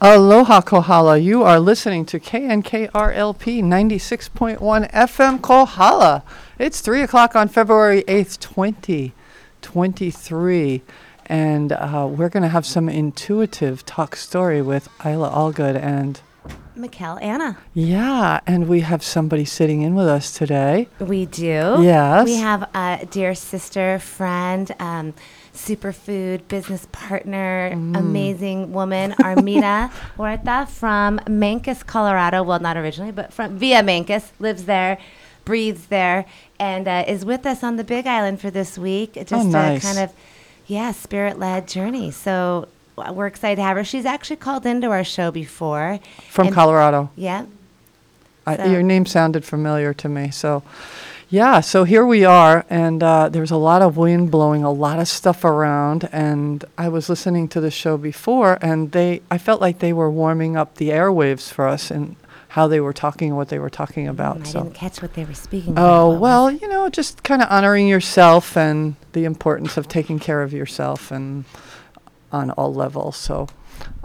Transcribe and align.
Aloha 0.00 0.60
Kohala. 0.60 1.16
You 1.16 1.42
are 1.42 1.58
listening 1.58 2.04
to 2.06 2.20
KNKRLP 2.20 3.62
96.1 3.62 4.90
FM 4.90 5.40
Kohala. 5.40 6.22
It's 6.58 6.80
3 6.82 7.00
o'clock 7.02 7.34
on 7.34 7.48
February 7.48 8.02
8th, 8.02 8.38
2023. 8.40 10.82
And 11.26 11.72
uh, 11.72 12.06
we're 12.10 12.28
going 12.28 12.42
to 12.42 12.50
have 12.50 12.66
some 12.66 12.90
intuitive 12.90 13.86
talk 13.86 14.16
story 14.16 14.60
with 14.60 14.88
Isla 15.04 15.30
Allgood. 15.30 15.82
And 15.82 16.20
Mikkel 16.76 17.20
Anna. 17.22 17.56
yeah, 17.72 18.40
and 18.46 18.68
we 18.68 18.80
have 18.80 19.02
somebody 19.02 19.46
sitting 19.46 19.80
in 19.80 19.94
with 19.94 20.06
us 20.06 20.36
today. 20.36 20.88
We 21.00 21.24
do. 21.24 21.78
Yes. 21.80 22.26
We 22.26 22.36
have 22.36 22.68
a 22.74 23.06
dear 23.10 23.34
sister, 23.34 23.98
friend, 23.98 24.70
um, 24.78 25.14
superfood 25.56 26.46
business 26.48 26.86
partner, 26.92 27.70
Mm. 27.74 27.96
amazing 27.98 28.72
woman, 28.72 29.12
Armida 29.20 29.90
Huerta 30.16 30.66
from 30.68 31.18
Mancos, 31.26 31.84
Colorado. 31.86 32.42
Well, 32.42 32.60
not 32.60 32.76
originally, 32.76 33.12
but 33.12 33.32
from 33.32 33.58
via 33.58 33.82
Mancos, 33.82 34.30
lives 34.38 34.64
there, 34.64 34.98
breathes 35.44 35.86
there, 35.86 36.24
and 36.60 36.86
uh, 36.88 37.04
is 37.06 37.24
with 37.24 37.46
us 37.46 37.62
on 37.64 37.76
the 37.76 37.84
Big 37.84 38.06
Island 38.06 38.40
for 38.40 38.50
this 38.50 38.78
week. 38.78 39.14
Just 39.14 39.32
Oh, 39.32 39.42
nice. 39.42 39.82
a 39.82 39.86
kind 39.86 39.98
of, 39.98 40.12
yeah, 40.66 40.92
spirit 40.92 41.38
led 41.38 41.66
journey. 41.68 42.10
So 42.10 42.68
we're 43.12 43.26
excited 43.26 43.56
to 43.56 43.62
have 43.62 43.76
her. 43.76 43.84
She's 43.84 44.06
actually 44.06 44.36
called 44.36 44.64
into 44.66 44.88
our 44.90 45.04
show 45.04 45.30
before. 45.30 46.00
From 46.30 46.50
Colorado. 46.50 47.10
Yeah. 47.16 47.44
I, 48.46 48.66
your 48.66 48.82
name 48.82 49.06
sounded 49.06 49.44
familiar 49.44 49.92
to 49.94 50.08
me. 50.08 50.30
So, 50.30 50.62
yeah, 51.28 51.60
so 51.60 51.82
here 51.84 52.06
we 52.06 52.24
are, 52.24 52.64
and 52.70 53.02
uh, 53.02 53.28
there's 53.28 53.50
a 53.50 53.56
lot 53.56 53.82
of 53.82 53.96
wind 53.96 54.30
blowing, 54.30 54.62
a 54.62 54.70
lot 54.70 55.00
of 55.00 55.08
stuff 55.08 55.44
around. 55.44 56.08
And 56.12 56.64
I 56.78 56.88
was 56.88 57.08
listening 57.08 57.48
to 57.48 57.60
the 57.60 57.70
show 57.70 57.96
before, 57.96 58.58
and 58.62 58.92
they, 58.92 59.22
I 59.30 59.38
felt 59.38 59.60
like 59.60 59.80
they 59.80 59.92
were 59.92 60.10
warming 60.10 60.56
up 60.56 60.76
the 60.76 60.90
airwaves 60.90 61.50
for 61.50 61.66
us 61.66 61.90
and 61.90 62.14
how 62.48 62.68
they 62.68 62.80
were 62.80 62.92
talking 62.92 63.28
and 63.28 63.36
what 63.36 63.48
they 63.48 63.58
were 63.58 63.70
talking 63.70 64.06
about. 64.06 64.38
Mm, 64.38 64.40
I 64.40 64.44
so, 64.44 64.62
didn't 64.62 64.74
catch 64.74 65.02
what 65.02 65.14
they 65.14 65.24
were 65.24 65.34
speaking 65.34 65.72
about. 65.72 65.84
oh 65.84 66.18
well, 66.18 66.50
you 66.50 66.68
know, 66.68 66.88
just 66.88 67.24
kind 67.24 67.42
of 67.42 67.48
honoring 67.50 67.88
yourself 67.88 68.56
and 68.56 68.94
the 69.12 69.24
importance 69.24 69.76
of 69.76 69.88
taking 69.88 70.18
care 70.18 70.42
of 70.42 70.52
yourself 70.52 71.10
and 71.10 71.44
on 72.30 72.50
all 72.52 72.72
levels. 72.72 73.16
So, 73.16 73.48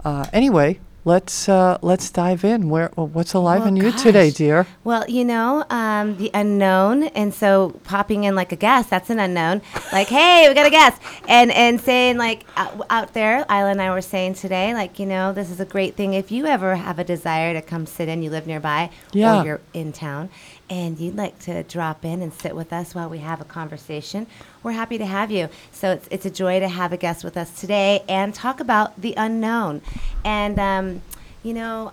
uh, 0.04 0.26
anyway. 0.32 0.80
Let's 1.04 1.48
uh, 1.48 1.78
let's 1.82 2.10
dive 2.10 2.44
in. 2.44 2.68
Where 2.68 2.92
what's 2.94 3.34
alive 3.34 3.62
Oh, 3.62 3.66
in 3.66 3.74
you 3.76 3.90
today, 3.90 4.30
dear? 4.30 4.68
Well, 4.84 5.04
you 5.08 5.24
know, 5.24 5.64
um, 5.68 6.16
the 6.16 6.30
unknown, 6.32 7.02
and 7.08 7.34
so 7.34 7.70
popping 7.82 8.22
in 8.22 8.36
like 8.36 8.52
a 8.52 8.56
guest, 8.56 8.88
that's 8.90 9.10
an 9.10 9.18
unknown. 9.18 9.62
Like, 9.92 10.06
hey, 10.06 10.46
we 10.48 10.54
got 10.54 10.64
a 10.64 10.70
guest, 10.70 11.02
and 11.26 11.50
and 11.50 11.80
saying 11.80 12.18
like 12.18 12.44
out, 12.56 12.86
out 12.88 13.14
there, 13.14 13.38
Isla 13.50 13.70
and 13.72 13.82
I 13.82 13.90
were 13.90 14.00
saying 14.00 14.34
today, 14.34 14.74
like, 14.74 15.00
you 15.00 15.06
know, 15.06 15.32
this 15.32 15.50
is 15.50 15.58
a 15.58 15.64
great 15.64 15.96
thing 15.96 16.14
if 16.14 16.30
you 16.30 16.46
ever 16.46 16.76
have 16.76 17.00
a 17.00 17.04
desire 17.04 17.52
to 17.52 17.62
come 17.62 17.84
sit 17.84 18.08
in, 18.08 18.22
you 18.22 18.30
live 18.30 18.46
nearby, 18.46 18.88
Yeah. 19.12 19.40
or 19.42 19.44
you're 19.44 19.60
in 19.74 19.92
town, 19.92 20.30
and 20.70 20.98
you'd 20.98 21.16
like 21.16 21.38
to 21.40 21.62
drop 21.64 22.04
in 22.04 22.22
and 22.22 22.32
sit 22.32 22.54
with 22.56 22.72
us 22.72 22.94
while 22.94 23.08
we 23.08 23.18
have 23.18 23.40
a 23.40 23.44
conversation. 23.44 24.26
We're 24.62 24.72
happy 24.72 24.98
to 24.98 25.06
have 25.06 25.30
you. 25.30 25.48
So 25.72 25.92
it's 25.92 26.08
it's 26.10 26.26
a 26.26 26.30
joy 26.30 26.60
to 26.60 26.68
have 26.68 26.92
a 26.92 26.96
guest 26.96 27.24
with 27.24 27.36
us 27.36 27.60
today 27.60 28.02
and 28.08 28.34
talk 28.34 28.60
about 28.60 29.00
the 29.00 29.14
unknown, 29.16 29.82
and. 30.24 30.58
Um, 30.58 31.02
you 31.44 31.54
know, 31.54 31.92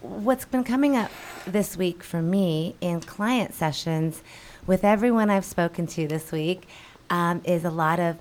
what's 0.00 0.44
been 0.44 0.64
coming 0.64 0.96
up 0.96 1.12
this 1.46 1.76
week 1.76 2.02
for 2.02 2.20
me 2.20 2.74
in 2.80 3.00
client 3.00 3.54
sessions 3.54 4.20
with 4.66 4.82
everyone 4.84 5.30
I've 5.30 5.44
spoken 5.44 5.86
to 5.88 6.08
this 6.08 6.32
week 6.32 6.66
um, 7.08 7.40
is 7.44 7.64
a 7.64 7.70
lot 7.70 8.00
of, 8.00 8.18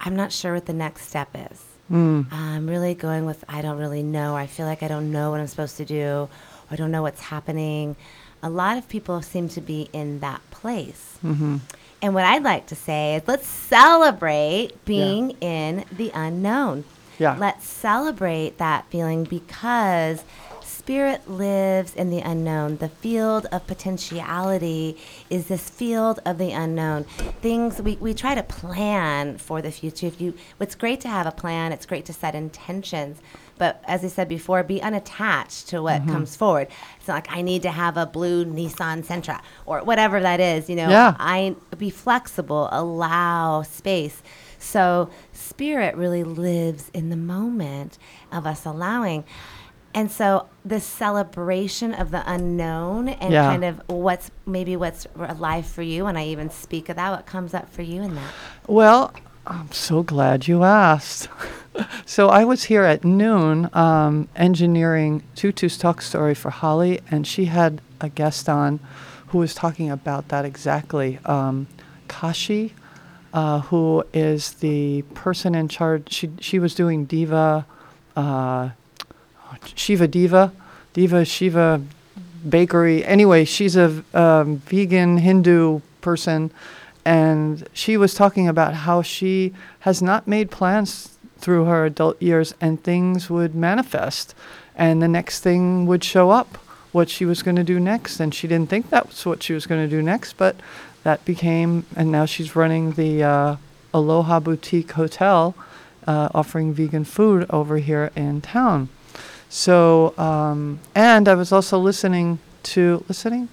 I'm 0.00 0.14
not 0.14 0.30
sure 0.30 0.54
what 0.54 0.66
the 0.66 0.72
next 0.72 1.08
step 1.08 1.28
is. 1.34 1.64
I'm 2.30 2.68
really 2.68 2.94
going 2.94 3.26
with, 3.26 3.44
I 3.48 3.62
don't 3.62 3.78
really 3.78 4.02
know. 4.02 4.36
I 4.36 4.46
feel 4.46 4.64
like 4.64 4.82
I 4.82 4.88
don't 4.88 5.10
know 5.10 5.30
what 5.30 5.40
I'm 5.40 5.48
supposed 5.48 5.76
to 5.78 5.84
do. 5.84 6.28
I 6.70 6.76
don't 6.76 6.90
know 6.90 7.02
what's 7.02 7.20
happening. 7.20 7.96
A 8.42 8.50
lot 8.50 8.76
of 8.76 8.88
people 8.88 9.22
seem 9.22 9.48
to 9.50 9.60
be 9.60 9.88
in 9.92 10.20
that 10.20 10.40
place. 10.50 11.18
Mm-hmm. 11.24 11.58
And 12.02 12.14
what 12.14 12.24
I'd 12.24 12.42
like 12.42 12.66
to 12.66 12.74
say 12.74 13.16
is 13.16 13.22
let's 13.28 13.46
celebrate 13.46 14.84
being 14.84 15.30
in 15.40 15.84
the 15.92 16.10
unknown. 16.12 16.84
Yeah. 17.18 17.36
Let's 17.38 17.66
celebrate 17.66 18.58
that 18.58 18.86
feeling 18.90 19.22
because 19.22 20.24
spirit 20.82 21.30
lives 21.30 21.94
in 21.94 22.10
the 22.10 22.18
unknown. 22.18 22.78
The 22.78 22.88
field 22.88 23.46
of 23.52 23.64
potentiality 23.68 24.98
is 25.30 25.46
this 25.46 25.70
field 25.70 26.18
of 26.26 26.38
the 26.38 26.50
unknown. 26.50 27.04
Things 27.40 27.80
we, 27.80 27.94
we 27.96 28.14
try 28.14 28.34
to 28.34 28.42
plan 28.42 29.38
for 29.38 29.62
the 29.62 29.70
future. 29.70 30.06
If 30.06 30.20
you 30.20 30.34
it's 30.58 30.74
great 30.74 31.00
to 31.02 31.08
have 31.08 31.26
a 31.26 31.30
plan, 31.30 31.70
it's 31.70 31.86
great 31.86 32.04
to 32.06 32.12
set 32.12 32.34
intentions. 32.34 33.20
But 33.62 33.80
as 33.86 34.04
I 34.04 34.08
said 34.08 34.26
before, 34.26 34.64
be 34.64 34.82
unattached 34.82 35.68
to 35.68 35.82
what 35.82 36.00
mm-hmm. 36.00 36.10
comes 36.10 36.34
forward. 36.34 36.66
It's 36.98 37.06
not 37.06 37.14
like 37.14 37.30
I 37.30 37.42
need 37.42 37.62
to 37.62 37.70
have 37.70 37.96
a 37.96 38.06
blue 38.06 38.44
Nissan 38.44 39.06
Sentra 39.06 39.40
or 39.66 39.84
whatever 39.84 40.18
that 40.18 40.40
is, 40.40 40.68
you 40.68 40.74
know. 40.74 40.88
Yeah. 40.88 41.14
I 41.20 41.54
be 41.78 41.88
flexible, 41.88 42.68
allow 42.72 43.62
space. 43.62 44.20
So 44.58 45.10
spirit 45.32 45.94
really 45.94 46.24
lives 46.24 46.90
in 46.92 47.10
the 47.10 47.16
moment 47.16 47.98
of 48.32 48.48
us 48.48 48.66
allowing. 48.66 49.22
And 49.94 50.10
so 50.10 50.48
the 50.64 50.80
celebration 50.80 51.94
of 51.94 52.10
the 52.10 52.24
unknown 52.26 53.10
and 53.10 53.32
Yeah. 53.32 53.44
kind 53.44 53.64
of 53.64 53.80
what's 53.86 54.32
maybe 54.44 54.74
what's 54.74 55.06
alive 55.16 55.66
for 55.66 55.82
you, 55.82 56.06
and 56.06 56.18
I 56.18 56.24
even 56.24 56.50
speak 56.50 56.88
of 56.88 56.96
that, 56.96 57.12
what 57.12 57.26
comes 57.26 57.54
up 57.54 57.70
for 57.72 57.82
you 57.82 58.02
in 58.02 58.16
that. 58.16 58.32
Well, 58.66 59.12
I'm 59.46 59.70
so 59.70 60.02
glad 60.02 60.48
you 60.48 60.64
asked. 60.64 61.28
so 62.06 62.28
I 62.28 62.44
was 62.44 62.64
here 62.64 62.82
at 62.82 63.04
noon 63.04 63.70
um, 63.72 64.28
engineering 64.36 65.22
Tutu's 65.34 65.78
talk 65.78 66.02
story 66.02 66.34
for 66.34 66.50
Holly, 66.50 67.00
and 67.10 67.26
she 67.26 67.46
had 67.46 67.80
a 68.00 68.08
guest 68.08 68.48
on 68.48 68.80
who 69.28 69.38
was 69.38 69.54
talking 69.54 69.90
about 69.90 70.28
that 70.28 70.44
exactly. 70.44 71.18
Um, 71.24 71.66
Kashi, 72.08 72.74
uh, 73.32 73.60
who 73.60 74.04
is 74.12 74.54
the 74.54 75.02
person 75.14 75.54
in 75.54 75.68
charge. 75.68 76.12
She 76.12 76.30
she 76.40 76.58
was 76.58 76.74
doing 76.74 77.06
diva, 77.06 77.66
uh, 78.14 78.70
Shiva 79.74 80.06
Diva, 80.06 80.52
Diva 80.92 81.24
Shiva 81.24 81.82
bakery. 82.46 83.04
Anyway, 83.04 83.44
she's 83.44 83.76
a 83.76 84.04
um, 84.12 84.58
vegan 84.58 85.18
Hindu 85.18 85.80
person, 86.00 86.50
and 87.04 87.66
she 87.72 87.96
was 87.96 88.14
talking 88.14 88.48
about 88.48 88.74
how 88.74 89.00
she 89.00 89.54
has 89.80 90.02
not 90.02 90.26
made 90.26 90.50
plans 90.50 91.11
through 91.42 91.66
her 91.66 91.84
adult 91.84 92.22
years, 92.22 92.54
and 92.60 92.82
things 92.82 93.28
would 93.28 93.54
manifest, 93.54 94.34
and 94.74 95.02
the 95.02 95.08
next 95.08 95.40
thing 95.40 95.86
would 95.86 96.02
show 96.02 96.30
up. 96.30 96.56
What 96.92 97.08
she 97.08 97.24
was 97.24 97.42
going 97.42 97.56
to 97.56 97.64
do 97.64 97.80
next, 97.80 98.20
and 98.20 98.34
she 98.34 98.46
didn't 98.46 98.68
think 98.68 98.90
that 98.90 99.08
was 99.08 99.24
what 99.24 99.42
she 99.42 99.54
was 99.54 99.66
going 99.66 99.82
to 99.82 99.88
do 99.96 100.02
next, 100.02 100.36
but 100.36 100.56
that 101.04 101.24
became, 101.24 101.86
and 101.96 102.12
now 102.12 102.26
she's 102.26 102.54
running 102.54 102.92
the 102.92 103.22
uh, 103.22 103.56
Aloha 103.94 104.40
Boutique 104.40 104.92
Hotel, 104.92 105.54
uh, 106.06 106.28
offering 106.34 106.72
vegan 106.74 107.04
food 107.04 107.46
over 107.48 107.78
here 107.78 108.10
in 108.14 108.40
town. 108.42 108.88
So, 109.48 110.16
um, 110.18 110.80
and 110.94 111.28
I 111.28 111.34
was 111.34 111.52
also 111.52 111.78
listening 111.78 112.38
to 112.64 113.04
listening, 113.08 113.48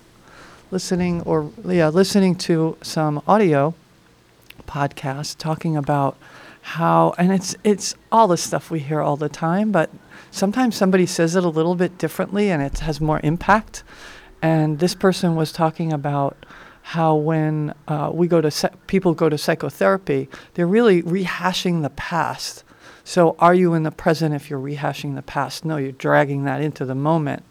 listening 0.71 1.21
or 1.23 1.51
yeah, 1.65 1.89
listening 1.89 2.35
to 2.47 2.77
some 2.81 3.21
audio 3.27 3.73
podcast 4.67 5.37
talking 5.37 5.75
about 5.75 6.17
how, 6.61 7.13
and 7.17 7.31
it's 7.31 7.55
it's 7.63 7.95
all 8.11 8.27
the 8.27 8.37
stuff 8.37 8.69
we 8.69 8.79
hear 8.79 9.01
all 9.01 9.17
the 9.17 9.29
time, 9.29 9.71
but 9.71 9.89
sometimes 10.31 10.75
somebody 10.75 11.05
says 11.05 11.35
it 11.35 11.43
a 11.43 11.49
little 11.49 11.75
bit 11.75 11.97
differently, 11.97 12.49
and 12.49 12.61
it 12.61 12.79
has 12.79 12.99
more 13.01 13.19
impact. 13.23 13.83
And 14.41 14.79
this 14.79 14.95
person 14.95 15.35
was 15.35 15.51
talking 15.51 15.91
about 15.91 16.45
how 16.81 17.15
when 17.15 17.73
uh, 17.87 18.09
we 18.13 18.27
go 18.27 18.41
to 18.41 18.49
psy- 18.49 18.69
people 18.87 19.13
go 19.13 19.29
to 19.29 19.37
psychotherapy, 19.37 20.29
they're 20.53 20.67
really 20.67 21.03
rehashing 21.03 21.81
the 21.81 21.89
past. 21.91 22.63
So, 23.03 23.35
are 23.39 23.53
you 23.53 23.73
in 23.73 23.83
the 23.83 23.91
present 23.91 24.35
if 24.35 24.49
you're 24.49 24.59
rehashing 24.59 25.15
the 25.15 25.21
past? 25.21 25.65
No, 25.65 25.77
you're 25.77 25.91
dragging 25.91 26.43
that 26.45 26.61
into 26.61 26.85
the 26.85 26.95
moment. 26.95 27.43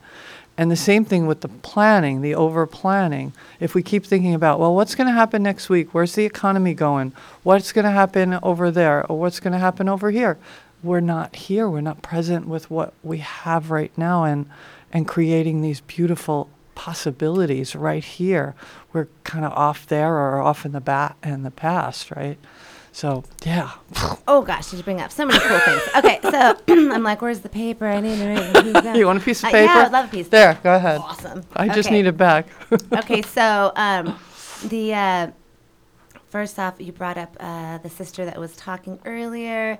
And 0.58 0.72
the 0.72 0.76
same 0.76 1.04
thing 1.04 1.28
with 1.28 1.42
the 1.42 1.48
planning, 1.48 2.20
the 2.20 2.34
over 2.34 2.66
planning. 2.66 3.32
If 3.60 3.76
we 3.76 3.82
keep 3.82 4.04
thinking 4.04 4.34
about, 4.34 4.58
well, 4.58 4.74
what's 4.74 4.96
going 4.96 5.06
to 5.06 5.12
happen 5.12 5.40
next 5.40 5.68
week? 5.68 5.94
Where's 5.94 6.16
the 6.16 6.24
economy 6.24 6.74
going? 6.74 7.12
What's 7.44 7.70
going 7.70 7.84
to 7.84 7.92
happen 7.92 8.34
over 8.42 8.72
there? 8.72 9.06
Or 9.06 9.20
what's 9.20 9.38
going 9.38 9.52
to 9.52 9.60
happen 9.60 9.88
over 9.88 10.10
here? 10.10 10.36
We're 10.82 10.98
not 10.98 11.36
here. 11.36 11.68
We're 11.68 11.80
not 11.80 12.02
present 12.02 12.48
with 12.48 12.72
what 12.72 12.92
we 13.04 13.18
have 13.18 13.70
right 13.70 13.96
now 13.96 14.24
and, 14.24 14.50
and 14.92 15.06
creating 15.06 15.62
these 15.62 15.80
beautiful 15.80 16.50
possibilities 16.74 17.76
right 17.76 18.04
here. 18.04 18.56
We're 18.92 19.08
kind 19.22 19.44
of 19.44 19.52
off 19.52 19.86
there 19.86 20.12
or 20.12 20.40
off 20.40 20.66
in 20.66 20.72
the 20.72 20.80
bat 20.80 21.16
in 21.22 21.44
the 21.44 21.52
past, 21.52 22.10
right? 22.10 22.38
So 22.98 23.22
yeah, 23.44 23.70
Oh 24.26 24.42
gosh, 24.42 24.70
did 24.72 24.78
you 24.78 24.82
bring 24.82 25.00
up 25.00 25.12
so 25.12 25.24
many 25.24 25.38
cool 25.38 25.60
things? 25.60 25.82
Okay, 25.98 26.18
so 26.20 26.56
I'm 26.92 27.04
like, 27.04 27.22
where's 27.22 27.38
the 27.38 27.48
paper? 27.48 27.86
I 27.86 28.00
need 28.00 28.16
to 28.18 28.26
write 28.28 28.64
these 28.64 28.72
down. 28.72 28.96
you 28.96 29.06
want 29.06 29.22
a 29.22 29.24
piece 29.24 29.38
of 29.38 29.44
Uh, 29.44 29.52
paper? 29.52 29.72
yeah, 29.72 29.84
I'd 29.86 29.92
love 29.92 30.06
a 30.06 30.08
piece. 30.08 30.26
There, 30.26 30.58
go 30.64 30.74
ahead. 30.74 31.00
Awesome. 31.00 31.44
I 31.54 31.68
just 31.68 31.92
need 31.92 32.06
it 32.06 32.16
back. 32.16 32.48
okay, 32.92 33.22
so 33.22 33.70
um, 33.76 34.18
the 34.64 34.94
uh, 34.94 35.26
first 36.28 36.58
off, 36.58 36.74
you 36.80 36.90
brought 36.90 37.18
up 37.18 37.36
uh, 37.38 37.78
the 37.78 37.88
sister 37.88 38.24
that 38.24 38.36
was 38.36 38.56
talking 38.56 38.98
earlier. 39.04 39.78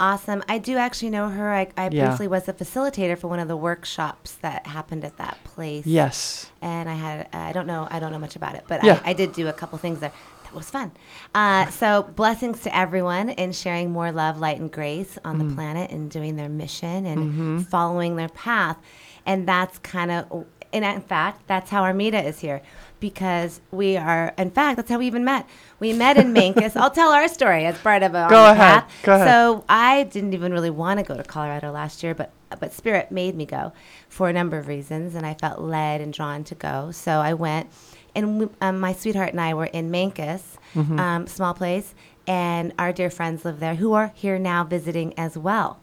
Awesome. 0.00 0.42
I 0.48 0.56
do 0.56 0.78
actually 0.78 1.10
know 1.10 1.28
her. 1.28 1.52
I, 1.52 1.68
I. 1.76 1.88
Yeah. 1.90 2.08
briefly 2.08 2.28
was 2.28 2.48
a 2.48 2.52
facilitator 2.54 3.18
for 3.18 3.28
one 3.28 3.38
of 3.38 3.48
the 3.48 3.56
workshops 3.56 4.32
that 4.42 4.66
happened 4.66 5.04
at 5.04 5.16
that 5.18 5.36
place. 5.44 5.86
Yes. 5.86 6.50
And 6.62 6.88
I 6.88 6.94
had, 6.94 7.28
I 7.34 7.52
don't 7.52 7.66
know, 7.66 7.86
I 7.90 7.98
don't 7.98 8.12
know 8.12 8.18
much 8.18 8.36
about 8.36 8.54
it, 8.56 8.64
but 8.66 8.82
Yeah. 8.84 9.00
I, 9.04 9.10
I 9.10 9.12
did 9.12 9.32
do 9.32 9.48
a 9.48 9.52
couple 9.54 9.76
things 9.78 10.00
there. 10.00 10.12
Was 10.56 10.70
fun. 10.70 10.92
Uh, 11.34 11.68
so 11.70 12.02
blessings 12.02 12.62
to 12.62 12.74
everyone 12.76 13.28
in 13.28 13.52
sharing 13.52 13.92
more 13.92 14.10
love, 14.10 14.38
light, 14.40 14.58
and 14.58 14.72
grace 14.72 15.18
on 15.24 15.38
Mm. 15.38 15.48
the 15.50 15.54
planet 15.54 15.90
and 15.90 16.10
doing 16.10 16.36
their 16.36 16.48
mission 16.48 17.04
and 17.06 17.18
Mm-hmm. 17.20 17.58
following 17.60 18.16
their 18.16 18.30
path. 18.30 18.78
And 19.26 19.46
that's 19.46 19.78
kind 19.78 20.10
of, 20.10 20.46
and 20.72 20.84
in 20.84 21.00
fact, 21.02 21.46
that's 21.46 21.68
how 21.70 21.82
Armida 21.82 22.24
is 22.24 22.38
here 22.40 22.62
because 23.00 23.60
we 23.70 23.96
are, 23.96 24.32
in 24.38 24.50
fact, 24.50 24.76
that's 24.76 24.88
how 24.90 24.98
we 24.98 25.06
even 25.06 25.24
met. 25.24 25.46
We 25.78 25.92
met 25.92 26.16
in 26.16 26.32
Mancos. 26.38 26.74
I'll 26.76 26.90
tell 26.90 27.10
our 27.10 27.28
story 27.28 27.66
as 27.66 27.76
part 27.78 28.02
of 28.02 28.14
a 28.14 28.26
Go 28.30 28.50
ahead. 28.50 28.56
path. 28.84 28.92
Go 29.02 29.14
ahead. 29.14 29.28
So 29.28 29.64
I 29.68 30.04
didn't 30.04 30.32
even 30.34 30.52
really 30.52 30.70
want 30.70 30.98
to 31.00 31.04
go 31.04 31.16
to 31.16 31.22
Colorado 31.22 31.70
last 31.72 32.02
year, 32.02 32.14
but 32.14 32.30
but 32.60 32.72
Spirit 32.72 33.10
made 33.10 33.34
me 33.34 33.44
go 33.44 33.72
for 34.08 34.28
a 34.28 34.32
number 34.32 34.56
of 34.56 34.68
reasons, 34.68 35.16
and 35.16 35.26
I 35.26 35.34
felt 35.34 35.60
led 35.60 36.00
and 36.00 36.12
drawn 36.12 36.44
to 36.44 36.54
go. 36.54 36.92
So 36.92 37.18
I 37.18 37.34
went, 37.34 37.66
and 38.16 38.40
we, 38.40 38.48
um, 38.60 38.80
my 38.80 38.92
sweetheart 38.92 39.30
and 39.30 39.40
I 39.40 39.54
were 39.54 39.66
in 39.66 39.90
Mancos, 39.92 40.42
Mm-hmm. 40.74 40.98
um, 40.98 41.26
small 41.28 41.54
place, 41.54 41.94
and 42.26 42.72
our 42.78 42.92
dear 42.92 43.08
friends 43.10 43.44
live 43.44 43.60
there 43.60 43.76
who 43.76 43.92
are 43.94 44.10
here 44.14 44.38
now 44.38 44.64
visiting 44.64 45.14
as 45.18 45.38
well, 45.38 45.78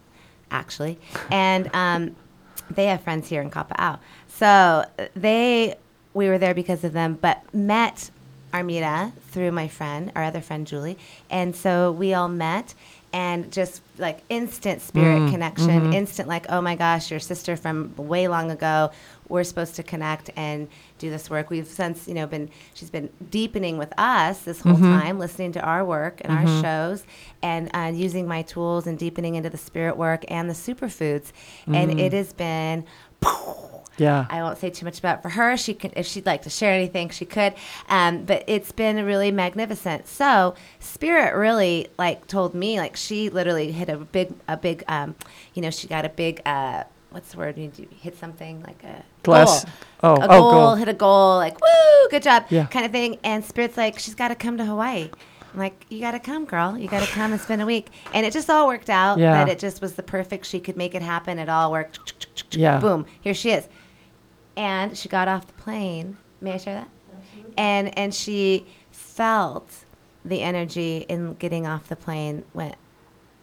actually, 0.51 1.00
and. 1.31 1.69
Um, 1.74 2.15
they 2.69 2.85
have 2.85 3.01
friends 3.01 3.27
here 3.27 3.41
in 3.41 3.51
Kapa'au. 3.51 4.00
So 4.30 4.85
they, 5.15 5.75
we 6.13 6.27
were 6.30 6.38
there 6.38 6.53
because 6.53 6.83
of 6.85 6.94
them, 6.94 7.19
but 7.21 7.44
met 7.53 8.09
Armida 8.53 9.12
through 9.31 9.51
my 9.51 9.68
friend, 9.68 10.12
our 10.15 10.24
other 10.24 10.39
friend 10.41 10.65
Julie. 10.65 10.97
And 11.30 11.56
so 11.56 11.91
we 11.91 12.13
all 12.13 12.30
met 12.30 12.74
and 13.12 13.51
just 13.51 13.81
like 13.97 14.19
instant 14.30 14.81
spirit 14.81 15.30
connection, 15.30 15.94
instant 15.94 16.27
like, 16.30 16.45
oh 16.50 16.62
my 16.62 16.75
gosh, 16.75 17.12
your 17.12 17.19
sister 17.19 17.56
from 17.57 17.94
way 17.97 18.27
long 18.27 18.50
ago. 18.50 18.91
We're 19.33 19.44
supposed 19.44 19.75
to 19.75 19.83
connect 19.83 20.30
and 20.35 20.68
do 21.00 21.09
this 21.09 21.30
work. 21.30 21.50
We've 21.50 21.68
since, 21.68 22.07
you 22.07 22.13
know, 22.13 22.27
been, 22.27 22.50
she's 22.75 22.89
been 22.91 23.09
deepening 23.31 23.77
with 23.77 23.91
us 23.97 24.44
this 24.44 24.62
whole 24.62 24.77
time, 24.77 25.18
listening 25.19 25.51
to 25.53 25.62
our 25.62 25.83
work 25.83 26.21
and 26.24 26.31
our 26.31 26.62
shows 26.62 27.03
and 27.41 27.69
uh, 27.74 27.91
using 27.94 28.27
my 28.27 28.44
tools 28.44 28.85
and 28.88 28.97
deepening 28.97 29.33
into 29.35 29.50
the 29.50 29.57
spirit 29.57 29.97
work 29.97 30.24
and 30.27 30.50
the 30.50 30.53
superfoods. 30.53 31.31
And 31.68 32.00
it 32.00 32.13
has 32.13 32.31
been 32.31 32.85
Yeah. 33.97 34.25
I 34.30 34.41
won't 34.41 34.57
say 34.57 34.69
too 34.69 34.85
much 34.85 35.00
about 35.00 35.19
it 35.19 35.21
for 35.21 35.30
her. 35.30 35.56
She 35.56 35.74
can, 35.74 35.91
if 35.95 36.07
she'd 36.07 36.25
like 36.25 36.41
to 36.44 36.50
share 36.50 36.74
anything, 36.74 37.09
she 37.09 37.25
could. 37.25 37.53
Um, 37.89 38.25
but 38.25 38.44
it's 38.47 38.71
been 38.71 39.06
really 39.06 39.31
magnificent. 39.31 40.07
So 40.07 40.56
Spirit 40.80 41.35
really 41.35 41.88
like 41.97 42.27
told 42.27 42.56
me 42.56 42.80
like 42.80 42.95
she 42.95 43.30
literally 43.30 43.71
hit 43.71 43.89
a 43.89 43.97
big 43.97 44.33
a 44.47 44.57
big 44.57 44.83
um, 44.88 45.15
you 45.53 45.62
know 45.62 45.69
she 45.69 45.88
got 45.88 46.06
a 46.06 46.09
big 46.09 46.41
uh, 46.45 46.83
what's 47.13 47.31
the 47.31 47.38
word 47.38 47.56
when 47.56 47.71
you 47.77 47.88
hit 48.01 48.18
something 48.18 48.62
like 48.63 48.83
a 48.83 49.04
Glass- 49.24 49.65
goal. 49.65 49.74
oh, 50.04 50.15
a 50.15 50.25
oh, 50.25 50.27
goal, 50.27 50.51
goal. 50.51 50.75
hit 50.75 50.88
a 50.89 50.94
goal 50.94 51.38
like 51.38 51.60
woo 51.62 52.10
good 52.10 52.24
job 52.24 52.45
Yeah. 52.50 52.65
kind 52.68 52.86
of 52.86 52.92
thing. 52.92 53.19
And 53.24 53.44
Spirit's 53.45 53.77
like 53.77 54.00
she's 54.00 54.15
got 54.15 54.30
to 54.30 54.36
come 54.36 54.57
to 54.57 54.65
Hawaii. 54.65 55.10
I'm 55.54 55.60
like, 55.60 55.86
you 55.89 56.00
got 56.01 56.12
to 56.12 56.19
come, 56.19 56.45
girl. 56.45 56.75
You 56.75 56.88
got 56.88 57.04
to 57.07 57.12
come 57.13 57.31
and 57.31 57.39
spend 57.39 57.62
a 57.62 57.65
week. 57.68 57.92
And 58.12 58.25
it 58.25 58.33
just 58.33 58.50
all 58.50 58.65
worked 58.68 58.89
out. 58.89 59.19
Yeah. 59.19 59.33
That 59.45 59.50
it 59.51 59.60
just 59.60 59.81
was 59.83 59.94
the 59.94 60.01
perfect. 60.01 60.48
She 60.48 60.60
could 60.60 60.75
make 60.75 60.95
it 60.95 61.04
happen. 61.04 61.38
It 61.38 61.48
all 61.48 61.71
worked. 61.71 62.25
Yeah. 62.50 62.80
Boom. 62.80 63.06
Here 63.21 63.36
she 63.36 63.51
is 63.51 63.68
and 64.56 64.98
she 64.98 65.09
got 65.09 65.27
off 65.27 65.48
the 65.48 65.54
plane. 65.54 66.18
May 66.42 66.54
I 66.54 66.57
share 66.57 66.75
that? 66.75 66.89
And 67.57 67.98
and 67.98 68.13
she 68.13 68.66
felt 68.92 69.86
the 70.25 70.42
energy 70.42 71.06
in 71.09 71.33
getting 71.36 71.68
off 71.68 71.89
the 71.89 71.95
plane. 71.95 72.44
Went, 72.54 72.75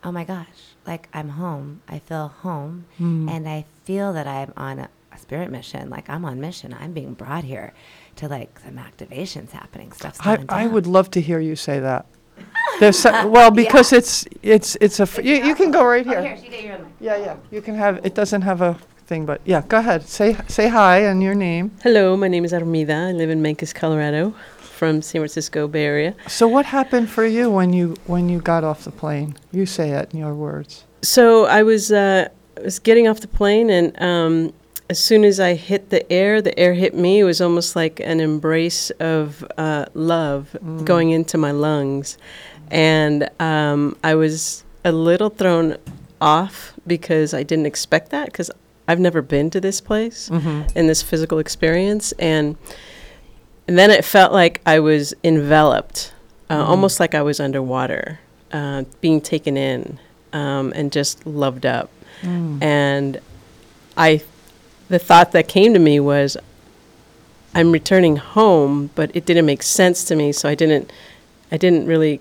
oh 0.05 0.13
my 0.13 0.25
gosh! 0.25 0.47
Like 0.87 1.09
I'm 1.13 1.31
home. 1.31 1.83
I 1.89 1.99
feel 2.01 2.29
home, 2.29 2.87
hmm. 2.99 3.29
and 3.29 3.49
I 3.49 3.65
feel 3.85 4.13
that 4.13 4.27
I'm 4.27 4.53
on 4.57 4.79
a, 4.79 4.89
a 5.13 5.19
spirit 5.19 5.51
mission. 5.51 5.91
Like 5.91 6.09
I'm 6.09 6.25
on 6.25 6.41
mission. 6.41 6.75
I'm 6.79 6.93
being 6.93 7.15
brought 7.15 7.45
here 7.45 7.73
to 8.17 8.29
like 8.29 8.59
some 8.61 8.77
activations 8.77 9.51
happening. 9.51 9.93
stuff. 9.93 10.19
I, 10.27 10.45
I 10.49 10.67
would 10.67 10.87
love 10.87 11.11
to 11.13 11.21
hear 11.21 11.41
you 11.41 11.57
say 11.57 11.81
that. 11.81 12.07
There's 12.81 12.99
so, 12.99 13.29
well 13.29 13.51
because 13.51 13.93
it's 13.93 14.27
it's 14.43 14.77
it's 14.81 15.01
a 15.01 15.07
fr- 15.07 15.21
you, 15.21 15.35
you 15.37 15.55
can 15.55 15.71
go 15.71 15.85
right 15.85 16.07
Oh, 16.07 16.11
here. 16.11 16.23
here, 16.23 16.37
you 16.37 16.51
get 16.51 16.65
your 16.65 16.75
own 16.75 16.85
mic. 16.85 16.93
Yeah, 17.01 17.17
yeah. 17.17 17.37
You 17.51 17.61
can 17.61 17.75
have 17.75 18.05
it 18.05 18.15
doesn't 18.15 18.43
have 18.43 18.63
a 18.63 18.79
thing 19.07 19.27
but 19.27 19.41
yeah, 19.45 19.63
go 19.69 19.79
ahead. 19.79 20.09
Say 20.09 20.37
say 20.49 20.69
hi 20.69 21.01
and 21.01 21.23
your 21.23 21.35
name. 21.35 21.73
Hello, 21.83 22.17
my 22.17 22.29
name 22.29 22.45
is 22.45 22.53
Armida. 22.53 23.09
I 23.09 23.13
live 23.13 23.29
in 23.29 23.43
Mancos, 23.43 23.75
Colorado, 23.75 24.35
from 24.81 25.03
San 25.03 25.21
Francisco 25.21 25.69
Bay 25.69 25.85
Area. 25.85 26.15
So 26.27 26.49
what 26.49 26.65
happened 26.65 27.11
for 27.11 27.27
you 27.27 27.51
when 27.51 27.75
you 27.75 27.97
when 28.07 28.31
you 28.31 28.41
got 28.41 28.65
off 28.65 28.85
the 28.85 28.91
plane? 28.91 29.37
You 29.53 29.67
say 29.67 29.91
it 29.91 30.15
in 30.15 30.19
your 30.19 30.35
words. 30.35 30.85
So 31.03 31.45
I 31.45 31.63
was 31.63 31.93
uh, 31.93 32.31
I 32.57 32.61
was 32.63 32.79
getting 32.79 33.07
off 33.07 33.21
the 33.21 33.29
plane, 33.29 33.69
and 33.69 34.03
um, 34.03 34.55
as 34.89 34.99
soon 34.99 35.23
as 35.23 35.39
I 35.39 35.53
hit 35.53 35.91
the 35.91 36.11
air, 36.11 36.41
the 36.41 36.59
air 36.59 36.73
hit 36.73 36.95
me. 36.95 37.19
It 37.19 37.25
was 37.25 37.43
almost 37.43 37.77
like 37.77 38.01
an 38.01 38.21
embrace 38.21 38.89
of 38.93 39.45
uh, 39.59 39.85
love 39.93 40.57
going 40.87 41.11
into 41.11 41.37
my 41.37 41.51
lungs, 41.51 42.17
and 42.71 43.29
um, 43.39 43.99
I 44.03 44.15
was 44.15 44.65
a 44.83 44.93
little 44.93 45.29
thrown 45.29 45.77
off 46.23 46.73
because 46.87 47.35
I 47.35 47.43
didn't 47.43 47.67
expect 47.67 48.09
that 48.13 48.27
because 48.33 48.51
I've 48.89 48.99
never 48.99 49.21
been 49.21 49.51
to 49.51 49.61
this 49.61 49.79
place 49.83 50.31
in 50.75 50.87
this 50.87 51.03
physical 51.03 51.39
experience, 51.39 52.13
and 52.13 52.57
and 53.71 53.79
then 53.79 53.93
it 53.93 54.05
felt 54.05 54.33
like 54.33 54.61
I 54.67 54.81
was 54.81 55.15
enveloped, 55.23 56.13
uh, 56.51 56.65
almost 56.65 56.99
like 56.99 57.15
I 57.15 57.23
was 57.23 57.39
underwater, 57.39 58.19
uh, 58.51 58.83
being 59.01 59.21
taken 59.21 59.57
in 59.57 60.01
um, 60.33 60.73
and 60.75 60.91
just 60.91 61.25
loved 61.25 61.65
up. 61.65 61.89
And 62.21 63.21
I, 63.97 64.25
the 64.89 64.99
thought 64.99 65.31
that 65.31 65.47
came 65.47 65.73
to 65.75 65.79
me 65.79 66.01
was, 66.01 66.37
I'm 67.55 67.71
returning 67.71 68.17
home, 68.17 68.91
but 68.97 69.15
it 69.15 69.25
didn't 69.25 69.47
make 69.47 69.63
sense 69.63 70.03
to 70.07 70.17
me, 70.17 70.33
so 70.33 70.49
I 70.49 70.57
didn't, 70.57 70.93
I 71.53 71.57
didn't 71.57 71.87
really 71.87 72.21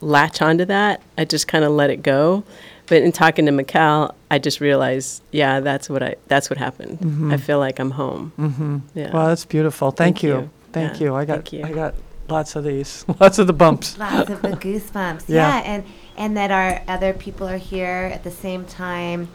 latch 0.00 0.40
onto 0.40 0.64
that. 0.64 1.02
I 1.18 1.26
just 1.26 1.46
kind 1.46 1.62
of 1.62 1.72
let 1.72 1.90
it 1.90 2.02
go. 2.02 2.42
But 2.86 3.02
in 3.02 3.12
talking 3.12 3.44
to 3.44 3.52
Mikal, 3.52 4.14
I 4.30 4.38
just 4.38 4.62
realized, 4.62 5.22
yeah, 5.30 5.60
that's 5.60 5.90
what 5.90 6.02
I, 6.02 6.14
that's 6.28 6.48
what 6.48 6.56
happened. 6.58 7.32
I 7.34 7.36
feel 7.36 7.58
like 7.58 7.78
I'm 7.80 7.90
home. 7.90 8.32
Mm-hmm. 8.38 8.78
Yeah. 8.94 9.12
Well, 9.12 9.26
that's 9.26 9.44
beautiful. 9.44 9.90
Thank, 9.90 10.16
Thank 10.16 10.22
you. 10.22 10.30
you. 10.30 10.50
Thank 10.72 11.00
Yeah, 11.00 11.06
you. 11.08 11.14
I 11.14 11.24
got 11.24 11.52
you. 11.52 11.64
I 11.64 11.72
got 11.72 11.94
lots 12.28 12.56
of 12.56 12.64
these. 12.64 13.04
Lots 13.20 13.38
of 13.38 13.46
the 13.46 13.52
bumps. 13.52 13.98
Lots 13.98 14.30
of 14.30 14.42
the 14.42 14.48
goosebumps. 14.66 15.24
Yeah. 15.28 15.36
yeah. 15.60 15.62
and 15.64 15.84
and 16.18 16.36
that 16.36 16.50
our 16.50 16.82
other 16.88 17.12
people 17.12 17.46
are 17.48 17.58
here 17.58 18.10
at 18.12 18.24
the 18.24 18.30
same 18.30 18.64
time. 18.64 19.28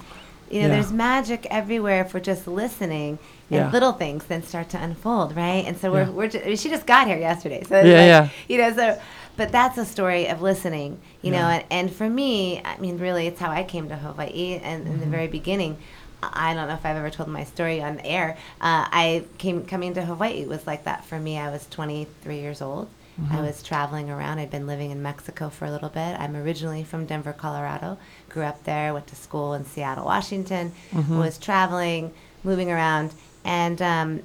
You 0.50 0.62
know, 0.62 0.68
Yeah. 0.68 0.74
there's 0.74 0.92
magic 0.92 1.48
everywhere 1.50 2.02
if 2.02 2.14
we're 2.14 2.20
just 2.20 2.48
listening, 2.48 3.18
and 3.50 3.60
Yeah. 3.60 3.72
little 3.72 3.94
things 3.94 4.26
then 4.26 4.44
start 4.44 4.70
to 4.70 4.78
unfold, 4.84 5.36
right? 5.36 5.64
And 5.66 5.78
so 5.78 5.92
we're 5.92 6.12
we're 6.12 6.30
mean, 6.30 6.56
she 6.58 6.70
just 6.70 6.86
got 6.86 7.08
here 7.08 7.18
yesterday, 7.18 7.64
so 7.64 7.76
Yeah, 7.76 7.82
like, 7.82 7.88
yeah. 8.08 8.30
you 8.50 8.58
know, 8.58 8.74
so. 8.74 9.00
But 9.38 9.54
that's 9.54 9.78
a 9.78 9.86
story 9.86 10.28
of 10.28 10.42
listening, 10.42 11.00
you 11.22 11.32
know, 11.32 11.38
and, 11.48 11.64
and 11.72 11.92
for 11.92 12.08
me, 12.10 12.62
I 12.66 12.78
mean, 12.80 12.98
really, 12.98 13.28
it's 13.28 13.40
how 13.40 13.50
I 13.50 13.64
came 13.64 13.88
to 13.88 13.96
Hawaii. 13.96 14.60
And 14.62 14.86
in 14.86 14.92
the 15.00 15.00
Mm-hmm. 15.06 15.12
very 15.12 15.28
beginning, 15.28 15.78
I 16.24 16.54
don't 16.54 16.68
know 16.68 16.74
if 16.76 16.86
I've 16.86 16.96
ever 16.98 17.10
told 17.10 17.30
my 17.30 17.44
story 17.44 17.82
on 17.82 18.00
air. 18.02 18.38
Uh, 18.60 18.86
I 18.92 19.26
came 19.38 19.66
coming 19.66 19.94
to 19.96 20.04
Hawaii 20.06 20.46
was 20.46 20.66
like 20.68 20.84
that 20.86 21.06
for 21.06 21.20
me. 21.20 21.38
I 21.38 21.50
was 21.50 21.66
23 21.68 22.38
years 22.40 22.62
old. 22.62 22.88
Mm-hmm. 23.20 23.36
I 23.36 23.42
was 23.42 23.62
traveling 23.62 24.10
around. 24.10 24.40
I'd 24.40 24.52
been 24.52 24.68
living 24.68 24.92
in 24.92 25.02
Mexico 25.02 25.50
for 25.50 25.66
a 25.66 25.72
little 25.72 25.90
bit. 25.90 26.20
I'm 26.20 26.36
originally 26.36 26.84
from 26.84 27.06
Denver, 27.06 27.34
Colorado. 27.34 27.98
Grew 28.30 28.44
up 28.44 28.64
there. 28.64 28.94
Went 28.94 29.08
to 29.08 29.16
school 29.16 29.54
in 29.54 29.66
Seattle, 29.66 30.06
Washington. 30.06 30.72
Mm-hmm. 30.92 31.18
Was 31.18 31.38
traveling, 31.38 32.14
moving 32.44 32.72
around, 32.72 33.14
and 33.44 33.82
um, 33.82 34.24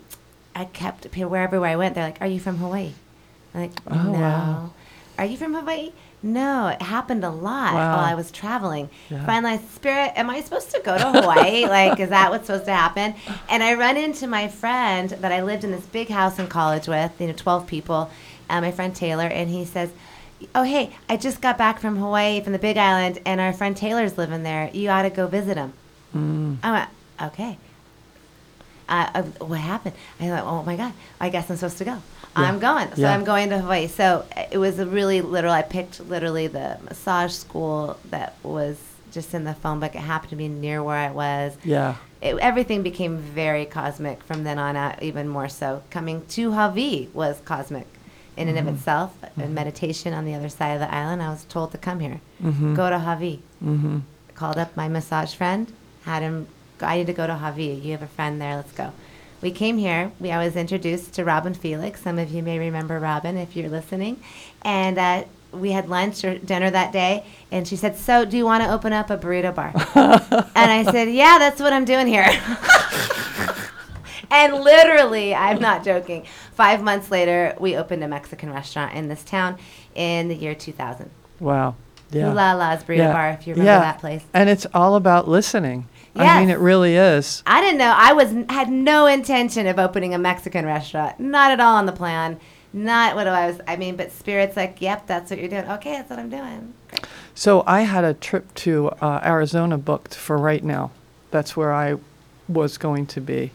I 0.55 0.67
kept 0.67 1.07
wherever 1.17 1.65
I 1.67 1.77
went. 1.77 1.95
They're 1.95 2.05
like, 2.05 2.21
"Are 2.21 2.27
you 2.29 2.39
from 2.41 2.59
Hawaii?" 2.59 2.93
I'm 3.55 3.61
like, 3.63 3.73
Oh, 3.91 4.03
"No." 4.03 4.13
wow. 4.13 4.71
Are 5.19 5.25
you 5.25 5.37
from 5.37 5.55
Hawaii? 5.55 5.93
No, 6.23 6.69
it 6.69 6.83
happened 6.83 7.23
a 7.25 7.31
lot 7.31 7.75
Wow. 7.75 7.97
while 7.97 8.05
I 8.05 8.15
was 8.15 8.31
traveling. 8.33 8.89
Yeah. 9.11 9.25
Finally, 9.27 9.59
Spirit, 9.75 10.13
am 10.17 10.29
I 10.31 10.41
supposed 10.41 10.71
to 10.73 10.81
go 10.85 10.97
to 10.99 11.13
Hawaii? 11.21 11.67
like, 11.69 12.01
is 12.01 12.09
that 12.09 12.31
what's 12.31 12.47
supposed 12.47 12.65
to 12.65 12.73
happen? 12.75 13.15
And 13.49 13.63
I 13.63 13.75
run 13.75 13.97
into 13.97 14.27
my 14.27 14.49
friend 14.49 15.11
that 15.11 15.31
I 15.31 15.43
lived 15.43 15.63
in 15.63 15.71
this 15.71 15.87
big 15.87 16.09
house 16.09 16.39
in 16.39 16.49
college 16.49 16.89
with, 16.89 17.13
you 17.21 17.29
know, 17.29 17.33
12 17.33 17.67
people, 17.67 18.11
uh, 18.51 18.61
my 18.61 18.73
friend 18.73 18.95
Taylor, 18.95 19.27
and 19.27 19.49
he 19.51 19.65
says, 19.65 19.91
Oh, 20.55 20.65
hey, 20.65 20.91
I 21.09 21.17
just 21.17 21.41
got 21.41 21.57
back 21.57 21.79
from 21.81 21.97
Hawaii, 21.97 22.41
from 22.43 22.53
the 22.53 22.59
Big 22.59 22.77
Island, 22.77 23.21
and 23.25 23.41
our 23.41 23.53
friend 23.53 23.77
Taylor's 23.77 24.19
living 24.19 24.43
there. 24.43 24.69
You 24.73 24.91
ought 24.91 25.03
to 25.03 25.11
go 25.11 25.27
visit 25.27 25.57
him. 25.57 25.73
I 26.63 26.73
went, 26.73 26.89
Okay. 27.33 27.59
What 28.89 29.61
happened? 29.61 29.95
I 30.21 30.29
thought, 30.29 30.45
oh 30.45 30.63
my 30.63 30.77
God, 30.77 30.93
I 31.21 31.29
guess 31.29 31.51
I'm 31.51 31.57
supposed 31.57 31.79
to 31.79 31.85
go. 31.85 32.03
I'm 32.35 32.59
going. 32.59 32.89
So 32.95 33.01
Yeah. 33.03 33.15
I'm 33.15 33.25
going 33.25 33.49
to 33.51 33.59
Hawaii. 33.59 33.87
So 33.89 34.25
uh, 34.37 34.45
it 34.51 34.59
was 34.59 34.79
a 34.79 34.87
really 34.87 35.23
literal. 35.23 35.53
I 35.55 35.63
picked 35.63 36.01
literally 36.01 36.47
the 36.49 36.79
massage 36.85 37.33
school 37.33 37.99
that 38.11 38.35
was 38.43 38.77
just 39.11 39.33
in 39.33 39.45
the 39.45 39.55
phone 39.55 39.81
book. 39.81 39.95
It 39.95 40.01
happened 40.01 40.31
to 40.31 40.37
be 40.37 40.49
near 40.49 40.83
where 40.83 40.97
I 40.99 41.11
was. 41.11 41.57
Yeah. 41.65 41.95
It, 42.21 42.37
everything 42.39 42.83
became 42.83 43.17
very 43.19 43.65
cosmic 43.65 44.23
from 44.23 44.45
then 44.45 44.59
on 44.59 44.77
out, 44.77 45.03
even 45.03 45.29
more 45.29 45.49
so. 45.49 45.83
Coming 45.91 46.27
to 46.31 46.53
Hawaii 46.53 47.09
was 47.15 47.41
cosmic. 47.45 47.87
in 48.37 48.49
and 48.49 48.59
of 48.59 48.69
itself, 48.69 49.17
and 49.39 49.55
meditation 49.55 50.13
on 50.13 50.27
the 50.27 50.35
other 50.35 50.51
side 50.51 50.73
of 50.75 50.81
the 50.81 50.95
island. 50.95 51.23
I 51.23 51.31
was 51.31 51.45
told 51.45 51.73
to 51.73 51.79
come 51.79 52.01
here, 52.01 52.21
go 52.75 52.91
to 52.91 52.99
Hawaii. 52.99 53.39
Mm-hmm. 53.65 54.01
Called 54.35 54.59
up 54.59 54.77
my 54.77 54.89
massage 54.89 55.35
friend, 55.35 55.73
had 56.05 56.21
him. 56.23 56.47
I 56.81 56.99
need 56.99 57.07
to 57.07 57.13
go 57.13 57.27
to 57.27 57.35
Javi. 57.35 57.83
You 57.83 57.93
have 57.93 58.03
a 58.03 58.07
friend 58.07 58.41
there. 58.41 58.57
Let's 58.57 58.73
go. 58.73 58.93
We 59.43 59.51
came 59.51 59.77
here. 59.79 60.13
We 60.19 60.31
I 60.31 60.45
was 60.45 60.57
introduced 60.57 61.13
to 61.15 61.25
Robin 61.25 61.55
Felix. 61.55 62.03
Some 62.03 62.19
of 62.19 62.31
you 62.31 62.43
may 62.43 62.59
remember 62.59 62.99
Robin 62.99 63.37
if 63.37 63.55
you're 63.55 63.69
listening, 63.69 64.21
and 64.63 64.99
uh, 64.99 65.25
we 65.53 65.73
had 65.73 65.89
lunch 65.89 66.25
or 66.25 66.39
dinner 66.39 66.71
that 66.71 66.93
day. 66.93 67.25
And 67.53 67.69
she 67.69 67.77
said, 67.77 67.97
"So, 67.97 68.25
do 68.25 68.37
you 68.37 68.45
want 68.45 68.63
to 68.65 68.73
open 68.73 68.93
up 68.93 69.11
a 69.11 69.19
burrito 69.19 69.55
bar?" 69.55 69.73
and 70.55 70.71
I 70.71 70.85
said, 70.91 71.11
"Yeah, 71.11 71.39
that's 71.39 71.61
what 71.61 71.73
I'm 71.73 71.85
doing 71.85 72.07
here." 72.07 72.27
and 74.31 74.55
literally, 74.55 75.35
I'm 75.35 75.61
not 75.61 75.85
joking. 75.85 76.27
Five 76.55 76.83
months 76.83 77.11
later, 77.11 77.55
we 77.59 77.77
opened 77.77 78.03
a 78.03 78.09
Mexican 78.09 78.51
restaurant 78.53 78.95
in 78.95 79.09
this 79.09 79.23
town 79.23 79.59
in 79.95 80.29
the 80.29 80.35
year 80.35 80.55
2000. 80.55 81.11
Wow. 81.41 81.75
Yeah. 82.11 82.31
Ooh 82.31 82.35
La 82.35 82.53
La's 82.55 82.83
Burrito 82.85 82.99
Yeah. 82.99 83.13
Bar, 83.13 83.31
if 83.31 83.47
you 83.47 83.55
remember 83.55 83.71
Yeah. 83.73 83.79
that 83.81 83.99
place. 83.99 84.23
And 84.33 84.49
it's 84.49 84.67
all 84.73 84.95
about 84.95 85.29
listening. 85.29 85.89
I 86.19 86.41
mean, 86.41 86.51
it 86.51 86.59
really 86.59 86.97
is. 86.97 87.43
I 87.47 87.61
didn't 87.61 87.79
know. 87.79 87.95
I 87.97 88.13
was 88.13 88.33
had 88.49 88.69
no 88.71 89.07
intention 89.07 89.67
of 89.67 89.79
opening 89.79 90.15
a 90.15 90.19
Mexican 90.19 90.65
restaurant. 90.65 91.21
Not 91.21 91.51
at 91.51 91.61
all 91.61 91.77
on 91.77 91.87
the 91.87 91.93
plan. 91.93 92.41
Not 92.73 93.17
what 93.17 93.27
I 93.27 93.47
was. 93.47 93.61
I 93.67 93.77
mean, 93.77 93.97
but 93.97 94.13
Spirit's 94.13 94.57
like, 94.57 94.81
yep, 94.81 95.07
that's 95.07 95.31
what 95.31 95.39
you're 95.39 95.49
doing. 95.49 95.65
Okay, 95.65 95.93
that's 95.93 96.11
what 96.11 96.19
I'm 96.19 96.29
doing. 96.29 96.75
Great. 96.89 97.07
So 97.35 97.65
I 97.67 97.83
had 97.83 98.05
a 98.05 98.15
trip 98.15 98.55
to 98.57 98.89
uh, 99.01 99.21
Arizona 99.25 99.79
booked 99.79 100.15
for 100.15 100.37
right 100.37 100.65
now. 100.65 100.91
That's 101.31 101.57
where 101.57 101.73
I 101.73 101.97
was 102.49 102.79
going 102.79 103.07
to 103.09 103.21
be. 103.21 103.53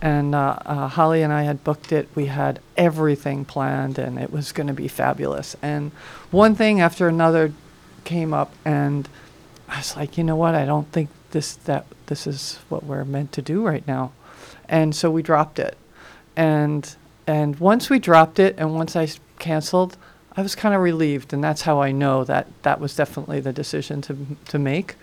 And 0.00 0.34
uh, 0.34 0.58
uh, 0.66 0.88
Holly 0.88 1.22
and 1.22 1.32
I 1.32 1.42
had 1.42 1.62
booked 1.62 1.92
it. 1.92 2.08
We 2.14 2.26
had 2.26 2.60
everything 2.76 3.44
planned, 3.44 3.98
and 3.98 4.18
it 4.18 4.32
was 4.32 4.52
going 4.52 4.66
to 4.66 4.72
be 4.72 4.88
fabulous. 4.88 5.54
And 5.62 5.92
one 6.30 6.54
thing 6.54 6.80
after 6.80 7.08
another 7.08 7.52
came 8.04 8.34
up, 8.34 8.52
and 8.64 9.08
I 9.68 9.78
was 9.78 9.96
like, 9.96 10.18
you 10.18 10.24
know 10.24 10.36
what? 10.36 10.54
I 10.54 10.64
don't 10.64 10.90
think 10.92 11.08
this 11.30 11.54
that 11.54 11.86
this 12.12 12.26
is 12.26 12.58
what 12.68 12.84
we're 12.84 13.06
meant 13.06 13.32
to 13.32 13.40
do 13.40 13.66
right 13.66 13.88
now. 13.88 14.12
And 14.68 14.94
so 14.94 15.10
we 15.10 15.22
dropped 15.22 15.58
it. 15.58 15.78
And 16.36 16.94
and 17.26 17.58
once 17.58 17.88
we 17.88 17.98
dropped 17.98 18.38
it, 18.38 18.54
and 18.58 18.74
once 18.74 18.94
I 18.96 19.08
canceled, 19.38 19.96
I 20.36 20.42
was 20.42 20.54
kind 20.54 20.74
of 20.74 20.82
relieved, 20.82 21.32
and 21.32 21.42
that's 21.42 21.62
how 21.62 21.80
I 21.80 21.90
know 21.90 22.22
that 22.24 22.48
that 22.64 22.80
was 22.80 22.94
definitely 22.94 23.40
the 23.40 23.52
decision 23.52 24.02
to 24.02 24.14
to 24.48 24.58
make. 24.58 24.96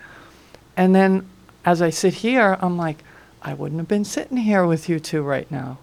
And 0.77 0.93
then 0.93 1.27
as 1.65 1.81
I 1.81 1.89
sit 1.89 2.13
here, 2.15 2.57
I'm 2.61 2.77
like, 2.77 3.03
I 3.41 3.55
wouldn't 3.55 3.79
have 3.79 3.87
been 3.87 4.05
sitting 4.05 4.37
here 4.37 4.67
with 4.67 4.87
you 4.87 4.99
two 4.99 5.23
right 5.23 5.49
now. 5.49 5.79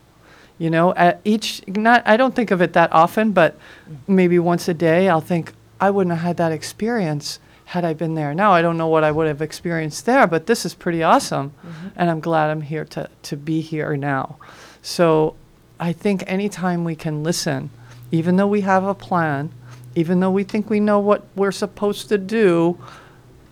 You 0.58 0.70
know, 0.70 0.94
at 0.94 1.20
each 1.24 1.66
not 1.66 2.06
I 2.06 2.16
don't 2.16 2.36
think 2.36 2.52
of 2.52 2.62
it 2.62 2.72
that 2.74 2.92
often, 2.92 3.32
but 3.32 3.58
mm. 3.58 3.96
maybe 4.06 4.38
once 4.38 4.68
a 4.68 4.74
day 4.74 5.08
I'll 5.08 5.20
think 5.32 5.54
I 5.80 5.90
wouldn't 5.90 6.14
have 6.14 6.24
had 6.24 6.36
that 6.36 6.52
experience 6.52 7.40
had 7.66 7.84
I 7.84 7.94
been 7.94 8.14
there. 8.14 8.32
Now 8.34 8.52
I 8.52 8.62
don't 8.62 8.76
know 8.78 8.86
what 8.86 9.04
I 9.04 9.10
would 9.10 9.26
have 9.26 9.42
experienced 9.42 10.06
there, 10.06 10.26
but 10.26 10.46
this 10.46 10.64
is 10.64 10.72
pretty 10.74 11.02
awesome. 11.02 11.52
And 11.96 12.08
I'm 12.10 12.20
glad 12.20 12.50
I'm 12.50 12.62
here 12.62 12.84
to 12.86 13.08
to 13.24 13.36
be 13.36 13.60
here 13.60 13.96
now. 13.96 14.36
So 14.82 15.34
I 15.80 15.92
think 15.92 16.22
anytime 16.26 16.84
we 16.84 16.94
can 16.96 17.22
listen, 17.22 17.70
even 18.10 18.36
though 18.36 18.46
we 18.46 18.60
have 18.62 18.84
a 18.84 18.94
plan, 18.94 19.50
even 19.94 20.20
though 20.20 20.30
we 20.30 20.44
think 20.44 20.70
we 20.70 20.78
know 20.80 21.00
what 21.00 21.26
we're 21.34 21.52
supposed 21.52 22.08
to 22.08 22.18
do, 22.18 22.78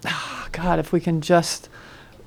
ah, 0.06 0.48
God, 0.52 0.78
if 0.78 0.92
we 0.92 1.00
can 1.00 1.20
just 1.20 1.68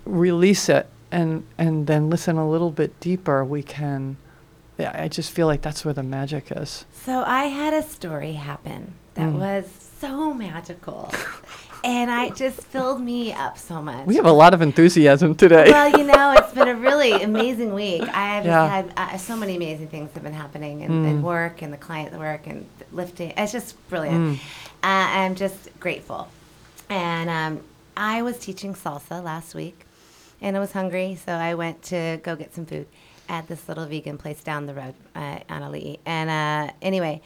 release 0.06 0.70
it 0.70 0.88
and 1.12 1.44
and 1.58 1.88
then 1.88 2.10
listen 2.10 2.36
a 2.38 2.50
little 2.50 2.72
bit 2.72 3.00
deeper, 3.00 3.46
we 3.46 3.64
can. 3.64 4.18
Yeah, 4.78 4.92
I 4.94 5.08
just 5.08 5.32
feel 5.32 5.48
like 5.48 5.62
that's 5.64 5.84
where 5.86 5.94
the 5.94 6.04
magic 6.04 6.52
is. 6.52 6.86
So 7.06 7.24
I 7.24 7.46
had 7.46 7.74
a 7.74 7.82
story 7.82 8.34
happen 8.34 8.94
that 9.16 9.30
Mm. 9.30 9.40
was 9.40 9.66
so 10.00 10.32
magical, 10.36 11.12
and 11.84 12.10
I 12.12 12.30
just 12.30 12.62
filled 12.62 13.02
me 13.02 13.34
up 13.34 13.58
so 13.58 13.82
much. 13.82 14.06
We 14.06 14.16
have 14.16 14.26
a 14.26 14.32
lot 14.32 14.54
of 14.54 14.62
enthusiasm 14.62 15.36
today. 15.36 15.70
well, 15.72 15.90
you 15.98 16.04
know, 16.14 16.34
it's 16.38 16.54
been 16.54 16.68
a 16.68 16.76
really 16.76 17.12
amazing 17.24 17.74
week. 17.74 18.02
I've 18.02 18.46
Yeah. 18.46 18.68
had 18.68 18.94
uh, 18.98 19.18
so 19.18 19.36
many 19.36 19.56
amazing 19.56 19.88
things 19.88 20.12
have 20.14 20.24
been 20.24 20.34
happening 20.34 20.82
in, 20.82 21.06
in 21.06 21.18
Mm. 21.20 21.22
work 21.22 21.62
and 21.62 21.72
the 21.72 21.78
client 21.78 22.18
work 22.18 22.48
and 22.48 22.66
lifting. 22.92 23.34
It's 23.38 23.52
just 23.52 23.76
brilliant. 23.90 24.40
Uh, 24.84 25.08
I'm 25.22 25.36
just 25.36 25.70
grateful. 25.80 26.28
And 26.90 27.30
um, 27.30 27.64
I 27.96 28.22
was 28.22 28.38
teaching 28.40 28.74
salsa 28.74 29.24
last 29.24 29.54
week, 29.56 29.86
and 30.42 30.56
I 30.56 30.60
was 30.60 30.72
hungry, 30.72 31.18
so 31.26 31.32
I 31.34 31.54
went 31.56 31.82
to 31.84 32.20
go 32.24 32.36
get 32.36 32.54
some 32.56 32.66
food 32.66 32.88
at 33.30 33.48
this 33.48 33.68
little 33.68 33.86
vegan 33.86 34.18
place 34.18 34.42
down 34.44 34.68
the 34.68 34.74
road 34.74 34.94
uh, 35.16 35.40
on 35.50 35.62
Ali'i. 35.62 36.00
And 36.06 36.30
uh, 36.30 36.74
anyway, 36.82 37.22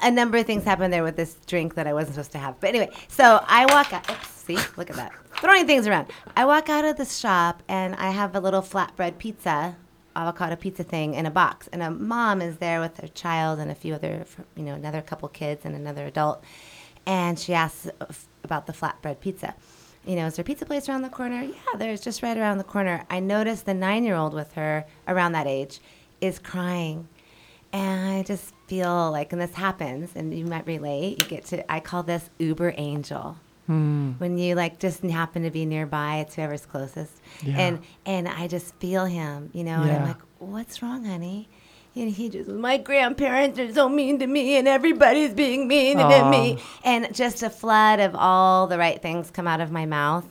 a 0.00 0.10
number 0.10 0.38
of 0.38 0.46
things 0.46 0.64
happened 0.64 0.92
there 0.92 1.02
with 1.02 1.16
this 1.16 1.34
drink 1.46 1.74
that 1.74 1.86
I 1.86 1.92
wasn't 1.92 2.14
supposed 2.14 2.32
to 2.32 2.38
have. 2.38 2.58
But 2.60 2.68
anyway, 2.68 2.90
so 3.08 3.44
I 3.46 3.66
walk 3.66 3.92
out. 3.92 4.10
Oops, 4.10 4.28
see, 4.28 4.58
look 4.76 4.90
at 4.90 4.96
that. 4.96 5.12
Throwing 5.40 5.66
things 5.66 5.86
around. 5.86 6.10
I 6.36 6.44
walk 6.44 6.68
out 6.68 6.84
of 6.84 6.96
the 6.96 7.04
shop 7.04 7.62
and 7.68 7.94
I 7.96 8.10
have 8.10 8.34
a 8.34 8.40
little 8.40 8.62
flatbread 8.62 9.18
pizza, 9.18 9.76
avocado 10.14 10.56
pizza 10.56 10.82
thing 10.82 11.14
in 11.14 11.26
a 11.26 11.30
box. 11.30 11.68
And 11.72 11.82
a 11.82 11.90
mom 11.90 12.40
is 12.40 12.58
there 12.58 12.80
with 12.80 12.98
her 12.98 13.08
child 13.08 13.58
and 13.58 13.70
a 13.70 13.74
few 13.74 13.94
other, 13.94 14.24
you 14.56 14.62
know, 14.62 14.74
another 14.74 15.02
couple 15.02 15.28
kids 15.28 15.64
and 15.64 15.74
another 15.74 16.06
adult. 16.06 16.42
And 17.06 17.38
she 17.38 17.54
asks 17.54 17.88
about 18.44 18.66
the 18.66 18.72
flatbread 18.72 19.20
pizza. 19.20 19.54
You 20.06 20.16
know, 20.16 20.26
is 20.26 20.36
there 20.36 20.42
a 20.42 20.46
pizza 20.46 20.64
place 20.64 20.88
around 20.88 21.02
the 21.02 21.08
corner? 21.08 21.42
Yeah, 21.42 21.76
there's 21.76 22.00
just 22.00 22.22
right 22.22 22.36
around 22.36 22.58
the 22.58 22.64
corner. 22.64 23.04
I 23.10 23.20
noticed 23.20 23.66
the 23.66 23.74
nine 23.74 24.04
year 24.04 24.14
old 24.14 24.34
with 24.34 24.52
her 24.52 24.84
around 25.08 25.32
that 25.32 25.46
age 25.46 25.80
is 26.20 26.38
crying 26.38 27.08
and 27.72 28.10
I 28.10 28.22
just 28.22 28.54
feel 28.66 29.10
like, 29.10 29.32
and 29.32 29.40
this 29.40 29.54
happens, 29.54 30.10
and 30.14 30.36
you 30.36 30.44
might 30.44 30.66
relate, 30.66 31.22
you 31.22 31.28
get 31.28 31.44
to, 31.46 31.70
I 31.70 31.80
call 31.80 32.02
this 32.02 32.30
Uber 32.38 32.74
angel. 32.76 33.36
Hmm. 33.66 34.12
When 34.18 34.38
you 34.38 34.54
like 34.54 34.78
just 34.78 35.02
happen 35.02 35.42
to 35.42 35.50
be 35.50 35.66
nearby, 35.66 36.18
it's 36.18 36.36
whoever's 36.36 36.64
closest. 36.64 37.12
Yeah. 37.42 37.58
And 37.58 37.80
and 38.04 38.28
I 38.28 38.46
just 38.46 38.74
feel 38.76 39.06
him, 39.06 39.50
you 39.52 39.64
know, 39.64 39.82
and 39.82 39.90
I'm 39.90 40.06
like, 40.06 40.20
what's 40.38 40.82
wrong, 40.82 41.04
honey? 41.04 41.48
And 41.96 42.10
he 42.10 42.28
just, 42.28 42.48
my 42.48 42.76
grandparents 42.76 43.58
are 43.58 43.72
so 43.72 43.88
mean 43.88 44.18
to 44.20 44.26
me, 44.26 44.56
and 44.56 44.68
everybody's 44.68 45.34
being 45.34 45.66
mean 45.66 45.98
to 45.98 46.30
me. 46.30 46.58
And 46.84 47.12
just 47.14 47.42
a 47.42 47.50
flood 47.50 48.00
of 48.00 48.14
all 48.14 48.66
the 48.66 48.78
right 48.78 49.00
things 49.00 49.30
come 49.30 49.48
out 49.48 49.60
of 49.60 49.72
my 49.72 49.86
mouth 49.86 50.26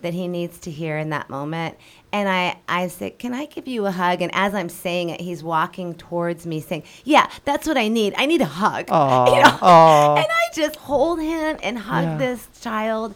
that 0.00 0.14
he 0.14 0.28
needs 0.28 0.60
to 0.60 0.70
hear 0.70 0.96
in 0.96 1.10
that 1.10 1.28
moment. 1.28 1.76
And 2.12 2.28
I, 2.28 2.56
I 2.68 2.88
said, 2.88 3.18
Can 3.18 3.34
I 3.34 3.44
give 3.46 3.68
you 3.68 3.84
a 3.86 3.90
hug? 3.90 4.22
And 4.22 4.30
as 4.34 4.54
I'm 4.54 4.68
saying 4.70 5.10
it, 5.10 5.20
he's 5.20 5.42
walking 5.42 5.94
towards 5.94 6.46
me 6.46 6.60
saying, 6.60 6.84
Yeah, 7.04 7.28
that's 7.44 7.66
what 7.66 7.76
I 7.76 7.88
need. 7.88 8.14
I 8.16 8.26
need 8.26 8.40
a 8.40 8.46
hug. 8.46 8.86
Aw, 8.90 9.26
You 9.26 9.42
know? 9.42 10.16
And 10.16 10.26
I 10.30 10.44
just 10.54 10.76
hold 10.76 11.20
him 11.20 11.58
and 11.62 11.78
hug 11.78 12.04
Yeah. 12.04 12.16
this 12.16 12.48
child 12.60 13.14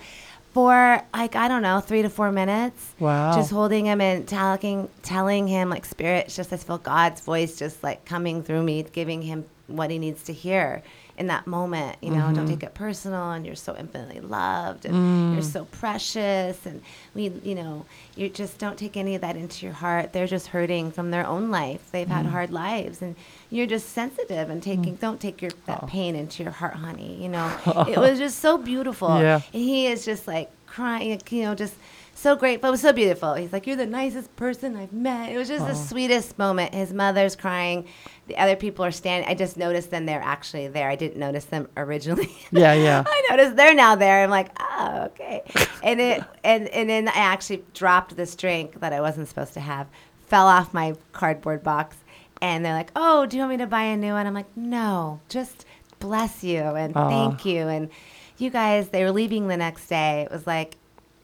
for 0.53 1.03
like, 1.15 1.35
I 1.35 1.49
don't 1.49 1.63
know, 1.63 1.81
three 1.81 2.03
to 2.03 2.11
four 2.11 2.31
minutes. 2.31 2.93
Wow. 2.99 3.35
Just 3.35 3.51
holding 3.51 3.87
him 3.87 4.03
and 4.03 4.29
telling, 4.29 4.91
telling 5.03 5.49
him 5.49 5.71
like 5.71 5.87
spirits, 5.87 6.37
just 6.37 6.53
I 6.53 6.59
feel 6.59 6.77
God's 6.79 7.23
voice 7.23 7.59
just 7.59 7.83
like 7.83 8.05
coming 8.05 8.43
through 8.43 8.63
me, 8.63 8.83
giving 8.93 9.23
him 9.23 9.47
what 9.69 9.91
he 9.91 9.99
needs 9.99 10.25
to 10.25 10.33
hear 10.35 10.83
in 11.19 11.27
that 11.27 11.47
moment. 11.47 11.97
You 12.01 12.11
know, 12.11 12.17
Mm-hmm. 12.27 12.35
don't 12.35 12.47
take 12.49 12.63
it 12.63 12.75
personal, 12.75 13.31
and 13.33 13.45
you're 13.45 13.55
so 13.55 13.77
infinitely 13.77 14.21
loved, 14.21 14.85
and 14.87 14.95
you're 15.35 15.43
Mm. 15.43 15.53
so 15.53 15.65
precious, 15.67 16.65
and 16.67 16.83
we, 17.15 17.31
you 17.45 17.55
know, 17.55 17.85
you 18.17 18.29
just 18.29 18.59
don't 18.59 18.79
take 18.79 18.97
any 18.97 19.15
of 19.15 19.21
that 19.21 19.37
into 19.37 19.67
your 19.67 19.75
heart. 19.75 20.13
They're 20.13 20.27
just 20.27 20.49
hurting 20.49 20.91
from 20.93 21.11
their 21.11 21.27
own 21.27 21.51
life. 21.51 21.91
They've 21.93 22.09
had 22.09 22.27
Mm. 22.27 22.31
hard 22.31 22.51
lives, 22.51 23.03
and 23.03 23.15
you're 23.51 23.67
just 23.67 23.91
sensitive 23.91 24.49
and 24.51 24.63
taking. 24.63 24.97
Don't 24.97 25.21
take 25.21 25.43
your 25.43 25.51
that 25.67 25.81
Oh. 25.83 25.87
pain 25.87 26.17
into 26.17 26.43
your 26.43 26.53
heart, 26.53 26.75
honey. 26.75 27.19
You 27.23 27.29
know, 27.29 27.51
it 27.89 27.99
was 27.99 28.19
just 28.19 28.39
so 28.41 28.57
beautiful. 28.59 29.21
Yeah. 29.21 29.41
And 29.53 29.63
he 29.63 29.87
is 29.87 30.05
just 30.05 30.27
like 30.27 30.51
crying, 30.67 31.21
you 31.31 31.43
know, 31.43 31.55
just 31.55 31.75
so 32.23 32.37
grateful. 32.37 32.69
It 32.69 32.71
was 32.71 32.81
so 32.81 32.93
beautiful. 32.93 33.35
He's 33.35 33.53
like, 33.53 33.67
You're 33.67 33.77
the 33.77 33.87
nicest 33.87 34.35
person 34.37 34.77
I've 34.77 34.93
met. 34.93 35.33
It 35.33 35.37
was 35.37 35.49
just 35.49 35.67
the 35.67 35.73
uh-huh. 35.73 35.83
sweetest 35.83 36.39
moment. 36.39 36.75
His 36.75 36.93
mother's 36.93 37.37
crying. 37.37 37.87
The 38.29 38.37
other 38.37 38.57
people 38.57 38.85
are 38.85 38.93
standing. 38.93 39.29
I 39.29 39.35
just 39.35 39.57
noticed 39.57 39.91
them. 39.91 40.07
They're 40.07 40.23
actually 40.23 40.69
there. 40.69 40.89
I 40.89 40.97
didn't 40.97 41.19
notice 41.19 41.45
them 41.45 41.69
originally. 41.77 42.31
Yeah, 42.53 42.75
yeah. 42.75 43.03
I 43.07 43.27
noticed 43.31 43.57
they're 43.57 43.75
now 43.75 43.97
there. 43.97 44.23
I'm 44.23 44.31
like, 44.31 44.51
oh, 44.61 45.05
okay. 45.07 45.43
And 45.83 46.01
it 46.01 46.23
and 46.45 46.69
and 46.69 46.89
then 46.89 47.09
I 47.09 47.13
actually 47.13 47.65
dropped 47.75 48.15
this 48.17 48.37
drink 48.37 48.81
that 48.81 48.93
I 48.93 49.01
wasn't 49.01 49.29
supposed 49.29 49.55
to 49.55 49.61
have, 49.61 49.89
fell 50.29 50.47
off 50.47 50.73
my 50.75 50.95
cardboard 51.13 51.63
box, 51.63 51.97
and 52.43 52.65
they're 52.65 52.75
like, 52.75 52.93
oh, 52.95 53.27
do 53.27 53.37
you 53.37 53.41
want 53.41 53.53
me 53.53 53.57
to 53.59 53.67
buy 53.67 53.85
a 53.85 53.97
new 53.97 54.13
one? 54.13 54.27
I'm 54.27 54.35
like, 54.35 54.55
no, 54.57 55.21
just 55.29 55.65
bless 55.99 56.45
you 56.45 56.61
and 56.61 56.97
Aw. 56.97 57.09
thank 57.09 57.45
you. 57.47 57.69
And 57.69 57.89
you 58.37 58.51
guys, 58.51 58.89
they 58.89 59.05
were 59.05 59.13
leaving 59.13 59.49
the 59.49 59.57
next 59.57 59.87
day. 59.87 60.23
It 60.23 60.31
was 60.31 60.47
like, 60.47 60.77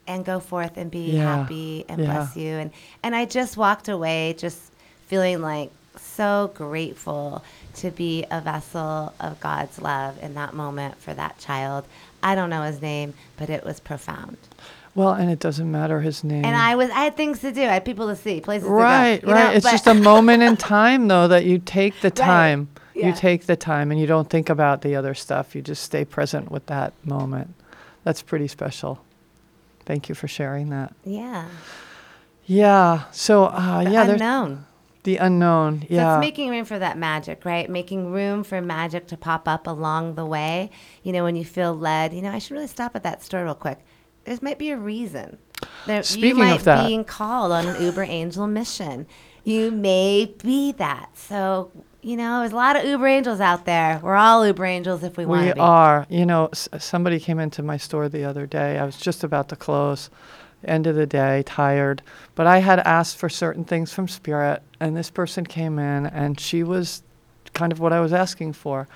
and 0.08 0.24
go 0.24 0.40
forth 0.40 0.76
and 0.76 0.90
be 0.90 1.12
Yeah. 1.12 1.36
happy 1.36 1.84
and 1.88 2.00
Yeah. 2.00 2.06
bless 2.12 2.36
you. 2.36 2.54
And 2.56 2.70
and 3.02 3.14
I 3.14 3.24
just 3.26 3.56
walked 3.56 3.88
away 3.88 4.34
just 4.38 4.58
feeling 5.06 5.40
like 5.40 5.70
so 5.96 6.50
grateful 6.54 7.42
to 7.74 7.90
be 7.90 8.24
a 8.30 8.40
vessel 8.40 9.12
of 9.20 9.38
God's 9.40 9.80
love 9.80 10.16
in 10.22 10.34
that 10.34 10.54
moment 10.54 11.00
for 11.00 11.14
that 11.14 11.38
child. 11.38 11.84
I 12.22 12.34
don't 12.34 12.50
know 12.50 12.62
his 12.62 12.82
name, 12.82 13.14
but 13.36 13.50
it 13.50 13.64
was 13.64 13.78
profound. 13.80 14.36
Well, 14.94 15.12
and 15.12 15.30
it 15.30 15.38
doesn't 15.38 15.70
matter 15.70 16.00
his 16.00 16.24
name. 16.24 16.44
And 16.44 16.56
I 16.56 16.74
was 16.74 16.90
I 16.90 17.04
had 17.04 17.16
things 17.16 17.38
to 17.40 17.52
do. 17.52 17.62
I 17.62 17.74
had 17.74 17.84
people 17.84 18.08
to 18.08 18.16
see, 18.16 18.40
places 18.40 18.68
right, 18.68 19.20
to 19.20 19.26
go. 19.26 19.32
Right, 19.32 19.44
right. 19.46 19.56
it's 19.56 19.70
just 19.70 19.86
a 19.86 19.94
moment 19.94 20.42
in 20.42 20.56
time, 20.56 21.06
though, 21.06 21.28
that 21.28 21.44
you 21.44 21.58
take 21.58 22.00
the 22.00 22.10
time. 22.32 22.68
Yeah. 22.94 23.08
You 23.08 23.12
take 23.12 23.46
the 23.46 23.54
time 23.54 23.92
and 23.92 24.00
you 24.00 24.08
don't 24.08 24.28
think 24.28 24.48
about 24.48 24.82
the 24.82 24.96
other 24.96 25.14
stuff. 25.14 25.54
You 25.54 25.62
just 25.62 25.84
stay 25.84 26.04
present 26.04 26.50
with 26.50 26.66
that 26.66 26.94
moment. 27.04 27.54
That's 28.02 28.22
pretty 28.22 28.48
special. 28.48 28.98
Thank 29.88 30.10
you 30.10 30.14
for 30.14 30.28
sharing 30.28 30.68
that. 30.68 30.94
Yeah. 31.02 31.46
Yeah. 32.44 33.04
So, 33.10 33.46
uh, 33.46 33.84
The 33.84 33.90
yeah, 33.90 34.02
unknown. 34.10 34.66
the 35.04 35.16
unknown. 35.16 35.80
So 35.80 35.86
Yeah. 35.88 36.16
it's 36.16 36.20
making 36.20 36.50
room 36.50 36.66
for 36.66 36.78
that 36.78 36.98
magic, 36.98 37.46
right? 37.46 37.68
Making 37.70 38.12
room 38.12 38.44
for 38.44 38.60
magic 38.60 39.06
to 39.08 39.16
pop 39.16 39.48
up 39.48 39.66
along 39.66 40.14
the 40.16 40.26
way. 40.26 40.70
You 41.02 41.12
know, 41.12 41.24
when 41.24 41.36
you 41.36 41.44
feel 41.46 41.74
led, 41.74 42.12
you 42.12 42.20
know, 42.20 42.30
I 42.30 42.38
should 42.38 42.52
really 42.52 42.66
stop 42.66 42.94
at 42.96 43.02
that 43.04 43.22
store 43.24 43.44
real 43.44 43.54
quick. 43.54 43.78
There 44.24 44.38
might 44.42 44.58
be 44.58 44.70
a 44.70 44.76
reason. 44.76 45.38
There, 45.86 46.02
Speaking 46.02 46.24
you 46.36 46.42
of 46.42 46.48
might 46.50 46.60
that- 46.64 46.86
being 46.86 47.04
called 47.04 47.50
on 47.50 47.66
an 47.66 47.82
Uber 47.82 48.02
Angel 48.02 48.46
mission. 48.46 49.06
You 49.42 49.70
may 49.70 50.34
be 50.42 50.72
that. 50.72 51.16
So, 51.16 51.70
you 52.02 52.16
know, 52.16 52.40
there's 52.40 52.52
a 52.52 52.56
lot 52.56 52.76
of 52.76 52.84
Uber 52.84 53.06
Angels 53.06 53.40
out 53.40 53.64
there. 53.64 54.00
We're 54.02 54.14
all 54.14 54.46
Uber 54.46 54.64
Angels 54.64 55.02
if 55.02 55.16
we 55.16 55.26
want 55.26 55.42
We 55.42 55.48
to 55.48 55.54
be. 55.54 55.60
are. 55.60 56.06
You 56.08 56.26
know, 56.26 56.48
s- 56.52 56.68
somebody 56.78 57.18
came 57.18 57.38
into 57.40 57.62
my 57.62 57.76
store 57.76 58.08
the 58.08 58.24
other 58.24 58.46
day. 58.46 58.78
I 58.78 58.84
was 58.84 58.96
just 58.96 59.24
about 59.24 59.48
to 59.48 59.56
close, 59.56 60.08
end 60.64 60.86
of 60.86 60.94
the 60.94 61.06
day, 61.06 61.42
tired. 61.44 62.02
But 62.34 62.46
I 62.46 62.58
had 62.58 62.78
asked 62.80 63.16
for 63.16 63.28
certain 63.28 63.64
things 63.64 63.92
from 63.92 64.06
Spirit, 64.08 64.62
and 64.78 64.96
this 64.96 65.10
person 65.10 65.44
came 65.44 65.78
in, 65.78 66.06
and 66.06 66.38
she 66.38 66.62
was 66.62 67.02
kind 67.52 67.72
of 67.72 67.80
what 67.80 67.92
I 67.92 68.00
was 68.00 68.12
asking 68.12 68.52
for. 68.52 68.86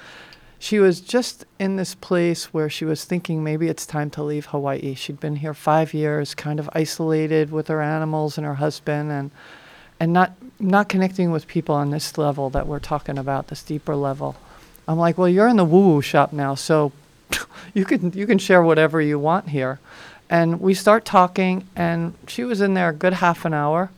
She 0.60 0.78
was 0.78 1.00
just 1.00 1.44
in 1.58 1.74
this 1.74 1.96
place 1.96 2.54
where 2.54 2.70
she 2.70 2.84
was 2.84 3.04
thinking 3.04 3.42
maybe 3.42 3.66
it's 3.66 3.84
time 3.84 4.10
to 4.10 4.22
leave 4.22 4.46
Hawaii. 4.46 4.94
She'd 4.94 5.18
been 5.18 5.34
here 5.36 5.54
five 5.54 5.92
years, 5.92 6.36
kind 6.36 6.60
of 6.60 6.70
isolated 6.72 7.50
with 7.50 7.66
her 7.66 7.82
animals 7.82 8.38
and 8.38 8.46
her 8.46 8.54
husband, 8.54 9.10
and 9.10 9.32
and 9.98 10.12
not 10.12 10.32
not 10.62 10.88
connecting 10.88 11.30
with 11.30 11.46
people 11.46 11.74
on 11.74 11.90
this 11.90 12.16
level 12.16 12.48
that 12.50 12.66
we're 12.66 12.78
talking 12.78 13.18
about, 13.18 13.48
this 13.48 13.62
deeper 13.62 13.96
level. 13.96 14.36
I'm 14.86 14.98
like, 14.98 15.18
well, 15.18 15.28
you're 15.28 15.48
in 15.48 15.56
the 15.56 15.64
woo 15.64 15.94
woo 15.94 16.02
shop 16.02 16.32
now, 16.32 16.54
so 16.54 16.92
you 17.74 17.84
can 17.84 18.12
you 18.12 18.26
can 18.26 18.38
share 18.38 18.62
whatever 18.62 19.00
you 19.00 19.18
want 19.18 19.48
here. 19.48 19.80
And 20.30 20.60
we 20.60 20.72
start 20.72 21.04
talking, 21.04 21.66
and 21.76 22.14
she 22.26 22.44
was 22.44 22.60
in 22.60 22.74
there 22.74 22.88
a 22.88 22.94
good 22.94 23.14
half 23.14 23.44
an 23.44 23.52
hour, 23.52 23.90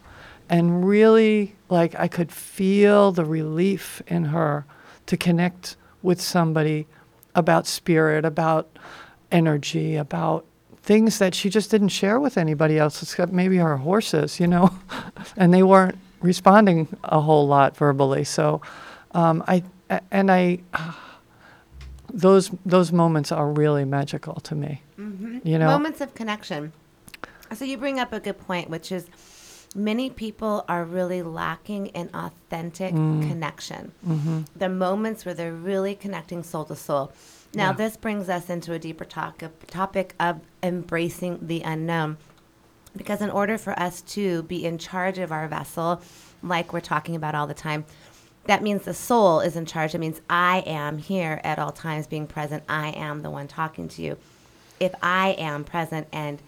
and 0.48 0.86
really 0.86 1.54
like 1.68 1.94
I 1.98 2.08
could 2.08 2.32
feel 2.32 3.12
the 3.12 3.24
relief 3.24 4.02
in 4.06 4.26
her 4.26 4.64
to 5.06 5.16
connect 5.16 5.76
with 6.02 6.20
somebody 6.20 6.86
about 7.34 7.66
spirit, 7.66 8.24
about 8.24 8.68
energy, 9.30 9.96
about 9.96 10.44
things 10.82 11.18
that 11.18 11.34
she 11.34 11.48
just 11.48 11.70
didn't 11.70 11.88
share 11.88 12.20
with 12.20 12.36
anybody 12.36 12.78
else 12.78 13.02
except 13.02 13.32
maybe 13.32 13.56
her 13.56 13.78
horses, 13.78 14.38
you 14.38 14.46
know, 14.46 14.70
and 15.36 15.52
they 15.52 15.62
weren't 15.62 15.98
responding 16.24 16.88
a 17.04 17.20
whole 17.20 17.46
lot 17.46 17.76
verbally. 17.76 18.24
So, 18.24 18.60
um, 19.12 19.44
I 19.46 19.62
a- 19.90 20.00
and 20.10 20.30
I 20.32 20.58
those 22.12 22.50
those 22.64 22.92
moments 22.92 23.30
are 23.32 23.48
really 23.50 23.84
magical 23.84 24.34
to 24.34 24.54
me. 24.54 24.82
You 24.96 25.58
know, 25.58 25.66
moments 25.66 26.00
of 26.00 26.14
connection. 26.14 26.72
So 27.52 27.64
you 27.64 27.76
bring 27.76 28.00
up 28.00 28.12
a 28.12 28.20
good 28.20 28.38
point, 28.38 28.70
which 28.70 28.90
is 28.90 29.06
many 29.76 30.08
people 30.08 30.64
are 30.68 30.84
really 30.84 31.22
lacking 31.22 31.88
in 31.88 32.08
authentic 32.14 32.94
Mm. 32.94 33.28
connection. 33.28 33.92
Mm-hmm. 34.06 34.40
The 34.56 34.68
moments 34.68 35.24
where 35.24 35.34
they're 35.34 35.52
really 35.52 35.94
connecting 35.94 36.42
soul 36.42 36.64
to 36.66 36.76
soul. 36.76 37.12
Now, 37.56 37.72
this 37.72 37.96
brings 37.96 38.28
us 38.28 38.50
into 38.50 38.72
a 38.72 38.80
deeper 38.80 39.04
talk, 39.04 39.40
a 39.42 39.50
topic 39.68 40.14
of 40.18 40.40
embracing 40.62 41.38
the 41.46 41.60
unknown. 41.62 42.16
Because 42.96 43.20
in 43.20 43.30
order 43.30 43.58
for 43.58 43.78
us 43.78 44.02
to 44.02 44.42
be 44.44 44.64
in 44.64 44.78
charge 44.78 45.18
of 45.18 45.32
our 45.32 45.48
vessel, 45.48 46.00
like 46.42 46.72
we're 46.72 46.80
talking 46.80 47.16
about 47.16 47.34
all 47.34 47.46
the 47.46 47.54
time, 47.54 47.84
that 48.44 48.62
means 48.62 48.82
the 48.84 48.94
soul 48.94 49.40
is 49.40 49.56
in 49.56 49.66
charge. 49.66 49.94
It 49.94 49.98
means 49.98 50.20
I 50.28 50.62
am 50.66 50.98
here 50.98 51.40
at 51.44 51.58
all 51.58 51.72
times 51.72 52.06
being 52.06 52.26
present. 52.26 52.62
I 52.68 52.90
am 52.90 53.22
the 53.22 53.30
one 53.30 53.48
talking 53.48 53.88
to 53.88 54.02
you. 54.02 54.18
If 54.78 54.94
I 55.02 55.30
am 55.38 55.64
present 55.64 56.06
and 56.12 56.40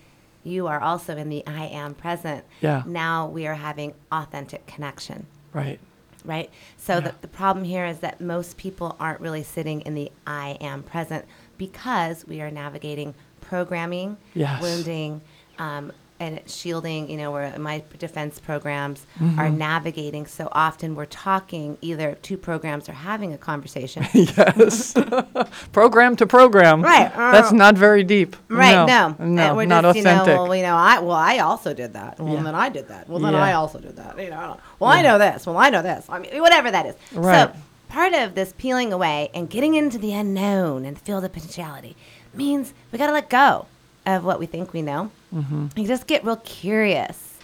you 0.44 0.66
are 0.66 0.80
also 0.80 1.16
in 1.16 1.28
the 1.30 1.44
I 1.46 1.66
am 1.66 1.94
present, 1.94 2.44
Yeah. 2.60 2.82
now 2.86 3.26
we 3.28 3.46
are 3.46 3.54
having 3.54 3.94
authentic 4.12 4.66
connection 4.66 5.26
right? 5.52 5.80
right? 6.24 6.50
So 6.76 6.94
Yeah. 6.94 7.00
the, 7.00 7.14
the 7.22 7.28
problem 7.28 7.64
here 7.64 7.86
is 7.86 7.98
that 8.00 8.20
most 8.20 8.56
people 8.58 8.94
aren't 9.00 9.20
really 9.20 9.42
sitting 9.42 9.80
in 9.80 9.94
the 9.94 10.12
I 10.26 10.58
am 10.60 10.82
present 10.82 11.24
because 11.56 12.26
we 12.26 12.40
are 12.42 12.50
navigating 12.50 13.14
programming, 13.40 14.18
Yes. 14.34 14.60
wounding, 14.60 15.22
um, 15.58 15.92
and 16.20 16.40
shielding. 16.46 17.10
You 17.10 17.16
know, 17.16 17.30
where 17.32 17.58
my 17.58 17.82
defense 17.98 18.38
programs 18.38 19.06
Mm-hmm. 19.20 19.38
are 19.40 19.48
navigating. 19.48 20.26
So 20.26 20.48
often 20.52 20.94
we're 20.94 21.06
talking 21.06 21.78
either 21.80 22.16
two 22.22 22.36
programs 22.36 22.88
are 22.88 22.92
having 22.92 23.32
a 23.32 23.38
conversation. 23.38 24.04
yes, 24.14 24.94
program 25.72 26.16
to 26.16 26.26
program. 26.26 26.82
Right, 26.82 27.12
That's 27.14 27.50
uh, 27.52 27.56
not 27.56 27.76
very 27.76 28.04
deep. 28.04 28.36
Right? 28.48 28.84
No, 28.86 29.16
no, 29.18 29.42
And 29.48 29.56
we're 29.56 29.64
not 29.66 29.84
just, 29.84 29.98
authentic. 29.98 30.26
You 30.28 30.34
know, 30.34 30.42
well, 30.44 30.56
you 30.56 30.62
know, 30.62 30.76
I 30.76 30.98
well, 31.00 31.12
I 31.16 31.38
also 31.38 31.72
did 31.74 31.94
that. 31.94 32.18
Well, 32.18 32.34
Yeah. 32.34 32.42
then 32.42 32.54
I 32.54 32.68
did 32.68 32.88
that. 32.88 33.08
Well, 33.08 33.20
then 33.20 33.32
Yeah. 33.32 33.42
I 33.44 33.52
also 33.54 33.78
did 33.80 33.96
that. 33.96 34.18
You 34.18 34.30
know, 34.30 34.58
well, 34.78 34.90
I 34.90 35.02
know 35.02 35.18
this. 35.18 35.46
Well, 35.46 35.56
I 35.56 35.70
know 35.70 35.82
this. 35.82 36.06
I 36.08 36.18
mean, 36.18 36.40
whatever 36.40 36.70
that 36.70 36.86
is. 36.86 36.94
Right. 37.12 37.50
So 37.52 37.56
part 37.88 38.12
of 38.14 38.34
this 38.34 38.52
peeling 38.58 38.92
away 38.92 39.30
and 39.34 39.48
getting 39.48 39.74
into 39.74 39.98
the 39.98 40.12
unknown 40.12 40.84
and 40.84 40.98
feel 41.00 41.20
the 41.20 41.28
potentiality 41.28 41.96
means 42.34 42.74
we 42.92 42.98
got 42.98 43.06
to 43.06 43.12
let 43.12 43.30
go 43.30 43.66
of 44.06 44.24
what 44.24 44.38
we 44.38 44.46
think 44.46 44.72
we 44.72 44.82
know. 44.82 45.10
Mm-hmm. 45.34 45.68
You 45.76 45.86
just 45.86 46.06
get 46.06 46.24
real 46.24 46.36
curious 46.36 47.36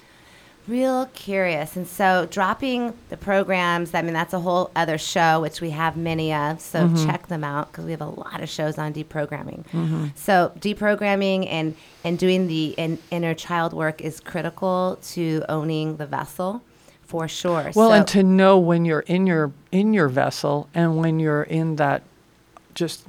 real 0.69 1.07
curious. 1.07 1.77
And 1.77 1.87
so 1.87 2.27
dropping 2.31 2.95
the 3.09 3.17
programs 3.17 3.95
i 3.95 4.03
mean 4.03 4.15
that's 4.15 4.33
a 4.33 4.41
whole 4.41 4.71
other 4.77 4.99
show 4.99 5.41
which 5.41 5.61
we 5.61 5.71
have 5.71 5.97
many 5.97 6.33
of 6.33 6.61
so 6.61 6.93
check 7.05 7.27
them 7.29 7.45
out 7.45 7.71
because 7.71 7.85
we 7.85 7.91
have 7.91 8.01
a 8.01 8.07
lot 8.07 8.41
of 8.41 8.49
shows 8.49 8.79
on 8.79 8.93
deprogramming. 8.93 9.65
So 10.17 10.53
deprogramming 10.59 11.47
and 11.51 11.77
and 12.05 12.19
doing 12.19 12.47
the 12.47 12.75
in, 12.77 12.99
inner 13.11 13.35
child 13.35 13.73
work 13.73 14.01
is 14.01 14.21
critical 14.21 14.99
to 15.13 15.45
owning 15.49 15.97
the 15.97 16.07
vessel 16.07 16.63
for 17.03 17.29
sure. 17.29 17.71
Well, 17.75 17.91
so, 17.91 17.93
and 17.93 18.09
to 18.09 18.23
know 18.23 18.59
when 18.59 18.85
you're 18.85 19.01
in 19.01 19.27
your 19.27 19.53
in 19.71 19.93
your 19.93 20.09
vessel 20.09 20.69
and 20.75 20.97
when 20.97 21.19
you're 21.21 21.43
in 21.43 21.77
that 21.77 22.03
just 22.75 23.05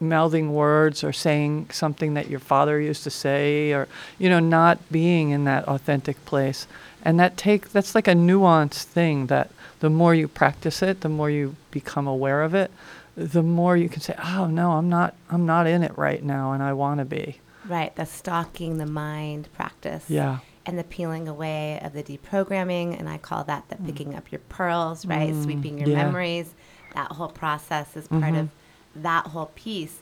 mouthing 0.00 0.52
words 0.52 1.02
or 1.02 1.12
saying 1.12 1.68
something 1.72 2.14
that 2.14 2.28
your 2.30 2.40
father 2.40 2.80
used 2.80 3.02
to 3.04 3.10
say 3.10 3.72
or 3.72 3.88
you 4.18 4.28
know 4.28 4.40
not 4.40 4.78
being 4.92 5.30
in 5.30 5.44
that 5.44 5.66
authentic 5.68 6.22
place. 6.24 6.66
And 7.02 7.18
that 7.20 7.36
take 7.36 7.70
that's 7.72 7.94
like 7.94 8.08
a 8.08 8.12
nuanced 8.14 8.84
thing 8.84 9.26
that 9.26 9.50
the 9.80 9.90
more 9.90 10.14
you 10.14 10.26
practice 10.28 10.82
it 10.82 11.00
the 11.02 11.08
more 11.08 11.30
you 11.30 11.54
become 11.70 12.06
aware 12.08 12.42
of 12.42 12.54
it 12.54 12.70
the 13.16 13.42
more 13.42 13.76
you 13.76 13.88
can 13.88 14.00
say 14.00 14.14
oh 14.24 14.46
no 14.46 14.72
i'm 14.72 14.88
not 14.88 15.14
i'm 15.30 15.46
not 15.46 15.66
in 15.68 15.82
it 15.84 15.96
right 15.96 16.22
now 16.24 16.52
and 16.52 16.62
i 16.62 16.72
want 16.72 16.98
to 16.98 17.04
be. 17.04 17.38
Right 17.68 17.94
the 17.96 18.04
stalking 18.04 18.78
the 18.78 18.86
mind 18.86 19.48
practice 19.52 20.04
yeah. 20.08 20.38
and 20.66 20.76
the 20.78 20.84
peeling 20.84 21.28
away 21.28 21.78
of 21.82 21.92
the 21.92 22.02
deprogramming 22.02 22.98
and 22.98 23.08
i 23.08 23.18
call 23.18 23.44
that 23.44 23.68
the 23.68 23.76
picking 23.76 24.14
up 24.14 24.30
your 24.32 24.40
pearls 24.48 25.06
right? 25.06 25.34
Sweeping 25.42 25.78
your 25.78 25.88
Mm. 25.88 25.92
yeah. 25.92 26.04
memories. 26.04 26.54
That 26.94 27.12
whole 27.12 27.28
process 27.28 27.96
is 27.96 28.08
part 28.08 28.34
of 28.34 28.48
that 29.02 29.26
whole 29.28 29.50
piece 29.54 29.98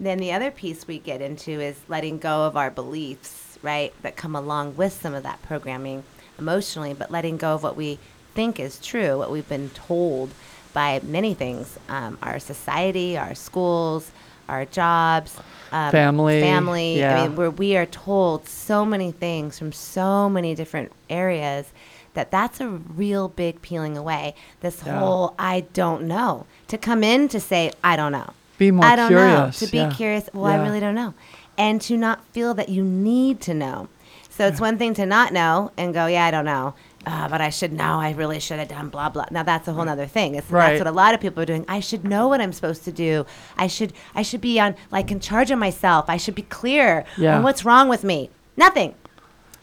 then 0.00 0.18
the 0.18 0.30
other 0.32 0.50
piece 0.52 0.86
we 0.86 0.98
get 0.98 1.20
into 1.20 1.50
is 1.60 1.76
letting 1.88 2.18
go 2.18 2.42
of 2.46 2.56
our 2.56 2.70
beliefs 2.70 3.58
right 3.62 3.92
that 4.02 4.16
come 4.16 4.36
along 4.36 4.76
with 4.76 4.92
some 4.92 5.14
of 5.14 5.22
that 5.24 5.40
programming 5.42 6.02
emotionally 6.38 6.94
but 6.94 7.10
letting 7.10 7.36
go 7.36 7.54
of 7.54 7.62
what 7.62 7.76
we 7.76 7.98
think 8.34 8.60
is 8.60 8.78
true 8.80 9.18
what 9.18 9.30
we've 9.30 9.48
been 9.48 9.70
told 9.70 10.30
by 10.72 11.00
many 11.02 11.34
things 11.34 11.78
um, 11.88 12.16
our 12.22 12.38
society 12.38 13.16
our 13.18 13.34
schools 13.34 14.10
our 14.48 14.64
jobs 14.64 15.36
um, 15.72 15.90
Family, 15.90 16.40
family 16.40 16.98
yeah. 16.98 17.20
i 17.22 17.26
mean 17.26 17.36
where 17.36 17.50
we 17.50 17.76
are 17.76 17.86
told 17.86 18.46
so 18.46 18.84
many 18.84 19.10
things 19.10 19.58
from 19.58 19.72
so 19.72 20.28
many 20.30 20.54
different 20.54 20.92
areas 21.10 21.66
that 22.14 22.30
that's 22.30 22.60
a 22.60 22.68
real 22.68 23.28
big 23.28 23.60
peeling 23.62 23.96
away 23.96 24.34
this 24.60 24.82
Yeah. 24.86 24.98
whole 25.00 25.34
i 25.38 25.60
don't 25.72 26.02
know 26.04 26.46
to 26.68 26.78
come 26.78 27.02
in 27.02 27.28
to 27.28 27.40
say 27.40 27.72
i 27.82 27.96
don't 27.96 28.12
know 28.12 28.30
Be 28.58 28.70
more 28.70 28.84
i 28.84 28.96
don't 28.96 29.08
curious, 29.08 29.60
know 29.60 29.66
to 29.66 29.72
be 29.72 29.78
yeah. 29.78 29.92
curious 29.92 30.28
well 30.34 30.46
i 30.46 30.62
really 30.62 30.80
don't 30.80 30.94
know 30.94 31.14
and 31.56 31.80
to 31.82 31.96
not 31.96 32.24
feel 32.32 32.54
that 32.54 32.68
you 32.68 32.82
need 32.84 33.40
to 33.42 33.54
know 33.54 33.88
so 34.28 34.46
it's 34.46 34.60
one 34.60 34.78
thing 34.78 34.94
to 34.94 35.06
not 35.06 35.32
know 35.32 35.72
and 35.76 35.94
go 35.94 36.06
yeah 36.06 36.26
i 36.26 36.30
don't 36.30 36.44
know 36.44 36.74
uh, 37.06 37.26
but 37.28 37.40
I 37.40 37.48
should 37.48 37.72
know. 37.72 38.00
I 38.00 38.10
really 38.10 38.38
should 38.38 38.58
have 38.58 38.68
done 38.68 38.88
blah 38.90 39.08
blah. 39.08 39.24
Now 39.30 39.42
that's 39.42 39.66
a 39.66 39.72
whole 39.72 39.88
other 39.88 40.06
thing. 40.06 40.34
It's, 40.34 40.50
Right. 40.50 40.70
That's 40.72 40.80
what 40.80 40.86
a 40.88 40.94
lot 40.94 41.14
of 41.14 41.20
people 41.20 41.42
are 41.42 41.46
doing. 41.46 41.64
I 41.66 41.80
should 41.80 42.04
know 42.04 42.28
what 42.28 42.40
I'm 42.40 42.52
supposed 42.52 42.84
to 42.84 42.92
do. 42.92 43.24
I 43.56 43.66
should 43.66 43.94
I 44.14 44.22
should 44.22 44.42
be 44.42 44.60
on 44.60 44.74
like 44.90 45.10
in 45.10 45.18
charge 45.20 45.50
of 45.50 45.58
myself. 45.58 46.06
I 46.08 46.18
should 46.18 46.34
be 46.34 46.42
clear 46.42 47.04
Yeah. 47.16 47.36
on 47.38 47.44
what's 47.44 47.64
wrong 47.64 47.88
with 47.88 48.04
me. 48.04 48.30
Nothing. 48.58 48.94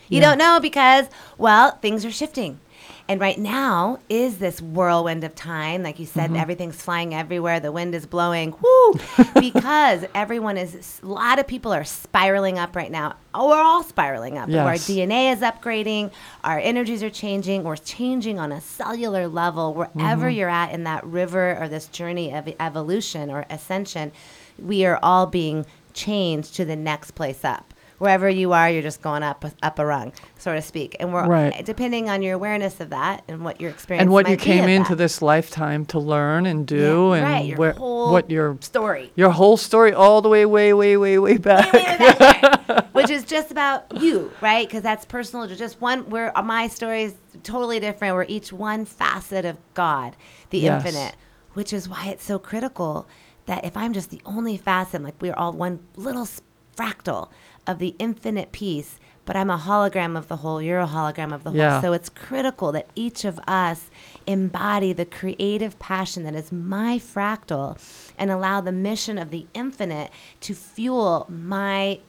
You 0.10 0.21
Yeah. 0.21 0.29
don't 0.29 0.38
know 0.39 0.60
because 0.60 1.05
well 1.38 1.77
things 1.81 2.03
are 2.03 2.12
shifting, 2.12 2.60
And 3.08 3.22
right 3.22 3.38
now 3.38 4.00
is 4.10 4.39
this 4.39 4.60
whirlwind 4.62 5.24
of 5.24 5.36
time. 5.36 5.84
Like 5.84 6.00
you 6.00 6.08
Mm-hmm. 6.08 6.34
said, 6.34 6.36
everything's 6.36 6.82
flying 6.82 7.13
everywhere. 7.13 7.60
The 7.60 7.72
wind 7.72 7.94
is 7.94 8.06
blowing. 8.08 8.56
Woo! 8.62 9.00
because 9.39 10.06
everyone 10.15 10.58
is, 10.58 11.00
a 11.04 11.06
lot 11.06 11.38
of 11.38 11.46
people 11.46 11.72
are 11.72 11.84
spiraling 11.84 12.58
up 12.58 12.76
right 12.76 12.89
now. 12.89 13.15
Oh, 13.36 13.50
we're 13.50 13.62
all 13.62 13.84
spiraling 13.84 14.38
up. 14.39 14.50
Our 14.50 14.74
DNA 14.74 15.32
is 15.34 15.41
upgrading. 15.41 16.12
Our 16.44 16.58
energies 16.60 17.04
are 17.04 17.10
changing. 17.12 17.63
We're 17.63 17.76
changing 17.76 18.39
on 18.39 18.52
a 18.52 18.60
cellular 18.62 19.28
level. 19.28 19.74
Wherever 19.76 20.26
Mm-hmm. 20.28 20.38
you're 20.38 20.50
at 20.50 20.72
in 20.72 20.84
that 20.86 21.06
river 21.06 21.58
or 21.62 21.68
this 21.68 21.88
journey 21.88 22.34
of 22.34 22.48
evolution 22.60 23.30
or 23.30 23.46
ascension, 23.52 24.12
we 24.58 24.84
are 24.86 24.98
all 25.04 25.28
being 25.28 25.65
changed 25.94 26.56
to 26.56 26.65
the 26.65 26.76
next 26.76 27.12
place 27.12 27.46
up. 27.46 27.72
Wherever 27.97 28.29
you 28.29 28.51
are, 28.51 28.69
you're 28.69 28.81
just 28.81 29.01
going 29.01 29.23
up 29.23 29.45
up 29.63 29.79
a 29.79 29.86
rung, 29.86 30.12
so 30.38 30.53
to 30.53 30.62
speak. 30.62 30.97
And 30.99 31.13
we're 31.13 31.25
Right. 31.27 31.65
depending 31.65 32.10
on 32.10 32.21
your 32.21 32.34
awareness 32.34 32.79
of 32.81 32.89
that 32.89 33.23
and 33.29 33.43
what 33.45 33.62
your 33.62 33.69
experience 33.71 34.01
and 34.03 34.12
what 34.12 34.29
you 34.29 34.36
came 34.36 34.65
into 34.67 34.89
that. 34.89 34.95
this 34.97 35.21
lifetime 35.21 35.86
to 35.88 35.99
learn 35.99 36.45
and 36.45 36.67
do 36.67 37.12
Yeah, 37.13 37.15
and 37.19 37.23
right, 37.23 37.45
your 37.45 37.58
where, 37.58 37.71
whole 37.73 38.12
what 38.12 38.29
your 38.29 38.58
story. 38.60 39.12
your 39.15 39.29
whole 39.29 39.55
story 39.58 39.93
all 39.93 40.21
the 40.21 40.27
way 40.29 40.45
way 40.45 40.73
way 40.73 40.97
way 40.97 41.17
way 41.17 41.38
back 41.38 41.71
Way, 41.71 41.84
way 41.99 42.13
back 42.19 42.86
which 42.93 43.10
is 43.10 43.23
just 43.23 43.49
about 43.51 43.86
you, 44.01 44.31
right? 44.41 44.67
Because 44.67 44.84
that's 44.84 45.05
personal. 45.05 45.47
Just 45.47 45.79
one. 45.79 46.10
Where 46.10 46.31
my 46.43 46.67
story 46.67 47.03
is 47.03 47.13
totally 47.43 47.79
different. 47.79 48.15
We're 48.15 48.25
each 48.27 48.51
one 48.51 48.84
facet 48.86 49.45
of 49.45 49.58
God, 49.73 50.15
the 50.49 50.60
Yes. 50.60 50.86
infinite, 50.86 51.15
which 51.53 51.71
is 51.71 51.88
why 51.88 52.08
it's 52.08 52.23
so 52.25 52.39
critical 52.39 53.08
that 53.45 53.63
if 53.63 53.77
I'm 53.77 53.93
just 53.93 54.10
the 54.10 54.21
only 54.25 54.58
facet, 54.58 55.01
like 55.03 55.15
we're 55.21 55.34
all 55.36 55.53
one 55.53 55.79
little 55.95 56.27
fractal 56.75 57.29
of 57.67 57.80
the 57.80 57.95
infinite 57.99 58.51
peace, 58.51 58.99
but 59.25 59.36
I'm 59.36 59.49
a 59.49 59.58
hologram 59.58 60.17
of 60.17 60.28
the 60.28 60.38
whole. 60.38 60.62
You're 60.62 60.80
a 60.80 60.88
hologram 60.88 61.34
of 61.34 61.43
the 61.43 61.51
whole. 61.51 61.60
Yeah. 61.60 61.82
So 61.82 61.93
it's 61.93 62.10
critical 62.10 62.71
that 62.73 62.88
each 62.95 63.25
of 63.25 63.39
us 63.47 63.89
embody 64.28 64.93
the 64.93 65.06
creative 65.06 65.78
passion 65.80 66.23
that 66.23 66.36
is 66.36 66.51
my 66.51 66.99
fractal 66.99 67.78
and 68.17 68.32
allow 68.32 68.62
the 68.62 68.71
mission 68.71 69.17
of 69.17 69.32
the 69.32 69.47
infinite 69.54 70.12
to 70.41 70.54
fuel 70.54 71.25
my 71.30 71.99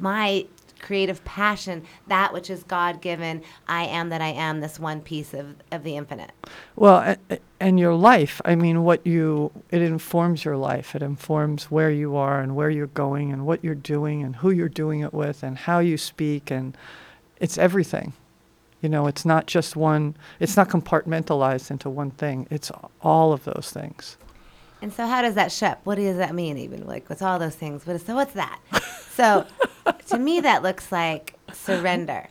my 0.00 0.46
creative 0.80 1.24
passion 1.24 1.82
that 2.06 2.32
which 2.32 2.48
is 2.50 2.62
god 2.64 3.00
given 3.00 3.42
i 3.66 3.84
am 3.84 4.08
that 4.08 4.20
i 4.20 4.28
am 4.28 4.60
this 4.60 4.78
one 4.78 5.00
piece 5.00 5.34
of, 5.34 5.54
of 5.72 5.82
the 5.84 5.96
infinite. 5.96 6.30
Well 6.76 6.98
a- 6.98 7.16
a- 7.34 7.38
and 7.60 7.78
your 7.80 7.94
life 7.94 8.40
i 8.44 8.54
mean 8.54 8.84
what 8.84 9.06
you 9.06 9.50
it 9.70 9.82
informs 9.82 10.44
your 10.44 10.56
life. 10.56 10.94
It 10.94 11.02
informs 11.02 11.70
where 11.70 11.90
you 11.90 12.16
are 12.16 12.40
and 12.40 12.54
where 12.56 12.70
you're 12.70 12.86
going 12.88 13.32
and 13.32 13.44
what 13.46 13.62
you're 13.64 13.74
doing 13.74 14.22
and 14.22 14.36
who 14.36 14.50
you're 14.50 14.68
doing 14.68 15.00
it 15.00 15.12
with 15.12 15.42
and 15.42 15.58
how 15.58 15.78
you 15.80 15.96
speak. 15.98 16.50
And 16.50 16.76
it's 17.40 17.58
everything. 17.58 18.12
You 18.80 18.88
know 18.88 19.06
it's 19.08 19.24
not 19.24 19.46
just 19.46 19.74
one 19.76 20.16
it's 20.40 20.56
not 20.56 20.68
compartmentalized 20.68 21.70
into 21.70 21.90
one 21.90 22.12
thing. 22.12 22.46
It's 22.50 22.70
all 23.02 23.32
of 23.32 23.44
those 23.44 23.70
things 23.72 24.16
and 24.80 24.92
so 24.92 25.06
how 25.06 25.22
does 25.22 25.34
that 25.34 25.50
ship 25.50 25.78
what 25.84 25.96
does 25.96 26.16
that 26.16 26.34
mean 26.34 26.58
even 26.58 26.86
like 26.86 27.08
what's 27.08 27.22
all 27.22 27.38
those 27.38 27.54
things? 27.54 27.86
What 27.86 27.96
is, 27.96 28.02
so 28.04 28.14
what's 28.14 28.34
that? 28.34 28.60
So 29.18 29.44
to 30.10 30.16
me 30.18 30.38
that 30.40 30.62
looks 30.62 30.92
like 30.92 31.34
surrender. 31.52 32.28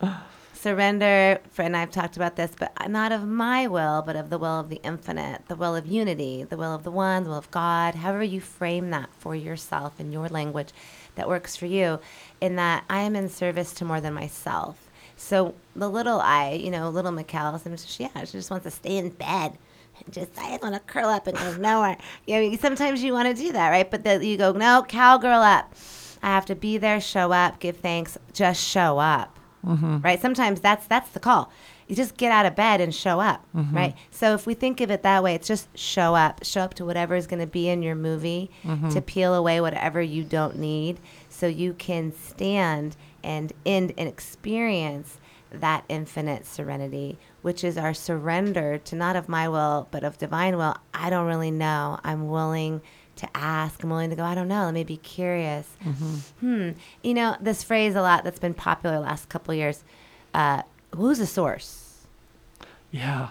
Surrender 0.54 1.40
for 1.52 1.62
and 1.62 1.78
i've 1.78 1.92
talked 1.92 2.16
about 2.16 2.36
this 2.36 2.52
but 2.58 2.72
not 2.90 3.12
of 3.12 3.28
my 3.28 3.68
will 3.68 4.02
but 4.02 4.16
of 4.16 4.30
the 4.30 4.38
will 4.38 4.60
of 4.60 4.70
the 4.70 4.82
infinite 4.84 5.42
the 5.48 5.56
will 5.56 5.76
of 5.76 5.86
unity 5.86 6.44
the 6.44 6.58
will 6.58 6.74
of 6.74 6.84
the 6.84 6.92
one 6.92 7.24
the 7.24 7.30
will 7.30 7.38
of 7.38 7.52
god 7.52 7.94
however 7.96 8.24
you 8.24 8.42
frame 8.42 8.90
that 8.90 9.10
for 9.20 9.36
yourself 9.36 10.00
in 10.00 10.12
your 10.12 10.28
language 10.30 10.70
that 11.16 11.28
works 11.28 11.56
for 11.56 11.68
you 11.68 12.00
in 12.42 12.56
that 12.56 12.84
i 12.90 13.02
am 13.02 13.16
in 13.16 13.30
service 13.30 13.74
to 13.74 13.86
more 13.86 14.02
than 14.02 14.14
myself. 14.14 14.88
So 15.16 15.56
the 15.76 15.90
little 15.90 16.20
i 16.22 16.54
you 16.54 16.72
know 16.72 16.90
little 16.90 17.12
Mikkel, 17.12 18.00
yeah 18.00 18.24
she 18.26 18.32
just 18.32 18.50
wants 18.50 18.64
to 18.64 18.72
stay 18.72 18.98
in 18.98 19.10
bed 19.10 19.58
and 20.06 20.14
just 20.14 20.38
I 20.38 20.50
just 20.50 20.62
want 20.62 20.76
to 20.76 20.82
curl 20.82 21.10
up 21.10 21.28
and 21.28 21.38
go 21.38 21.56
nowhere. 21.58 21.98
You 22.26 22.52
know, 22.52 22.58
sometimes 22.58 23.04
you 23.04 23.14
want 23.14 23.36
to 23.36 23.42
do 23.42 23.52
that, 23.54 23.70
right? 23.70 23.90
But 23.90 24.04
then 24.04 24.22
you 24.22 24.38
go, 24.38 24.52
no, 24.52 24.84
cowgirl 24.88 25.42
up. 25.42 25.74
I 26.22 26.28
have 26.28 26.46
to 26.48 26.56
be 26.56 26.78
there, 26.78 27.00
show 27.00 27.32
up, 27.32 27.60
give 27.60 27.78
thanks, 27.78 28.18
just 28.34 28.64
show 28.64 28.98
up, 28.98 29.38
mm-hmm. 29.66 30.00
right? 30.00 30.20
Sometimes 30.20 30.60
that's 30.62 30.88
that's 30.88 31.10
the 31.12 31.20
call. 31.20 31.52
You 31.88 31.96
just 31.96 32.18
get 32.18 32.34
out 32.34 32.46
of 32.46 32.54
bed 32.54 32.82
and 32.82 32.94
show 32.94 33.22
up, 33.22 33.46
mm-hmm. 33.56 33.76
right? 33.76 33.96
So 34.12 34.34
if 34.34 34.46
we 34.46 34.54
think 34.56 34.82
of 34.82 34.92
it 34.92 35.04
that 35.04 35.24
way, 35.24 35.36
it's 35.36 35.48
just 35.48 35.70
show 35.78 36.16
up, 36.16 36.44
show 36.44 36.62
up 36.62 36.74
to 36.76 36.86
whatever 36.86 37.16
is 37.16 37.28
going 37.28 37.40
to 37.40 37.48
be 37.48 37.70
in 37.70 37.82
your 37.82 37.96
movie 37.96 38.52
mm-hmm. 38.64 38.90
to 38.90 39.02
peel 39.02 39.34
away 39.34 39.62
whatever 39.62 40.02
you 40.02 40.24
don't 40.24 40.58
need, 40.58 41.00
so 41.30 41.48
you 41.48 41.74
can 41.74 42.12
stand 42.12 42.98
and 43.24 43.54
end 43.66 43.94
and 43.98 44.10
experience 44.10 45.18
that 45.52 45.86
infinite 45.88 46.46
serenity, 46.46 47.18
which 47.48 47.64
is 47.64 47.78
our 47.78 47.94
surrender 47.94 48.78
to 48.78 48.94
not 48.94 49.16
of 49.16 49.30
my 49.30 49.48
will, 49.48 49.88
but 49.90 50.04
of 50.04 50.18
divine 50.18 50.58
will. 50.58 50.76
I 50.94 51.10
don't 51.10 51.28
really 51.28 51.50
know. 51.50 51.98
I'm 52.04 52.28
willing 52.28 52.82
to 53.16 53.28
ask. 53.34 53.82
I'm 53.82 53.90
willing 53.90 54.10
to 54.10 54.18
go, 54.18 54.24
I 54.24 54.36
don't 54.36 54.50
know. 54.50 54.66
Let 54.66 54.74
me 54.74 54.84
be 54.84 54.98
curious. 54.98 55.66
Hmm. 56.42 56.72
You 57.02 57.14
know, 57.14 57.38
this 57.40 57.64
phrase 57.64 57.96
a 57.96 58.02
lot 58.02 58.26
that's 58.26 58.38
been 58.38 58.54
popular 58.54 59.00
last 59.00 59.30
couple 59.30 59.54
years. 59.54 59.86
Uh, 60.34 60.64
who's 60.94 61.20
the 61.20 61.26
source? 61.26 61.84
yeah 62.92 63.30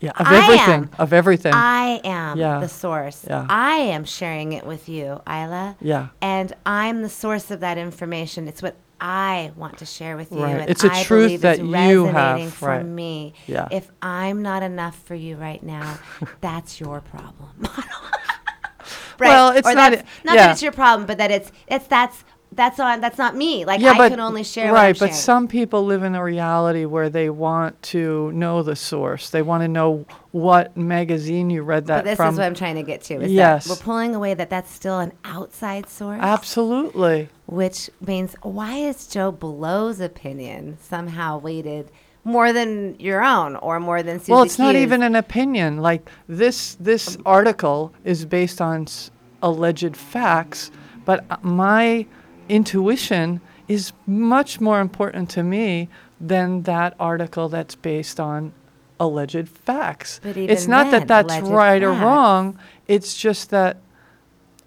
yeah 0.00 0.10
of 0.18 0.26
I 0.26 0.36
everything 0.42 0.82
am. 0.84 0.90
of 0.98 1.12
everything 1.12 1.52
I 1.54 2.00
am 2.04 2.38
Yeah. 2.38 2.60
the 2.60 2.68
source. 2.68 3.24
Yeah. 3.28 3.46
I 3.48 3.76
am 3.96 4.04
sharing 4.04 4.52
it 4.52 4.64
with 4.66 4.88
you, 4.88 5.20
Isla. 5.28 5.76
yeah 5.80 6.08
And 6.22 6.52
I'm 6.64 7.02
the 7.02 7.08
source 7.08 7.50
of 7.50 7.60
that 7.60 7.76
information. 7.78 8.48
It's 8.48 8.62
what 8.62 8.76
I 9.00 9.52
want 9.56 9.78
to 9.78 9.86
share 9.86 10.16
with 10.16 10.32
you. 10.32 10.42
Right. 10.42 10.60
And 10.60 10.70
It's 10.70 10.84
a 10.84 10.92
I 10.92 11.02
truth 11.02 11.26
believe 11.26 11.40
that 11.42 11.58
you 11.60 12.06
have, 12.06 12.52
for 12.52 12.68
right. 12.68 12.84
me. 12.84 13.34
Yeah. 13.46 13.68
If 13.70 13.90
I'm 14.02 14.42
not 14.42 14.62
enough 14.62 15.00
for 15.04 15.14
you 15.14 15.36
right 15.36 15.62
now, 15.62 15.98
that's 16.40 16.80
your 16.80 17.00
problem. 17.00 17.50
right. 17.60 19.28
Well, 19.28 19.50
it's 19.56 19.68
or 19.68 19.74
not- 19.74 19.92
not 19.92 20.04
yeah. 20.24 20.34
that 20.34 20.52
it's 20.52 20.62
your 20.62 20.72
problem, 20.72 21.06
but 21.06 21.18
that 21.18 21.30
it's 21.30 21.52
it's 21.68 21.86
that's 21.86 22.24
that's 22.52 22.80
on 22.80 23.00
that's 23.00 23.18
not 23.18 23.36
me. 23.36 23.64
Like 23.64 23.80
yeah, 23.80 23.92
I 23.92 23.98
but, 23.98 24.08
can 24.10 24.20
only 24.20 24.42
share 24.42 24.72
right, 24.72 24.72
what 24.72 24.84
I'm 24.86 24.92
but 24.94 24.98
sharing. 24.98 25.14
some 25.14 25.48
people 25.48 25.84
live 25.84 26.02
in 26.02 26.14
a 26.14 26.22
reality 26.22 26.84
where 26.86 27.10
they 27.10 27.30
want 27.30 27.80
to 27.84 28.32
know 28.32 28.62
the 28.62 28.74
source. 28.76 29.30
They 29.30 29.42
want 29.42 29.62
to 29.62 29.68
know 29.68 30.06
what 30.32 30.76
magazine 30.76 31.50
you 31.50 31.62
read 31.62 31.86
that 31.86 31.98
but 31.98 32.04
this 32.04 32.16
from. 32.16 32.32
is 32.34 32.38
what 32.38 32.46
I'm 32.46 32.54
trying 32.54 32.76
to 32.76 32.82
get 32.82 33.02
to. 33.04 33.26
Yes. 33.28 33.64
that 33.64 33.70
we're 33.70 33.84
pulling 33.84 34.14
away 34.14 34.34
that 34.34 34.50
that's 34.50 34.70
still 34.72 34.98
an 34.98 35.12
outside 35.24 35.88
source. 35.88 36.20
Absolutely. 36.22 37.28
which 37.46 37.90
means 38.00 38.34
why 38.42 38.76
is 38.76 39.06
Joe 39.06 39.30
Blow's 39.30 40.00
opinion 40.00 40.78
somehow 40.80 41.38
weighted 41.38 41.90
more 42.24 42.52
than 42.52 42.98
your 42.98 43.22
own 43.22 43.56
or 43.56 43.78
more 43.80 44.02
than 44.02 44.18
Susie 44.18 44.32
well, 44.32 44.42
it's 44.42 44.58
not 44.58 44.74
even 44.74 45.02
an 45.02 45.14
opinion. 45.14 45.78
Like 45.78 46.10
this, 46.28 46.76
this 46.80 47.16
article 47.24 47.94
is 48.04 48.24
based 48.26 48.60
on 48.60 48.82
s- 48.82 49.10
alleged 49.42 49.96
facts, 49.96 50.70
but 51.06 51.24
uh, 51.30 51.36
my 51.42 52.06
intuition 52.48 53.40
is 53.66 53.92
much 54.06 54.60
more 54.60 54.80
important 54.80 55.30
to 55.30 55.42
me 55.42 55.88
than 56.20 56.62
that 56.62 56.94
article 56.98 57.48
that's 57.48 57.74
based 57.74 58.18
on 58.18 58.52
alleged 58.98 59.48
facts. 59.48 60.20
But 60.22 60.36
it's 60.36 60.66
not 60.66 60.90
then, 60.90 61.06
that 61.06 61.26
that's 61.26 61.48
right 61.48 61.82
or 61.82 61.92
wrong. 61.92 62.58
It's 62.86 63.16
just 63.16 63.50
that 63.50 63.76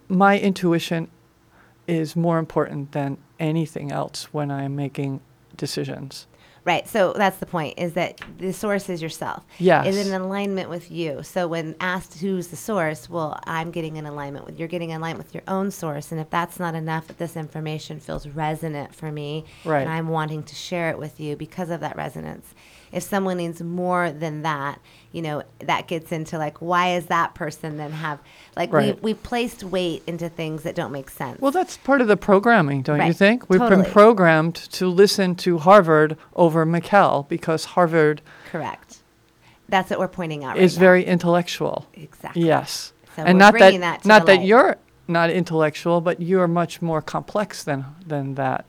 my 0.07 0.39
intuition 0.39 1.09
is 1.87 2.15
more 2.15 2.37
important 2.37 2.91
than 2.91 3.17
anything 3.39 3.91
else 3.91 4.25
when 4.31 4.51
I'm 4.51 4.75
making 4.75 5.21
decisions. 5.57 6.27
Right. 6.65 6.87
So 6.87 7.13
that's 7.13 7.37
the 7.37 7.45
point: 7.45 7.75
is 7.77 7.93
that 7.93 8.21
the 8.37 8.53
source 8.53 8.89
is 8.89 9.01
yourself. 9.01 9.43
Yes. 9.59 9.87
Is 9.87 10.07
in 10.07 10.13
alignment 10.19 10.69
with 10.69 10.91
you. 10.91 11.23
So 11.23 11.47
when 11.47 11.75
asked 11.79 12.19
who's 12.19 12.47
the 12.47 12.55
source, 12.55 13.09
well, 13.09 13.39
I'm 13.45 13.71
getting 13.71 13.95
in 13.97 14.05
alignment 14.05 14.45
with. 14.45 14.59
You're 14.59 14.67
getting 14.67 14.91
in 14.91 14.97
alignment 14.97 15.25
with 15.27 15.33
your 15.35 15.43
own 15.47 15.71
source, 15.71 16.11
and 16.11 16.19
if 16.21 16.29
that's 16.29 16.59
not 16.59 16.75
enough, 16.75 17.09
if 17.09 17.17
this 17.17 17.35
information 17.35 17.99
feels 17.99 18.27
resonant 18.27 18.93
for 18.95 19.11
me, 19.11 19.45
Right. 19.65 19.81
and 19.81 19.89
I'm 19.89 20.07
wanting 20.09 20.43
to 20.43 20.55
share 20.55 20.89
it 20.89 20.97
with 20.97 21.19
you 21.19 21.35
because 21.35 21.69
of 21.69 21.79
that 21.81 21.95
resonance. 21.95 22.53
If 22.91 23.03
someone 23.03 23.37
needs 23.37 23.61
more 23.61 24.11
than 24.11 24.41
that, 24.41 24.79
you 25.11 25.21
know, 25.21 25.43
that 25.59 25.87
gets 25.87 26.11
into 26.11 26.37
like, 26.37 26.57
why 26.61 26.95
is 26.95 27.05
that 27.07 27.33
person 27.35 27.77
then 27.77 27.91
have 27.91 28.19
like 28.57 28.71
Right. 28.73 28.95
we 29.01 29.13
we 29.13 29.13
placed 29.13 29.63
weight 29.63 30.03
into 30.07 30.27
things 30.29 30.63
that 30.63 30.75
don't 30.75 30.91
make 30.91 31.09
sense. 31.09 31.39
Well, 31.39 31.51
that's 31.51 31.77
part 31.77 32.01
of 32.01 32.07
the 32.07 32.17
programming, 32.17 32.81
don't 32.81 33.05
you 33.05 33.13
think? 33.13 33.49
We've 33.49 33.59
Totally. 33.59 33.83
been 33.83 33.91
programmed 33.91 34.55
to 34.55 34.87
listen 34.87 35.35
to 35.35 35.57
Harvard 35.59 36.17
over 36.35 36.65
McKell 36.65 37.27
because 37.27 37.65
Harvard 37.65 38.21
correct. 38.51 38.99
That's 39.69 39.89
what 39.89 39.99
we're 39.99 40.07
pointing 40.09 40.43
out. 40.43 40.55
Right 40.55 40.63
is 40.63 40.75
now. 40.75 40.81
very 40.81 41.05
intellectual. 41.05 41.87
exactly 41.93 42.43
Yes. 42.43 42.91
So 43.15 43.23
and 43.23 43.35
we're 43.37 43.39
not 43.45 43.53
that, 43.59 43.79
that 43.79 44.01
to 44.03 44.07
not 44.07 44.21
the 44.25 44.33
that 44.33 44.37
light. 44.39 44.47
you're 44.47 44.77
not 45.07 45.29
intellectual, 45.29 45.99
but 46.01 46.21
you're 46.21 46.47
much 46.47 46.81
more 46.81 47.01
complex 47.01 47.63
than 47.63 47.85
than 48.05 48.35
that. 48.35 48.65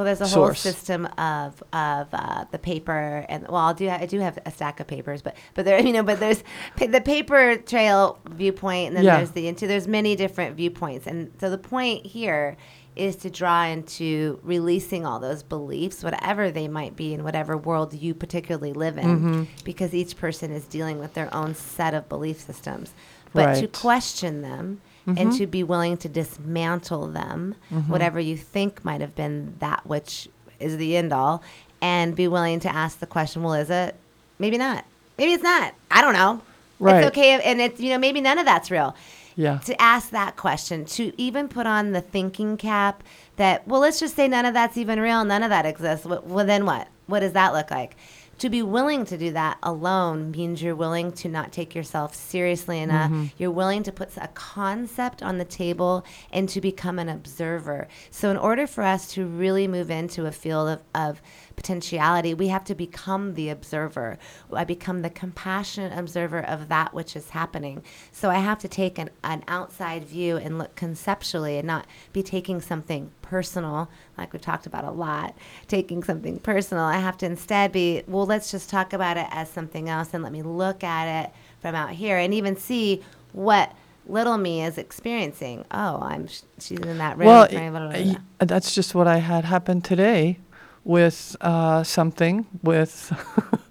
Well, 0.00 0.06
there's 0.06 0.20
a 0.22 0.26
whole 0.34 0.54
system 0.54 1.04
of 1.18 1.62
of 1.74 2.08
uh, 2.14 2.44
the 2.50 2.58
paper, 2.58 3.26
and 3.28 3.42
well, 3.48 3.56
I'll 3.56 3.74
do 3.74 3.88
I 3.90 4.06
do 4.06 4.18
have 4.20 4.38
a 4.46 4.50
stack 4.50 4.80
of 4.80 4.86
papers, 4.86 5.20
but 5.20 5.36
but 5.54 5.66
there 5.66 5.78
you 5.86 5.92
know, 5.92 6.02
but 6.02 6.20
there's 6.20 6.42
pa- 6.76 6.86
the 6.86 7.02
paper 7.02 7.56
trail 7.56 8.18
viewpoint, 8.30 8.88
and 8.88 8.96
then 8.96 9.04
Yeah. 9.04 9.16
there's 9.18 9.32
the 9.32 9.46
into 9.46 9.66
there's 9.66 9.86
many 9.86 10.16
different 10.16 10.56
viewpoints, 10.56 11.06
and 11.06 11.30
so 11.38 11.50
the 11.50 11.58
point 11.58 12.06
here 12.06 12.56
is 12.96 13.14
to 13.16 13.28
draw 13.30 13.64
into 13.66 14.40
releasing 14.42 15.04
all 15.04 15.20
those 15.20 15.42
beliefs, 15.42 16.02
whatever 16.02 16.50
they 16.50 16.66
might 16.66 16.96
be 16.96 17.12
in 17.14 17.22
whatever 17.22 17.56
world 17.56 17.92
you 17.94 18.14
particularly 18.14 18.72
live 18.72 18.96
in, 18.98 19.04
Mm-hmm. 19.04 19.42
because 19.64 19.92
each 19.94 20.16
person 20.16 20.50
is 20.50 20.64
dealing 20.64 20.98
with 20.98 21.12
their 21.14 21.32
own 21.34 21.54
set 21.54 21.92
of 21.94 22.08
belief 22.08 22.40
systems. 22.40 22.94
But 23.32 23.54
to 23.60 23.68
question 23.68 24.42
them 24.42 24.80
and 25.06 25.16
mm-hmm. 25.16 25.38
to 25.38 25.46
be 25.46 25.62
willing 25.62 25.96
to 25.98 26.08
dismantle 26.08 27.08
them, 27.08 27.54
mm-hmm. 27.70 27.90
whatever 27.90 28.20
you 28.20 28.36
think 28.36 28.84
might 28.84 29.00
have 29.00 29.14
been 29.14 29.54
that 29.58 29.86
which 29.86 30.28
is 30.58 30.76
the 30.76 30.96
end 30.96 31.12
all, 31.12 31.42
and 31.80 32.14
be 32.14 32.28
willing 32.28 32.60
to 32.60 32.74
ask 32.74 32.98
the 32.98 33.06
question, 33.06 33.42
well, 33.42 33.54
is 33.54 33.70
it? 33.70 33.96
Maybe 34.38 34.58
not. 34.58 34.84
Maybe 35.18 35.32
it's 35.32 35.42
not. 35.42 35.74
I 35.90 36.02
don't 36.02 36.12
know. 36.12 36.42
Right. 36.78 37.04
It's 37.04 37.08
okay. 37.08 37.34
if- 37.34 37.42
And 37.44 37.60
it's, 37.60 37.80
you 37.80 37.90
know, 37.90 37.98
maybe 37.98 38.20
none 38.20 38.38
of 38.38 38.44
that's 38.44 38.70
real 38.70 38.94
Yeah. 39.36 39.58
to 39.58 39.80
ask 39.80 40.10
that 40.10 40.36
question, 40.36 40.84
to 40.86 41.12
even 41.20 41.48
put 41.48 41.66
on 41.66 41.92
the 41.92 42.00
thinking 42.00 42.56
cap 42.56 43.02
that, 43.36 43.66
well, 43.66 43.80
let's 43.80 44.00
just 44.00 44.16
say 44.16 44.28
none 44.28 44.44
of 44.44 44.54
that's 44.54 44.76
even 44.76 45.00
real, 45.00 45.24
none 45.24 45.42
of 45.42 45.50
that 45.50 45.66
exists. 45.66 46.06
Well, 46.06 46.46
then 46.46 46.66
what? 46.66 46.88
What 47.06 47.20
does 47.20 47.32
that 47.32 47.52
look 47.52 47.70
like? 47.70 47.96
To 48.40 48.48
be 48.48 48.62
willing 48.62 49.04
to 49.04 49.18
do 49.18 49.32
that 49.32 49.58
alone 49.62 50.30
means 50.30 50.62
you're 50.62 50.74
willing 50.74 51.12
to 51.12 51.28
not 51.28 51.52
take 51.52 51.74
yourself 51.74 52.14
seriously 52.14 52.78
enough. 52.78 53.10
Mm-hmm. 53.10 53.26
You're 53.36 53.50
willing 53.50 53.82
to 53.82 53.92
put 53.92 54.16
a 54.16 54.28
concept 54.28 55.22
on 55.22 55.36
the 55.36 55.44
table 55.44 56.06
and 56.32 56.48
to 56.48 56.58
become 56.62 56.98
an 56.98 57.10
observer. 57.10 57.86
So, 58.10 58.30
in 58.30 58.38
order 58.38 58.66
for 58.66 58.82
us 58.82 59.12
to 59.12 59.26
really 59.26 59.68
move 59.68 59.90
into 59.90 60.24
a 60.24 60.32
field 60.32 60.70
of, 60.70 60.80
of 60.94 61.22
potentiality, 61.60 62.32
we 62.32 62.48
have 62.48 62.64
to 62.64 62.74
become 62.74 63.34
the 63.34 63.50
observer. 63.50 64.18
I 64.50 64.64
become 64.64 65.02
the 65.02 65.10
compassionate 65.10 65.96
observer 65.96 66.38
of 66.38 66.68
that 66.68 66.94
which 66.94 67.14
is 67.14 67.30
happening. 67.30 67.82
So 68.12 68.30
I 68.30 68.36
have 68.36 68.58
to 68.60 68.68
take 68.68 68.98
an, 68.98 69.10
an 69.22 69.44
outside 69.46 70.06
view 70.06 70.38
and 70.38 70.56
look 70.56 70.74
conceptually 70.74 71.58
and 71.58 71.66
not 71.66 71.86
be 72.14 72.22
taking 72.22 72.62
something 72.62 73.10
personal, 73.20 73.90
like 74.16 74.32
we've 74.32 74.40
talked 74.40 74.66
about 74.66 74.84
a 74.84 74.90
lot, 74.90 75.36
taking 75.68 76.02
something 76.02 76.38
personal. 76.38 76.84
I 76.84 76.96
have 76.96 77.18
to 77.18 77.26
instead 77.26 77.72
be, 77.72 78.04
well, 78.06 78.24
let's 78.24 78.50
just 78.50 78.70
talk 78.70 78.94
about 78.94 79.18
it 79.18 79.26
as 79.30 79.50
something 79.50 79.90
else 79.90 80.14
and 80.14 80.22
let 80.22 80.32
me 80.32 80.40
look 80.40 80.82
at 80.82 81.26
it 81.26 81.32
from 81.60 81.74
out 81.74 81.90
here 81.90 82.16
and 82.16 82.32
even 82.32 82.56
see 82.56 83.02
what 83.32 83.70
little 84.06 84.38
me 84.38 84.64
is 84.64 84.78
experiencing. 84.78 85.66
Oh, 85.70 86.00
I'm 86.00 86.26
sh- 86.26 86.40
she's 86.58 86.78
in 86.78 86.96
that 86.98 87.18
room. 87.18 87.26
Well, 87.26 87.48
blah, 87.48 87.70
blah, 87.70 87.90
blah, 87.90 88.14
that's 88.38 88.74
just 88.74 88.94
what 88.94 89.06
I 89.06 89.18
had 89.18 89.44
happen 89.44 89.82
today 89.82 90.38
with 90.84 91.36
uh, 91.40 91.82
something, 91.82 92.46
with 92.62 93.12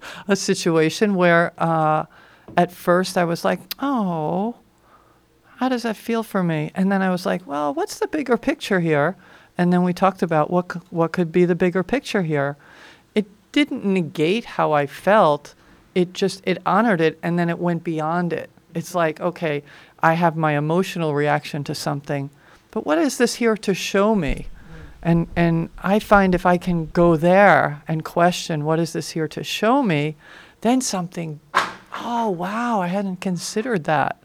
a 0.28 0.36
situation 0.36 1.14
where 1.14 1.52
uh, 1.58 2.06
at 2.56 2.72
first 2.72 3.18
I 3.18 3.24
was 3.24 3.44
like, 3.44 3.60
oh, 3.80 4.56
how 5.56 5.68
does 5.68 5.82
that 5.82 5.96
feel 5.96 6.22
for 6.22 6.42
me? 6.42 6.70
And 6.74 6.90
then 6.90 7.02
I 7.02 7.10
was 7.10 7.26
like, 7.26 7.46
well, 7.46 7.74
what's 7.74 7.98
the 7.98 8.06
bigger 8.06 8.36
picture 8.38 8.80
here? 8.80 9.16
And 9.58 9.72
then 9.72 9.82
we 9.82 9.92
talked 9.92 10.22
about 10.22 10.50
what, 10.50 10.72
c- 10.72 10.80
what 10.90 11.12
could 11.12 11.30
be 11.30 11.44
the 11.44 11.54
bigger 11.54 11.82
picture 11.82 12.22
here. 12.22 12.56
It 13.14 13.26
didn't 13.52 13.84
negate 13.84 14.44
how 14.44 14.72
I 14.72 14.86
felt. 14.86 15.54
It 15.94 16.14
just, 16.14 16.40
it 16.46 16.58
honored 16.64 17.00
it 17.00 17.18
and 17.22 17.38
then 17.38 17.50
it 17.50 17.58
went 17.58 17.84
beyond 17.84 18.32
it. 18.32 18.48
It's 18.74 18.94
like, 18.94 19.20
okay, 19.20 19.62
I 20.02 20.14
have 20.14 20.36
my 20.36 20.56
emotional 20.56 21.14
reaction 21.14 21.64
to 21.64 21.74
something, 21.74 22.30
but 22.70 22.86
what 22.86 22.98
is 22.98 23.18
this 23.18 23.34
here 23.34 23.56
to 23.56 23.74
show 23.74 24.14
me? 24.14 24.46
And, 25.02 25.28
and 25.34 25.70
I 25.78 25.98
find 25.98 26.34
if 26.34 26.44
I 26.44 26.58
can 26.58 26.86
go 26.86 27.16
there 27.16 27.82
and 27.88 28.04
question, 28.04 28.64
what 28.64 28.78
is 28.78 28.92
this 28.92 29.10
here 29.10 29.28
to 29.28 29.42
show 29.42 29.82
me? 29.82 30.16
Then 30.60 30.80
something, 30.80 31.40
oh, 31.94 32.28
wow, 32.30 32.80
I 32.82 32.88
hadn't 32.88 33.20
considered 33.20 33.84
that. 33.84 34.22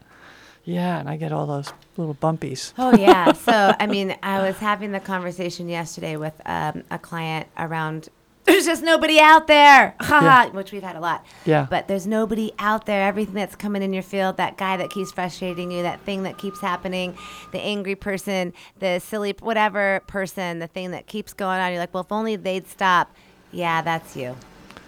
Yeah, 0.64 0.98
and 0.98 1.08
I 1.08 1.16
get 1.16 1.32
all 1.32 1.46
those 1.46 1.72
little 1.96 2.16
bumpies. 2.16 2.72
Oh 2.76 2.94
yeah. 2.96 3.32
So 3.32 3.72
I 3.78 3.86
mean, 3.86 4.16
I 4.22 4.42
was 4.42 4.58
having 4.58 4.90
the 4.90 4.98
conversation 4.98 5.68
yesterday 5.68 6.16
with 6.16 6.34
um, 6.44 6.82
a 6.90 6.98
client 6.98 7.46
around. 7.56 8.08
There's 8.46 8.64
just 8.64 8.82
nobody 8.82 9.18
out 9.18 9.48
there, 9.48 9.94
haha, 10.00 10.50
which 10.50 10.70
we've 10.70 10.82
had 10.82 10.94
a 10.96 11.00
lot. 11.00 11.26
Yeah. 11.44 11.66
But 11.68 11.88
there's 11.88 12.06
nobody 12.06 12.52
out 12.60 12.86
there. 12.86 13.02
Everything 13.06 13.34
that's 13.34 13.56
coming 13.56 13.82
in 13.82 13.92
your 13.92 14.04
field, 14.04 14.36
that 14.36 14.56
guy 14.56 14.76
that 14.76 14.88
keeps 14.90 15.10
frustrating 15.10 15.70
you, 15.72 15.82
that 15.82 16.00
thing 16.02 16.22
that 16.22 16.38
keeps 16.38 16.60
happening, 16.60 17.16
the 17.52 17.58
angry 17.60 17.96
person, 17.96 18.52
the 18.78 19.00
silly 19.00 19.34
whatever 19.40 20.00
person, 20.06 20.60
the 20.60 20.68
thing 20.68 20.92
that 20.92 21.06
keeps 21.06 21.32
going 21.32 21.58
on. 21.60 21.72
You're 21.72 21.80
like, 21.80 21.92
well, 21.92 22.04
if 22.04 22.12
only 22.12 22.36
they'd 22.36 22.66
stop. 22.68 23.14
Yeah, 23.52 23.82
that's 23.82 24.16
you. 24.16 24.36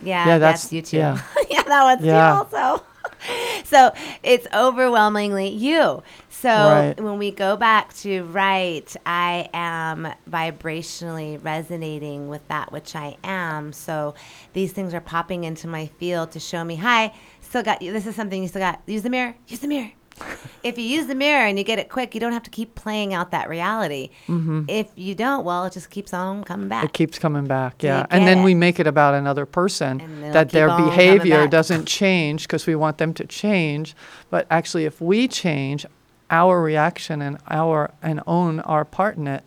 Yeah, 0.02 0.26
Yeah, 0.26 0.38
that's, 0.38 0.62
that's- 0.68 0.72
you 0.72 0.82
too. 0.82 0.96
yeah. 0.98 1.20
yeah, 1.50 1.62
that 1.64 1.82
one's 1.82 2.04
Yeah. 2.04 2.32
you 2.32 2.38
also. 2.56 2.84
so 3.64 3.92
it's 4.22 4.46
overwhelmingly 4.54 5.48
you. 5.48 6.02
So 6.40 6.48
Right. 6.48 7.01
when 7.01 7.18
we 7.18 7.33
go 7.33 7.57
back 7.57 7.94
to 7.98 8.22
right, 8.24 8.96
I 9.05 9.48
am 9.53 10.09
vibrationally 10.31 11.42
resonating 11.42 12.29
with 12.29 12.46
that 12.48 12.70
which 12.70 12.94
I 12.94 13.16
am. 13.24 13.72
So 13.72 14.14
these 14.53 14.72
things 14.72 14.94
are 14.94 15.01
popping 15.01 15.42
into 15.42 15.66
my 15.66 15.87
field 15.98 16.31
to 16.33 16.40
show 16.40 16.62
me, 16.62 16.77
hi, 16.77 17.12
still 17.40 17.64
got 17.64 17.83
you. 17.83 17.92
This 17.92 18.07
is 18.07 18.14
something 18.14 18.40
you 18.40 18.48
still 18.48 18.61
got. 18.61 18.81
Use 18.87 19.03
the 19.03 19.11
mirror. 19.11 19.35
Use 19.48 19.61
the 19.61 19.68
mirror. 19.68 19.90
if 20.62 20.79
you 20.79 20.85
use 20.85 21.07
the 21.07 21.14
mirror 21.14 21.46
and 21.46 21.59
you 21.59 21.64
get 21.64 21.79
it 21.79 21.88
quick, 21.88 22.14
you 22.14 22.20
don't 22.20 22.33
have 22.33 22.42
to 22.42 22.51
keep 22.51 22.74
playing 22.74 23.14
out 23.14 23.31
that 23.31 23.48
reality. 23.48 24.11
Mm-hmm. 24.27 24.64
If 24.68 24.88
you 24.94 25.14
don't, 25.14 25.44
well, 25.44 25.64
it 25.64 25.72
just 25.72 25.90
keeps 25.90 26.12
on 26.12 26.44
coming 26.44 26.68
back. 26.68 26.85
It 26.85 26.92
keeps 26.92 27.18
coming 27.18 27.46
back, 27.46 27.83
yeah. 27.83 28.07
And 28.11 28.27
then 28.27 28.38
it. 28.38 28.44
we 28.44 28.55
make 28.55 28.81
it 28.81 28.87
about 28.87 29.14
another 29.14 29.46
person, 29.46 30.20
that 30.33 30.51
their 30.51 30.68
behavior 30.77 31.46
doesn't 31.48 31.87
change 31.87 32.42
because 32.42 32.66
we 32.66 32.74
want 32.74 32.98
them 32.98 33.14
to 33.14 33.27
change. 33.27 33.94
But 34.31 34.46
actually, 34.51 34.85
if 34.85 35.01
we 35.01 35.29
change 35.29 35.87
our 36.30 36.62
reaction 36.62 37.22
and 37.22 37.38
our 37.48 37.92
and 38.02 38.20
own 38.26 38.60
our 38.60 38.84
part 38.84 39.16
in 39.16 39.26
it, 39.26 39.44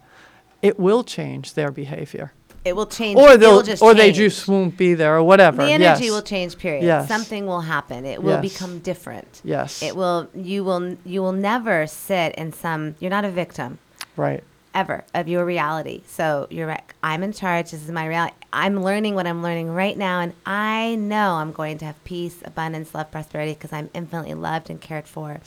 it 0.61 0.79
will 0.79 1.03
change 1.03 1.53
their 1.53 1.71
behavior. 1.71 2.33
it 2.63 2.75
will 2.75 2.85
change. 2.85 3.17
Or 3.19 3.37
they'll, 3.37 3.63
just 3.63 3.81
or 3.81 3.95
they 3.95 4.11
just 4.11 4.47
won't 4.47 4.77
be 4.77 4.93
there, 4.93 5.15
or 5.17 5.23
whatever. 5.23 5.63
The 5.65 5.71
energy 5.71 6.05
yes. 6.05 6.11
will 6.11 6.21
change. 6.21 6.57
Period. 6.59 6.83
Yes. 6.83 7.07
Something 7.07 7.47
will 7.47 7.61
happen. 7.61 8.05
It 8.05 8.21
will 8.21 8.41
Yes. 8.41 8.53
become 8.53 8.79
different. 8.79 9.41
Yes. 9.43 9.81
It 9.81 9.95
will. 9.95 10.27
You 10.35 10.63
will. 10.63 10.95
You 11.03 11.21
will 11.23 11.31
never 11.51 11.87
sit 11.87 12.35
in 12.35 12.53
some. 12.53 12.95
You're 12.99 13.09
not 13.09 13.25
a 13.25 13.31
victim 13.31 13.79
Right. 14.15 14.43
ever 14.75 15.03
of 15.15 15.27
your 15.27 15.43
reality. 15.43 16.03
So 16.05 16.45
you're 16.51 16.67
right. 16.67 16.83
I'm 17.01 17.23
in 17.23 17.33
charge. 17.33 17.71
This 17.71 17.83
is 17.83 17.89
my 17.89 18.05
reality. 18.05 18.35
I'm 18.53 18.83
learning 18.83 19.15
what 19.15 19.25
I'm 19.25 19.41
learning 19.41 19.69
right 19.73 19.97
now, 19.97 20.19
and 20.19 20.33
I 20.45 20.95
know 20.95 21.35
I'm 21.41 21.51
going 21.53 21.79
to 21.79 21.85
have 21.85 22.03
peace, 22.03 22.37
abundance, 22.45 22.93
love, 22.93 23.09
prosperity 23.11 23.53
because 23.53 23.73
I'm 23.73 23.89
infinitely 23.95 24.35
loved 24.35 24.69
and 24.69 24.79
cared 24.79 25.07
for, 25.07 25.39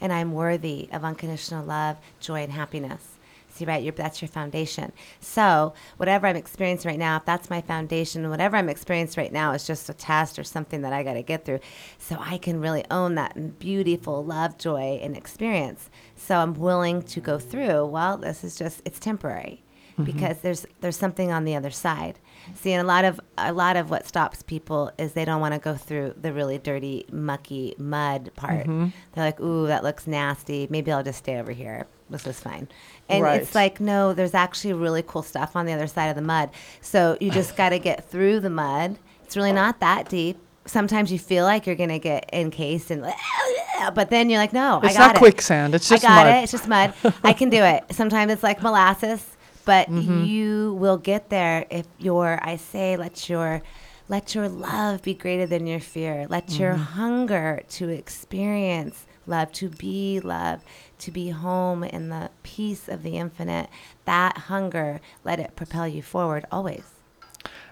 and 0.00 0.12
I'm 0.12 0.32
worthy 0.32 0.88
of 0.92 1.04
unconditional 1.04 1.64
love, 1.64 1.96
joy, 2.20 2.42
and 2.42 2.52
happiness. 2.52 3.16
See, 3.50 3.64
right? 3.64 3.82
Your, 3.82 3.92
that's 3.92 4.22
your 4.22 4.28
foundation. 4.28 4.92
So, 5.20 5.74
whatever 5.96 6.28
I'm 6.28 6.36
experiencing 6.36 6.90
right 6.90 6.98
now, 6.98 7.16
if 7.16 7.24
that's 7.24 7.50
my 7.50 7.60
foundation, 7.60 8.30
whatever 8.30 8.56
I'm 8.56 8.68
experiencing 8.68 9.20
right 9.20 9.32
now 9.32 9.52
is 9.52 9.66
just 9.66 9.88
a 9.88 9.94
test 9.94 10.38
or 10.38 10.44
something 10.44 10.82
that 10.82 10.92
I 10.92 11.02
got 11.02 11.14
to 11.14 11.22
get 11.22 11.44
through. 11.44 11.58
So, 11.98 12.16
I 12.20 12.38
can 12.38 12.60
really 12.60 12.84
own 12.90 13.16
that 13.16 13.58
beautiful 13.58 14.24
love, 14.24 14.58
joy, 14.58 15.00
and 15.02 15.16
experience. 15.16 15.90
So, 16.14 16.36
I'm 16.36 16.54
willing 16.54 17.02
to 17.02 17.20
go 17.20 17.38
through, 17.40 17.86
well, 17.86 18.16
this 18.16 18.44
is 18.44 18.54
just, 18.54 18.80
it's 18.84 19.00
temporary 19.00 19.62
Mm-hmm. 19.98 20.04
because 20.12 20.38
there's 20.38 20.64
there's 20.80 20.96
something 20.96 21.32
on 21.32 21.44
the 21.44 21.56
other 21.56 21.70
side. 21.70 22.18
See, 22.54 22.72
and 22.72 22.82
a 22.82 22.86
lot 22.86 23.04
of 23.04 23.20
a 23.36 23.52
lot 23.52 23.76
of 23.76 23.90
what 23.90 24.06
stops 24.06 24.42
people 24.42 24.92
is 24.96 25.12
they 25.12 25.24
don't 25.24 25.40
want 25.40 25.54
to 25.54 25.60
go 25.60 25.74
through 25.74 26.14
the 26.20 26.32
really 26.32 26.56
dirty, 26.58 27.04
mucky 27.10 27.74
mud 27.78 28.30
part. 28.36 28.60
Mm-hmm. 28.60 28.86
They're 29.12 29.24
like, 29.24 29.40
"Ooh, 29.40 29.66
that 29.66 29.82
looks 29.82 30.06
nasty. 30.06 30.66
Maybe 30.70 30.92
I'll 30.92 31.02
just 31.02 31.18
stay 31.18 31.38
over 31.38 31.50
here. 31.52 31.86
This 32.08 32.26
is 32.26 32.38
fine." 32.40 32.68
And 33.08 33.24
it's 33.26 33.54
like, 33.54 33.80
no, 33.80 34.12
there's 34.12 34.34
actually 34.34 34.74
really 34.74 35.02
cool 35.02 35.22
stuff 35.22 35.56
on 35.56 35.66
the 35.66 35.72
other 35.72 35.86
side 35.86 36.08
of 36.08 36.14
the 36.16 36.22
mud. 36.22 36.50
So 36.80 37.16
you 37.20 37.30
just 37.30 37.56
got 37.60 37.70
to 37.70 37.78
get 37.78 38.08
through 38.08 38.40
the 38.40 38.50
mud. 38.50 38.98
It's 39.24 39.36
really 39.36 39.52
not 39.52 39.80
that 39.80 40.08
deep. 40.08 40.38
Sometimes 40.66 41.10
you 41.10 41.18
feel 41.18 41.44
like 41.44 41.66
you're 41.66 41.76
gonna 41.76 41.98
get 41.98 42.28
encased 42.32 42.90
and, 42.90 43.02
but 43.94 44.10
then 44.10 44.28
you're 44.28 44.38
like, 44.38 44.52
no, 44.52 44.80
It's 44.82 44.94
I 44.94 44.98
got 44.98 45.06
not 45.08 45.16
it. 45.16 45.18
quicksand, 45.18 45.74
it's 45.74 45.88
just 45.88 46.04
I 46.04 46.08
got 46.08 46.26
mud. 46.26 46.34
it. 46.36 46.42
It's 46.42 46.52
just 46.52 46.68
mud. 46.68 46.92
I 47.24 47.32
can 47.32 47.48
do 47.48 47.62
it. 47.62 47.84
Sometimes 47.90 48.30
it's 48.32 48.42
like 48.42 48.62
molasses, 48.62 49.24
but 49.68 49.90
Mm-hmm. 49.90 50.24
you 50.24 50.72
will 50.80 50.96
get 50.96 51.28
there 51.28 51.66
if 51.68 51.86
your 51.98 52.38
I 52.42 52.56
say 52.56 52.96
let 52.96 53.28
your 53.28 53.60
let 54.08 54.34
your 54.34 54.48
love 54.48 55.02
be 55.02 55.12
greater 55.12 55.44
than 55.44 55.66
your 55.66 55.78
fear. 55.80 56.26
Let 56.26 56.58
your 56.58 56.72
Mm-hmm. 56.72 56.82
hunger 56.96 57.60
to 57.76 57.90
experience 57.90 59.04
love, 59.26 59.52
to 59.52 59.68
be 59.68 60.20
love, 60.20 60.62
to 61.00 61.10
be 61.10 61.28
home 61.28 61.84
in 61.84 62.08
the 62.08 62.30
peace 62.42 62.88
of 62.88 63.02
the 63.02 63.18
infinite. 63.18 63.68
That 64.06 64.38
hunger, 64.48 65.02
let 65.22 65.38
it 65.38 65.54
propel 65.54 65.86
you 65.86 66.00
forward 66.00 66.46
always. 66.50 66.84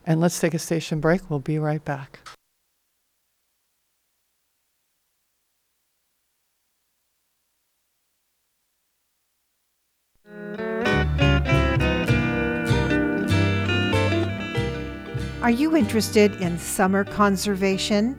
And 0.05 0.21
let's 0.21 0.39
take 0.39 0.53
a 0.53 0.59
station 0.59 1.01
break. 1.01 1.31
We'll 1.31 1.39
be 1.39 1.59
right 1.59 1.83
back. 1.83 2.19
Are 15.47 15.51
you 15.51 15.77
interested 15.77 16.35
in 16.41 16.59
summer 16.59 17.05
conservation 17.05 18.19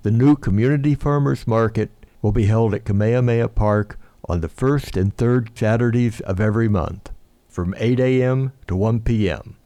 The 0.00 0.10
new 0.10 0.36
Community 0.36 0.94
Farmers 0.94 1.46
Market 1.46 1.90
will 2.22 2.32
be 2.32 2.46
held 2.46 2.72
at 2.72 2.86
Kamehameha 2.86 3.48
Park 3.48 3.98
on 4.26 4.40
the 4.40 4.48
first 4.48 4.96
and 4.96 5.14
third 5.14 5.50
Saturdays 5.54 6.20
of 6.20 6.40
every 6.40 6.68
month 6.68 7.10
from 7.46 7.74
8 7.76 8.00
a.m. 8.00 8.52
to 8.68 8.74
1 8.74 9.00
p.m. 9.00 9.58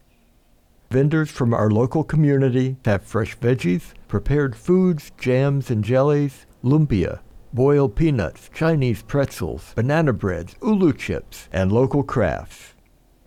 Vendors 0.97 1.31
from 1.31 1.53
our 1.53 1.71
local 1.71 2.03
community 2.03 2.79
have 2.87 3.03
fresh 3.03 3.37
veggies, 3.37 3.93
prepared 4.09 4.57
foods, 4.57 5.13
jams 5.19 5.71
and 5.71 5.85
jellies, 5.85 6.47
lumpia, 6.65 7.21
boiled 7.53 7.95
peanuts, 7.95 8.49
Chinese 8.55 9.03
pretzels, 9.03 9.75
banana 9.75 10.15
breads, 10.15 10.57
ulu 10.63 10.95
chips, 10.95 11.51
and 11.53 11.71
local 11.71 12.03
crafts. 12.03 12.73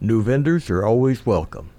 New 0.01 0.23
vendors 0.23 0.71
are 0.71 0.84
always 0.84 1.27
welcome. 1.27 1.69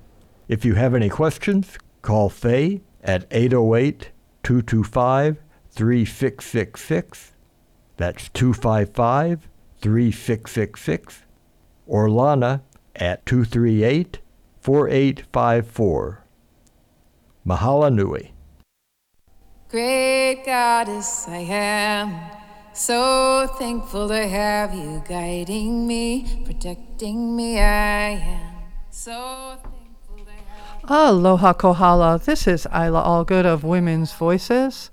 If 0.46 0.64
you 0.64 0.74
have 0.74 0.94
any 0.94 1.08
questions, 1.08 1.76
call 2.02 2.28
Faye 2.28 2.82
at 3.02 3.26
808 3.32 4.12
225 4.44 5.42
3666. 5.72 7.32
That's 7.96 8.28
255 8.28 9.48
3666. 9.80 11.22
Or 11.88 12.08
Lana 12.08 12.62
at 12.94 13.26
238 13.26 14.20
4854. 14.60 16.24
Mahala 17.46 17.90
Nui. 17.90 18.32
Great 19.70 20.42
goddess, 20.44 21.26
I 21.28 21.38
am 21.38 22.14
so 22.74 23.46
thankful 23.58 24.08
to 24.08 24.28
have 24.28 24.74
you 24.74 25.02
guiding 25.08 25.86
me, 25.86 26.42
protecting 26.44 27.34
me. 27.36 27.58
I 27.58 28.10
am 28.10 28.54
so 28.90 29.58
thankful 29.62 30.24
to 30.24 30.30
have 30.30 30.90
Aloha 30.90 31.54
Kohala. 31.54 32.18
This 32.18 32.46
is 32.46 32.66
Isla 32.66 33.02
Allgood 33.02 33.46
of 33.46 33.64
Women's 33.64 34.12
Voices. 34.12 34.90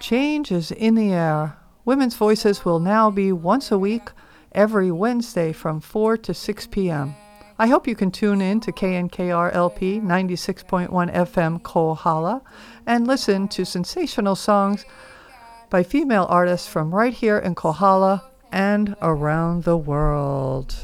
Change 0.00 0.50
is 0.50 0.72
in 0.72 0.96
the 0.96 1.12
air. 1.12 1.56
Women's 1.84 2.16
Voices 2.16 2.64
will 2.64 2.80
now 2.80 3.10
be 3.10 3.30
once 3.32 3.70
a 3.70 3.78
week, 3.78 4.10
every 4.50 4.90
Wednesday 4.90 5.52
from 5.52 5.80
4 5.80 6.16
to 6.16 6.34
6 6.34 6.66
p.m. 6.68 7.14
I 7.60 7.66
hope 7.66 7.88
you 7.88 7.96
can 7.96 8.12
tune 8.12 8.40
in 8.40 8.60
to 8.60 8.72
KNKRLP 8.72 10.00
96.1 10.00 10.88
FM 11.12 11.62
Kohala 11.62 12.42
and 12.86 13.04
listen 13.04 13.48
to 13.48 13.64
sensational 13.64 14.36
songs 14.36 14.84
by 15.68 15.82
female 15.82 16.26
artists 16.30 16.68
from 16.68 16.94
right 16.94 17.12
here 17.12 17.36
in 17.36 17.56
Kohala 17.56 18.22
and 18.52 18.94
around 19.02 19.64
the 19.64 19.76
world. 19.76 20.74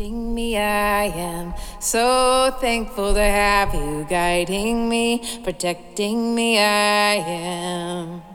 protecting 0.00 0.34
me. 0.34 0.58
I 0.58 1.04
am 1.04 1.54
so 1.80 2.54
thankful 2.60 3.14
to 3.14 3.22
have 3.22 3.74
you 3.74 4.06
guiding 4.08 4.88
me, 4.88 5.40
protecting 5.42 6.34
me. 6.34 6.58
I 6.58 7.14
am. 7.14 8.29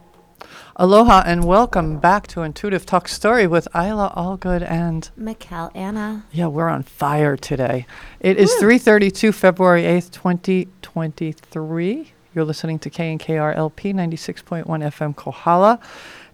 Aloha 0.77 1.23
and 1.25 1.45
welcome 1.45 1.99
back 1.99 2.27
to 2.27 2.41
Intuitive 2.41 2.85
Talk 2.85 3.07
Story 3.07 3.47
with 3.47 3.65
Isla 3.73 4.11
Allgood 4.17 4.61
and 4.69 5.09
Mikkel 5.17 5.71
Anna. 5.73 6.25
yeah, 6.33 6.47
we're 6.47 6.67
on 6.67 6.83
fire 6.83 7.37
today. 7.37 7.85
It 8.19 8.35
is 8.37 8.51
3:32 8.55 9.33
February 9.33 9.83
8th, 9.83 10.11
2023. 10.11 12.11
You're 12.33 12.43
listening 12.43 12.79
to 12.79 12.89
KNKRLP 12.89 13.93
96.1 13.93 14.65
FM 14.65 15.15
Kohala. 15.15 15.79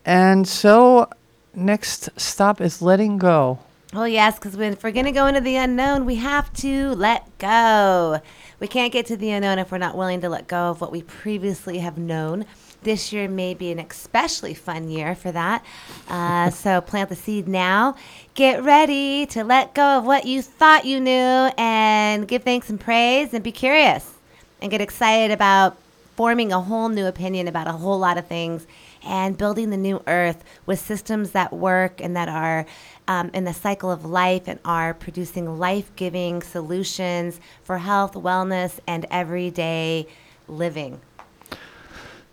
And 0.04 0.48
so 0.48 1.08
next 1.54 2.10
stop 2.20 2.60
is 2.60 2.82
letting 2.82 3.20
go. 3.20 3.60
Oh, 3.94 4.06
yes, 4.06 4.40
because 4.40 4.58
if 4.58 4.84
we're 4.84 4.92
going 4.92 5.06
to 5.06 5.12
go 5.12 5.28
into 5.28 5.42
the 5.42 5.58
unknown, 5.58 6.06
we 6.06 6.16
have 6.16 6.52
to 6.54 6.96
let 6.96 7.38
go. 7.38 8.22
We 8.60 8.68
can't 8.68 8.92
get 8.92 9.06
to 9.08 9.18
the 9.18 9.30
unknown 9.32 9.60
if 9.60 9.72
we're 9.72 9.78
not 9.80 9.98
willing 9.98 10.22
to 10.22 10.30
let 10.30 10.48
go 10.48 10.70
of 10.70 10.80
what 10.82 10.94
we 10.94 11.04
previously 11.04 11.80
have 11.80 11.98
known. 11.98 12.46
This 12.84 13.14
year 13.14 13.28
may 13.28 13.54
be 13.54 13.72
an 13.72 13.80
especially 13.80 14.54
fun 14.54 14.90
year 14.90 15.16
for 15.16 15.32
that. 15.32 15.64
Uh, 16.08 16.50
so 16.64 16.82
plant 16.82 17.10
the 17.10 17.16
seed 17.16 17.48
now. 17.48 17.96
Get 18.34 18.64
ready 18.64 19.26
to 19.28 19.44
let 19.44 19.74
go 19.74 20.00
of 20.00 20.06
what 20.06 20.26
you 20.26 20.42
thought 20.42 20.86
you 20.86 21.00
knew 21.00 21.12
and 21.58 22.28
give 22.28 22.44
thanks 22.44 22.70
and 22.70 22.80
praise 22.80 23.34
and 23.34 23.44
be 23.44 23.52
curious 23.52 24.14
and 24.62 24.72
get 24.72 24.82
excited 24.82 25.32
about 25.32 25.78
forming 26.16 26.52
a 26.52 26.62
whole 26.62 26.90
new 26.90 27.06
opinion 27.06 27.48
about 27.48 27.68
a 27.68 27.72
whole 27.72 27.98
lot 27.98 28.18
of 28.18 28.28
things 28.28 28.68
and 29.04 29.38
building 29.38 29.70
the 29.70 29.78
new 29.78 30.02
earth 30.08 30.44
with 30.66 30.80
systems 30.80 31.32
that 31.32 31.52
work 31.52 32.02
and 32.02 32.16
that 32.16 32.30
are 32.30 32.66
um, 33.08 33.32
in 33.34 33.44
the 33.44 33.54
cycle 33.54 33.92
of 33.92 34.06
life 34.06 34.44
and 34.48 34.60
are 34.64 34.94
producing 34.94 35.58
life 35.58 35.92
giving 35.96 36.42
solutions 36.42 37.40
for 37.64 37.80
health, 37.80 38.14
wellness, 38.14 38.80
and 38.88 39.06
everyday 39.10 40.08
living. 40.48 41.00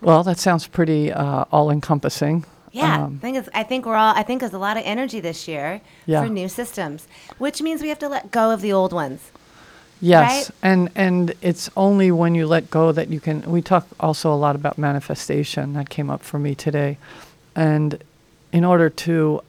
Well, 0.01 0.23
that 0.25 0.39
sounds 0.39 0.67
pretty 0.67 1.13
uh, 1.13 1.45
all 1.51 1.71
encompassing. 1.71 2.45
Yeah, 2.73 3.05
Um, 3.05 3.19
I 3.21 3.23
think 3.23 3.37
it's, 3.39 3.49
I 3.55 3.63
think 3.63 3.87
we're 3.87 3.97
all 3.97 4.15
I 4.15 4.23
think 4.23 4.41
there's 4.41 4.53
a 4.53 4.59
lot 4.59 4.77
of 4.77 4.83
energy 4.87 5.21
this 5.21 5.49
year 5.49 5.81
Yeah. 6.07 6.23
for 6.23 6.29
new 6.29 6.49
systems, 6.49 7.09
which 7.39 7.63
means 7.63 7.83
we 7.83 7.89
have 7.89 7.99
to 8.01 8.09
let 8.09 8.31
go 8.31 8.51
of 8.51 8.61
the 8.61 8.73
old 8.73 8.93
ones. 8.93 9.21
Yes, 10.01 10.31
Right? 10.31 10.51
and 10.63 10.91
and 10.95 11.35
it's 11.43 11.69
only 11.77 12.13
when 12.13 12.35
you 12.37 12.47
let 12.47 12.71
go 12.71 12.93
that 12.93 13.09
you 13.09 13.19
can. 13.21 13.43
We 13.51 13.63
talk 13.63 13.87
also 13.99 14.33
a 14.33 14.37
lot 14.37 14.55
about 14.55 14.79
manifestation. 14.79 15.73
That 15.73 15.89
came 15.89 16.09
up 16.11 16.23
for 16.23 16.39
me 16.39 16.55
today, 16.55 16.99
and 17.57 17.99
in 18.53 18.65
order 18.65 18.91
to 18.91 19.41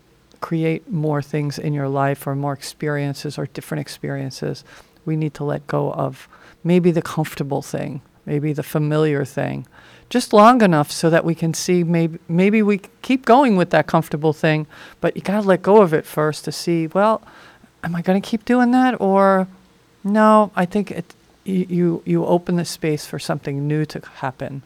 create 0.41 0.89
more 0.89 1.21
things 1.21 1.59
in 1.59 1.73
your 1.73 1.87
life 1.89 2.25
or 2.25 2.35
more 2.35 2.53
experiences 2.53 3.37
or 3.37 3.45
different 3.47 3.81
experiences, 3.81 4.63
we 5.05 5.15
need 5.15 5.33
to 5.35 5.43
let 5.43 5.67
go 5.67 5.91
of 5.91 6.27
maybe 6.63 6.89
the 6.91 7.01
comfortable 7.01 7.61
thing, 7.61 8.01
maybe 8.25 8.51
the 8.53 8.63
familiar 8.63 9.25
thing, 9.25 9.67
just 10.09 10.33
long 10.33 10.61
enough 10.61 10.91
so 10.91 11.09
that 11.09 11.23
we 11.23 11.35
can 11.35 11.53
see 11.53 11.83
maybe 11.83 12.17
maybe 12.27 12.61
we 12.61 12.81
keep 13.01 13.25
going 13.25 13.55
with 13.57 13.69
that 13.69 13.85
comfortable 13.87 14.33
thing, 14.33 14.65
but 15.01 15.15
you 15.15 15.21
got 15.21 15.41
to 15.41 15.47
let 15.47 15.61
go 15.61 15.81
of 15.81 15.93
it 15.93 16.05
first 16.05 16.45
to 16.45 16.51
see, 16.51 16.87
well, 16.87 17.21
am 17.83 17.95
I 17.95 18.01
going 18.01 18.19
to 18.21 18.27
keep 18.27 18.43
doing 18.45 18.71
that 18.71 18.99
or 18.99 19.47
no, 20.03 20.51
I 20.55 20.65
think 20.65 20.91
it 20.91 21.13
you 21.45 21.65
you, 21.69 22.03
you 22.05 22.25
open 22.25 22.55
the 22.57 22.65
space 22.65 23.05
for 23.05 23.19
something 23.19 23.67
new 23.67 23.85
to 23.85 24.01
happen. 24.15 24.63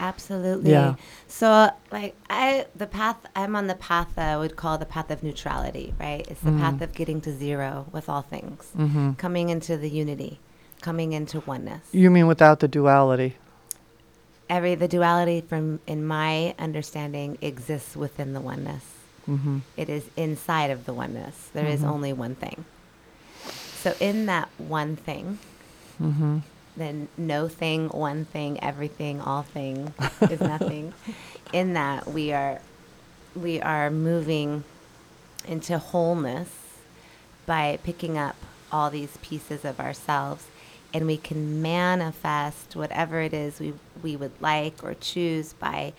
Absolutely. 0.00 0.72
Yeah. 0.72 0.94
So, 1.28 1.70
like, 1.90 2.14
I 2.28 2.66
the 2.76 2.86
path 2.86 3.16
I'm 3.34 3.56
on 3.56 3.66
the 3.68 3.74
path 3.74 4.08
that 4.16 4.34
I 4.34 4.36
would 4.36 4.56
call 4.56 4.76
the 4.76 4.86
path 4.86 5.10
of 5.10 5.22
neutrality. 5.22 5.94
Right? 5.98 6.26
It's 6.28 6.40
the 6.40 6.52
path 6.52 6.80
of 6.82 6.94
getting 6.94 7.20
to 7.22 7.32
zero 7.32 7.86
with 7.92 8.08
all 8.08 8.22
things, 8.22 8.70
Mm-hmm. 8.76 9.12
coming 9.14 9.48
into 9.50 9.76
the 9.76 9.88
unity, 9.88 10.40
coming 10.82 11.12
into 11.12 11.40
oneness. 11.40 11.82
You 11.92 12.10
mean 12.10 12.26
without 12.26 12.60
the 12.60 12.68
duality? 12.68 13.36
Every 14.48 14.74
the 14.74 14.88
duality, 14.88 15.40
from 15.40 15.80
in 15.86 16.04
my 16.06 16.54
understanding, 16.58 17.38
exists 17.40 17.96
within 17.96 18.34
the 18.34 18.40
oneness. 18.40 18.84
Mm-hmm. 19.28 19.58
It 19.76 19.88
is 19.88 20.04
inside 20.16 20.70
of 20.70 20.84
the 20.84 20.92
oneness. 20.92 21.48
There 21.54 21.66
is 21.66 21.82
only 21.82 22.12
one 22.12 22.34
thing. 22.34 22.64
So, 23.82 23.94
in 24.00 24.26
that 24.26 24.48
one 24.58 24.96
thing, 24.96 25.38
Mm-hmm. 26.02 26.38
then 26.76 27.06
no 27.16 27.46
thing, 27.46 27.88
one 27.90 28.24
thing, 28.24 28.60
everything, 28.62 29.20
all 29.20 29.42
thing 29.42 29.94
is 30.22 30.40
nothing. 30.40 30.92
In 31.52 31.74
that 31.74 32.08
we 32.08 32.32
are 32.32 32.60
we 33.36 33.60
are 33.62 33.90
moving 33.90 34.64
into 35.46 35.78
wholeness 35.78 36.50
by 37.46 37.78
picking 37.84 38.18
up 38.18 38.34
all 38.72 38.90
these 38.90 39.16
pieces 39.22 39.64
of 39.64 39.78
ourselves 39.78 40.46
and 40.94 41.06
we 41.06 41.16
can 41.16 41.60
manifest 41.60 42.76
whatever 42.76 43.20
it 43.20 43.34
is 43.34 43.58
we, 43.58 43.74
we 44.02 44.14
would 44.14 44.32
like 44.40 44.82
or 44.84 44.94
choose 44.94 45.52
by 45.54 45.92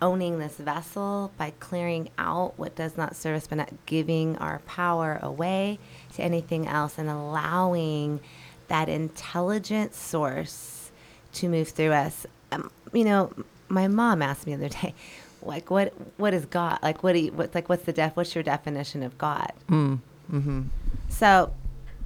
owning 0.00 0.38
this 0.38 0.56
vessel, 0.56 1.32
by 1.36 1.52
clearing 1.58 2.08
out 2.16 2.54
what 2.56 2.76
does 2.76 2.96
not 2.96 3.16
serve 3.16 3.36
us, 3.36 3.46
but 3.46 3.56
not 3.56 3.72
giving 3.86 4.36
our 4.38 4.60
power 4.60 5.18
away 5.22 5.78
to 6.14 6.22
anything 6.22 6.68
else 6.68 6.98
and 6.98 7.10
allowing 7.10 8.20
that 8.68 8.88
intelligent 8.88 9.94
source 9.94 10.90
to 11.32 11.48
move 11.48 11.68
through 11.68 11.92
us. 11.92 12.26
Um, 12.52 12.70
you 12.92 13.04
know, 13.04 13.32
my 13.68 13.88
mom 13.88 14.22
asked 14.22 14.46
me 14.46 14.54
the 14.54 14.66
other 14.66 14.74
day, 14.74 14.94
like, 15.42 15.70
what 15.70 15.92
what 16.16 16.32
is 16.32 16.46
God? 16.46 16.78
Like, 16.82 17.02
what 17.02 17.14
do 17.14 17.18
you, 17.18 17.32
what's 17.32 17.54
like, 17.54 17.68
what's 17.68 17.84
the 17.84 17.92
def? 17.92 18.16
What's 18.16 18.34
your 18.34 18.44
definition 18.44 19.02
of 19.02 19.18
God? 19.18 19.52
Mm, 19.68 19.98
mm-hmm. 20.30 20.62
So, 21.08 21.52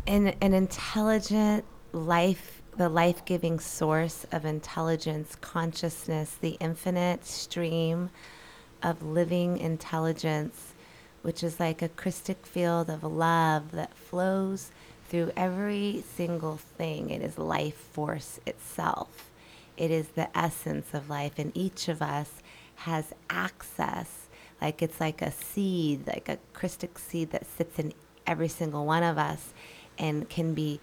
an 0.08 0.28
an 0.40 0.54
intelligent 0.54 1.64
life, 1.92 2.62
the 2.76 2.88
life 2.88 3.24
giving 3.26 3.60
source 3.60 4.24
of 4.32 4.44
intelligence, 4.44 5.36
consciousness, 5.36 6.36
the 6.40 6.56
infinite 6.60 7.26
stream 7.26 8.08
of 8.82 9.02
living 9.02 9.58
intelligence, 9.58 10.72
which 11.22 11.42
is 11.44 11.60
like 11.60 11.82
a 11.82 11.88
Christic 11.90 12.46
field 12.46 12.88
of 12.88 13.04
love 13.04 13.72
that 13.72 13.94
flows 13.94 14.70
through 15.08 15.30
every 15.36 16.02
single 16.16 16.56
thing. 16.56 17.10
It 17.10 17.22
is 17.22 17.36
life 17.36 17.76
force 17.76 18.40
itself. 18.46 19.30
It 19.76 19.90
is 19.90 20.08
the 20.08 20.36
essence 20.36 20.94
of 20.94 21.10
life, 21.10 21.38
and 21.38 21.52
each 21.54 21.88
of 21.88 22.00
us 22.00 22.42
has 22.76 23.12
access. 23.28 24.28
Like 24.60 24.80
it's 24.80 25.00
like 25.00 25.20
a 25.20 25.30
seed, 25.30 26.06
like 26.06 26.30
a 26.30 26.38
Christic 26.54 26.98
seed 26.98 27.30
that 27.30 27.46
sits 27.46 27.78
in 27.78 27.92
every 28.26 28.48
single 28.48 28.86
one 28.86 29.02
of 29.02 29.18
us, 29.18 29.52
and 29.98 30.28
can 30.28 30.54
be, 30.54 30.80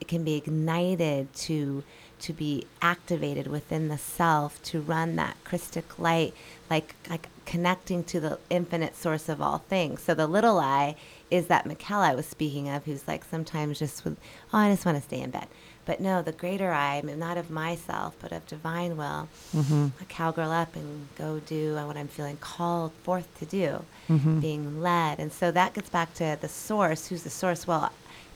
it 0.00 0.08
can 0.08 0.24
be 0.24 0.34
ignited 0.34 1.32
to 1.34 1.82
to 2.20 2.32
be 2.32 2.64
activated 2.80 3.48
within 3.48 3.88
the 3.88 3.98
self 3.98 4.62
to 4.62 4.80
run 4.80 5.16
that 5.16 5.36
Christic 5.42 5.98
light, 5.98 6.32
like 6.70 6.94
like 7.10 7.28
connecting 7.46 8.04
to 8.04 8.20
the 8.20 8.38
infinite 8.48 8.94
source 8.96 9.28
of 9.28 9.42
all 9.42 9.58
things. 9.58 10.00
So 10.02 10.14
the 10.14 10.28
little 10.28 10.60
I 10.60 10.94
is 11.32 11.48
that 11.48 11.64
Mikkel 11.64 11.96
I 11.98 12.14
was 12.14 12.26
speaking 12.26 12.68
of, 12.68 12.84
who's 12.84 13.08
like 13.08 13.24
sometimes 13.24 13.78
just 13.80 14.04
with, 14.04 14.16
oh, 14.52 14.58
I 14.58 14.70
just 14.70 14.86
want 14.86 14.98
to 14.98 15.02
stay 15.02 15.20
in 15.20 15.30
bed. 15.30 15.48
But 15.84 15.98
no, 16.00 16.22
the 16.22 16.30
greater 16.30 16.70
I, 16.70 17.00
not 17.00 17.36
of 17.38 17.50
myself, 17.50 18.14
but 18.20 18.30
of 18.30 18.46
divine 18.46 18.96
will, 18.96 19.28
Mm-hmm. 19.52 19.86
a 20.00 20.04
cowgirl 20.04 20.52
up 20.52 20.76
and 20.76 21.08
go 21.18 21.40
do 21.40 21.74
what 21.74 21.96
I'm 21.96 22.06
feeling 22.06 22.36
called 22.36 22.92
forth 23.02 23.26
to 23.40 23.46
do, 23.46 23.84
Mm-hmm. 24.08 24.38
being 24.40 24.80
led. 24.80 25.18
And 25.18 25.32
so 25.32 25.50
that 25.50 25.74
gets 25.74 25.88
back 25.90 26.14
to 26.14 26.38
the 26.40 26.48
source. 26.48 27.08
Who's 27.08 27.24
the 27.24 27.30
source? 27.30 27.66
Well, 27.66 27.90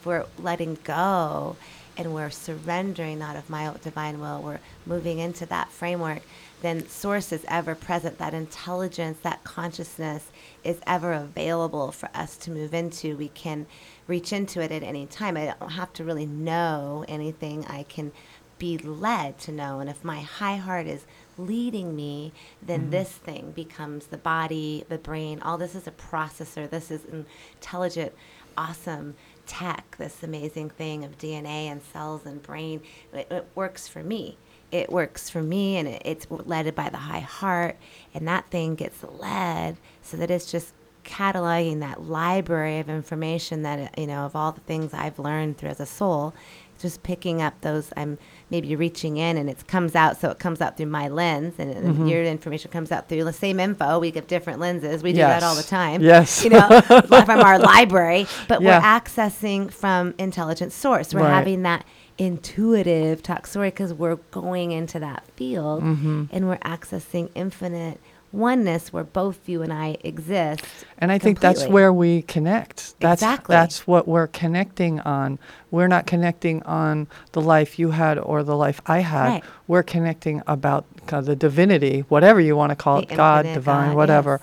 we're 0.06 0.24
letting 0.38 0.78
go 0.84 1.56
and 1.96 2.14
we're 2.14 2.30
surrendering 2.30 3.18
not 3.18 3.36
of 3.36 3.48
my 3.48 3.66
own 3.66 3.78
divine 3.82 4.20
will, 4.20 4.42
we're 4.42 4.60
moving 4.84 5.18
into 5.18 5.46
that 5.46 5.70
framework, 5.70 6.22
then 6.62 6.86
source 6.88 7.32
is 7.32 7.44
ever 7.48 7.74
present. 7.74 8.18
That 8.18 8.34
intelligence, 8.34 9.18
that 9.22 9.44
consciousness 9.44 10.30
is 10.62 10.78
ever 10.86 11.12
available 11.12 11.92
for 11.92 12.08
us 12.14 12.36
to 12.38 12.50
move 12.50 12.74
into. 12.74 13.16
We 13.16 13.28
can 13.28 13.66
reach 14.06 14.32
into 14.32 14.60
it 14.60 14.72
at 14.72 14.82
any 14.82 15.06
time. 15.06 15.36
I 15.36 15.54
don't 15.58 15.72
have 15.72 15.92
to 15.94 16.04
really 16.04 16.26
know 16.26 17.04
anything. 17.08 17.64
I 17.66 17.84
can 17.84 18.12
be 18.58 18.78
led 18.78 19.38
to 19.38 19.52
know. 19.52 19.80
And 19.80 19.90
if 19.90 20.04
my 20.04 20.20
high 20.20 20.56
heart 20.56 20.86
is 20.86 21.06
leading 21.38 21.94
me, 21.94 22.32
then 22.62 22.82
mm-hmm. 22.82 22.90
this 22.90 23.10
thing 23.10 23.52
becomes 23.54 24.06
the 24.06 24.16
body, 24.16 24.84
the 24.88 24.98
brain. 24.98 25.40
All 25.42 25.58
this 25.58 25.74
is 25.74 25.86
a 25.86 25.92
processor. 25.92 26.68
This 26.68 26.90
is 26.90 27.04
intelligent, 27.04 28.12
awesome 28.56 29.14
tech, 29.46 29.96
this 29.98 30.22
amazing 30.22 30.70
thing 30.70 31.04
of 31.04 31.18
DNA 31.18 31.66
and 31.66 31.82
cells 31.82 32.26
and 32.26 32.42
brain. 32.42 32.80
It, 33.12 33.26
it 33.30 33.48
works 33.54 33.88
for 33.88 34.02
me. 34.02 34.38
It 34.72 34.90
works 34.90 35.30
for 35.30 35.42
me, 35.42 35.76
and 35.76 35.86
it, 35.88 36.02
it's 36.04 36.26
led 36.30 36.74
by 36.74 36.90
the 36.90 36.96
high 36.98 37.20
heart. 37.20 37.76
And 38.14 38.26
that 38.28 38.50
thing 38.50 38.74
gets 38.74 39.02
led 39.02 39.76
so 40.02 40.16
that 40.16 40.30
it's 40.30 40.50
just 40.50 40.74
cataloging 41.04 41.80
that 41.80 42.02
library 42.02 42.80
of 42.80 42.90
information 42.90 43.62
that 43.62 43.96
you 43.96 44.08
know 44.08 44.26
of 44.26 44.34
all 44.34 44.50
the 44.50 44.60
things 44.62 44.92
I've 44.92 45.18
learned 45.20 45.56
through 45.56 45.70
as 45.70 45.80
a 45.80 45.86
soul, 45.86 46.34
just 46.78 47.02
picking 47.02 47.40
up 47.40 47.60
those 47.60 47.92
I'm 47.96 48.18
maybe 48.50 48.76
reaching 48.76 49.16
in 49.16 49.36
and 49.36 49.50
it 49.50 49.66
comes 49.66 49.94
out 49.96 50.20
so 50.20 50.30
it 50.30 50.38
comes 50.38 50.60
out 50.60 50.76
through 50.76 50.86
my 50.86 51.08
lens 51.08 51.54
and, 51.58 51.70
and 51.72 52.08
your 52.08 52.22
information 52.22 52.70
comes 52.70 52.92
out 52.92 53.08
through 53.08 53.24
the 53.24 53.32
same 53.32 53.58
info. 53.58 53.98
We 53.98 54.10
get 54.12 54.28
different 54.28 54.60
lenses. 54.60 55.02
We 55.02 55.12
do 55.12 55.18
that 55.18 55.42
all 55.42 55.56
the 55.56 55.64
time. 55.64 56.00
Yes. 56.00 56.44
You 56.44 56.50
know, 56.50 56.80
from 56.80 57.40
our 57.40 57.58
library, 57.58 58.26
but 58.46 58.62
Yeah. 58.62 58.78
we're 58.78 58.84
accessing 58.84 59.72
from 59.72 60.14
intelligent 60.18 60.72
source. 60.72 61.12
We're 61.12 61.22
Right. 61.22 61.34
having 61.34 61.62
that 61.62 61.84
intuitive 62.18 63.22
talk 63.22 63.46
story 63.46 63.68
because 63.70 63.92
we're 63.94 64.16
going 64.30 64.70
into 64.72 64.98
that 65.00 65.24
field 65.36 65.82
Mm-hmm. 65.82 66.24
and 66.30 66.48
we're 66.48 66.58
accessing 66.58 67.30
infinite 67.34 68.00
oneness 68.36 68.92
where 68.92 69.04
both 69.04 69.48
you 69.48 69.62
and 69.62 69.72
I 69.72 69.96
exist. 70.04 70.64
And 70.98 71.10
I 71.10 71.18
think 71.18 71.40
that's 71.40 71.66
where 71.66 71.92
we 71.92 72.22
connect. 72.22 72.98
That's 73.00 73.22
Exactly. 73.22 73.52
that's 73.54 73.86
what 73.86 74.06
we're 74.06 74.26
connecting 74.28 75.00
on. 75.00 75.38
We're 75.70 75.88
not 75.88 76.06
connecting 76.06 76.62
on 76.64 77.06
the 77.32 77.40
life 77.40 77.78
you 77.78 77.90
had 77.90 78.18
or 78.18 78.42
the 78.42 78.56
life 78.56 78.80
I 78.86 79.00
had. 79.00 79.28
Right. 79.28 79.44
We're 79.66 79.82
connecting 79.82 80.42
about 80.46 80.84
of 81.12 81.26
the 81.26 81.36
divinity, 81.36 82.00
whatever 82.08 82.40
you 82.40 82.56
want 82.56 82.70
to 82.70 82.76
call 82.76 83.00
The 83.00 83.12
it, 83.12 83.16
God, 83.16 83.42
divine, 83.44 83.88
God, 83.90 83.96
whatever. 83.96 84.40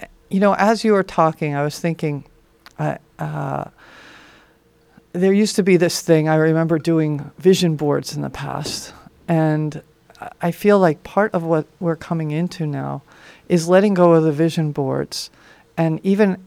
yes. 0.00 0.08
You 0.28 0.40
know, 0.40 0.54
as 0.54 0.84
you 0.84 0.92
were 0.92 1.04
talking, 1.04 1.54
I 1.54 1.62
was 1.62 1.78
thinking, 1.78 2.24
uh, 2.78 2.96
uh, 3.18 3.64
there 5.12 5.32
used 5.32 5.56
to 5.56 5.62
be 5.62 5.76
this 5.76 6.02
thing. 6.02 6.28
I 6.28 6.34
remember 6.34 6.78
doing 6.78 7.30
vision 7.38 7.76
boards 7.76 8.14
in 8.16 8.22
the 8.22 8.30
past, 8.30 8.92
and 9.28 9.82
I 10.42 10.50
feel 10.50 10.78
like 10.78 11.02
part 11.04 11.32
of 11.32 11.42
what 11.44 11.66
we're 11.80 11.96
coming 11.96 12.30
into 12.32 12.66
now 12.66 13.02
is 13.48 13.68
letting 13.68 13.94
go 13.94 14.14
of 14.14 14.24
the 14.24 14.32
vision 14.32 14.72
boards, 14.72 15.30
and 15.76 16.00
even 16.04 16.44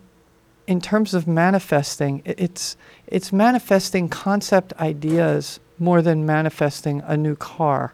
in 0.68 0.80
terms 0.82 1.14
of 1.14 1.28
manifesting, 1.28 2.22
it's 2.26 2.78
it's 3.08 3.34
manifesting 3.34 4.10
concept 4.10 4.74
ideas 4.74 5.60
more 5.80 6.02
than 6.02 6.26
manifesting 6.26 7.02
a 7.06 7.18
new 7.18 7.36
car. 7.36 7.94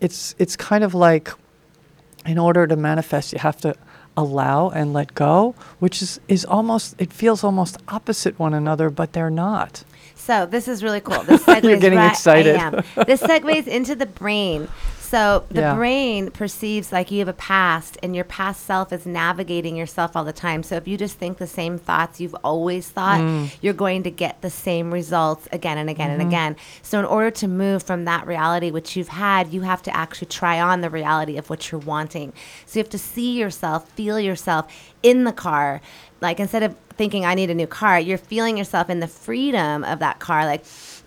It's 0.00 0.34
it's 0.38 0.56
kind 0.56 0.84
of 0.84 0.94
like 0.94 1.30
in 2.26 2.38
order 2.38 2.66
to 2.66 2.76
manifest, 2.76 3.32
you 3.32 3.38
have 3.38 3.60
to 3.60 3.74
allow 4.16 4.70
and 4.70 4.92
let 4.92 5.14
go, 5.14 5.54
which 5.78 6.00
is, 6.00 6.20
is 6.28 6.44
almost, 6.44 6.94
it 6.98 7.12
feels 7.12 7.44
almost 7.44 7.76
opposite 7.88 8.38
one 8.38 8.54
another, 8.54 8.90
but 8.90 9.12
they're 9.12 9.30
not. 9.30 9.84
So 10.14 10.46
this 10.46 10.68
is 10.68 10.82
really 10.82 11.00
cool. 11.00 11.22
This 11.24 11.42
segues 11.44 11.64
You're 11.64 11.78
getting 11.78 11.98
right, 11.98 12.10
excited. 12.10 12.56
This 13.06 13.22
segues 13.22 13.66
into 13.66 13.94
the 13.94 14.06
brain. 14.06 14.68
So 15.04 15.44
the 15.50 15.60
Yeah. 15.60 15.74
brain 15.74 16.30
perceives 16.30 16.90
like 16.90 17.10
you 17.10 17.18
have 17.18 17.28
a 17.28 17.32
past, 17.34 17.98
and 18.02 18.16
your 18.16 18.24
past 18.24 18.64
self 18.64 18.92
is 18.92 19.04
navigating 19.04 19.76
yourself 19.76 20.16
all 20.16 20.24
the 20.24 20.32
time. 20.32 20.62
So 20.62 20.76
if 20.76 20.88
you 20.88 20.96
just 20.96 21.18
think 21.18 21.36
the 21.38 21.46
same 21.46 21.78
thoughts 21.78 22.20
you've 22.20 22.34
always 22.42 22.88
thought, 22.88 23.20
Mm. 23.20 23.50
you're 23.60 23.74
going 23.74 24.02
to 24.04 24.10
get 24.10 24.40
the 24.40 24.50
same 24.50 24.92
results 24.92 25.46
again 25.52 25.76
and 25.78 25.90
again 25.90 26.10
Mm-hmm. 26.10 26.20
and 26.20 26.28
again. 26.28 26.56
So 26.82 26.98
in 26.98 27.04
order 27.04 27.30
to 27.32 27.46
move 27.46 27.82
from 27.82 28.06
that 28.06 28.26
reality 28.26 28.70
which 28.70 28.96
you've 28.96 29.08
had, 29.08 29.52
you 29.52 29.60
have 29.60 29.82
to 29.82 29.94
actually 29.94 30.28
try 30.28 30.58
on 30.60 30.80
the 30.80 30.90
reality 30.90 31.36
of 31.36 31.50
what 31.50 31.70
you're 31.70 31.80
wanting. 31.80 32.32
So 32.66 32.78
you 32.78 32.82
have 32.82 32.90
to 32.90 32.98
see 32.98 33.38
yourself, 33.38 33.88
feel 33.90 34.18
yourself 34.18 34.66
in 35.02 35.24
the 35.24 35.32
car. 35.32 35.80
Like 36.22 36.40
instead 36.40 36.62
of 36.62 36.74
thinking 36.96 37.26
I 37.26 37.34
need 37.34 37.50
a 37.50 37.54
new 37.54 37.66
car, 37.66 38.00
you're 38.00 38.16
feeling 38.18 38.56
yourself 38.56 38.88
in 38.88 39.00
the 39.00 39.08
freedom 39.08 39.84
of 39.84 39.98
that 39.98 40.18
car. 40.20 40.46
Like, 40.46 40.64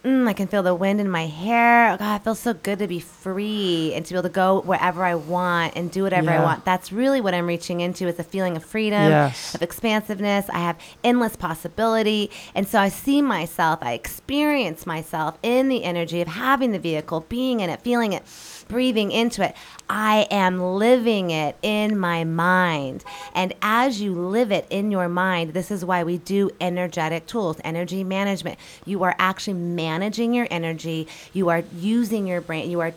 mm, 0.07 0.27
I 0.27 0.33
can 0.33 0.47
feel 0.47 0.63
the 0.63 0.73
wind 0.73 1.01
in 1.01 1.09
my 1.09 1.27
hair. 1.27 1.91
Oh, 1.91 1.97
God, 1.97 2.21
it 2.21 2.23
feels 2.23 2.39
so 2.39 2.53
good 2.53 2.79
to 2.79 2.87
be 2.87 2.99
free 2.99 3.91
and 3.93 4.05
to 4.05 4.13
be 4.13 4.17
able 4.17 4.29
to 4.29 4.33
go 4.33 4.61
wherever 4.61 5.03
I 5.03 5.15
want 5.15 5.75
and 5.75 5.91
do 5.91 6.03
whatever 6.03 6.31
I 6.31 6.41
want. 6.41 6.63
That's 6.65 6.91
really 6.91 7.19
what 7.19 7.33
I'm 7.33 7.45
reaching 7.47 7.81
into 7.81 8.07
is 8.07 8.17
a 8.17 8.23
feeling 8.23 8.55
of 8.55 8.63
freedom, 8.63 9.01
Yes. 9.11 9.53
of 9.53 9.61
expansiveness. 9.61 10.49
I 10.49 10.59
have 10.59 10.77
endless 11.03 11.35
possibility. 11.35 12.31
And 12.55 12.67
so 12.67 12.79
I 12.79 12.89
see 12.89 13.21
myself, 13.21 13.79
I 13.81 13.93
experience 13.93 14.85
myself 14.85 15.37
in 15.43 15.67
the 15.67 15.83
energy 15.83 16.21
of 16.21 16.27
having 16.29 16.71
the 16.71 16.79
vehicle, 16.79 17.25
being 17.27 17.59
in 17.59 17.69
it, 17.69 17.81
feeling 17.81 18.13
it, 18.13 18.23
breathing 18.67 19.11
into 19.11 19.43
it. 19.43 19.55
I 19.89 20.27
am 20.29 20.61
living 20.61 21.31
it 21.31 21.55
in 21.61 21.97
my 21.97 22.23
mind. 22.23 23.03
And 23.33 23.53
as 23.61 24.01
you 24.01 24.13
live 24.13 24.51
it 24.51 24.67
in 24.69 24.91
your 24.91 25.07
mind, 25.09 25.53
this 25.53 25.71
is 25.71 25.85
why 25.85 26.03
we 26.03 26.17
do 26.17 26.49
energetic 26.59 27.25
tools, 27.25 27.57
energy 27.63 28.03
management. 28.03 28.59
You 28.85 29.03
are 29.03 29.15
actually 29.19 29.53
managing 29.53 30.33
your 30.33 30.47
energy, 30.51 31.07
you 31.33 31.49
are 31.49 31.63
using 31.75 32.27
your 32.27 32.41
brain, 32.41 32.69
you 32.69 32.79
are 32.81 32.93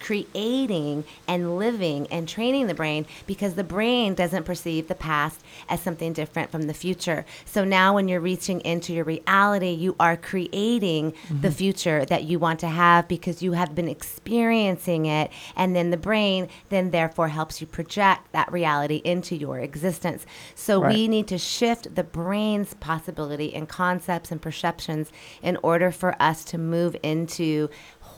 creating 0.00 1.04
and 1.28 1.58
living 1.58 2.06
and 2.08 2.28
training 2.28 2.66
the 2.66 2.74
brain 2.74 3.06
because 3.26 3.54
the 3.54 3.64
brain 3.64 4.14
doesn't 4.14 4.44
perceive 4.44 4.88
the 4.88 4.94
past 4.94 5.42
as 5.68 5.80
something 5.80 6.12
different 6.12 6.50
from 6.50 6.62
the 6.62 6.74
future. 6.74 7.24
So 7.44 7.64
now 7.64 7.94
when 7.94 8.08
you're 8.08 8.20
reaching 8.20 8.60
into 8.62 8.92
your 8.92 9.04
reality, 9.04 9.70
you 9.70 9.94
are 10.00 10.16
creating 10.16 11.12
the 11.28 11.48
mm-hmm. 11.48 11.50
future 11.50 12.04
that 12.06 12.24
you 12.24 12.38
want 12.38 12.60
to 12.60 12.68
have 12.68 13.08
because 13.08 13.42
you 13.42 13.52
have 13.52 13.74
been 13.74 13.88
experiencing 13.88 15.06
it 15.06 15.30
and 15.56 15.76
then 15.76 15.90
the 15.90 15.96
brain 15.96 16.48
then 16.70 16.90
therefore 16.90 17.28
helps 17.28 17.60
you 17.60 17.66
project 17.66 18.32
that 18.32 18.50
reality 18.50 19.02
into 19.04 19.36
your 19.36 19.58
existence. 19.58 20.26
So 20.54 20.80
we 20.80 21.08
need 21.08 21.28
to 21.28 21.38
shift 21.38 21.94
the 21.94 22.04
brain's 22.04 22.74
possibility 22.74 23.54
and 23.54 23.68
concepts 23.68 24.30
and 24.30 24.40
perceptions 24.40 25.12
in 25.42 25.56
order 25.62 25.90
for 25.90 26.20
us 26.20 26.44
to 26.46 26.58
move 26.58 26.96
into 27.02 27.68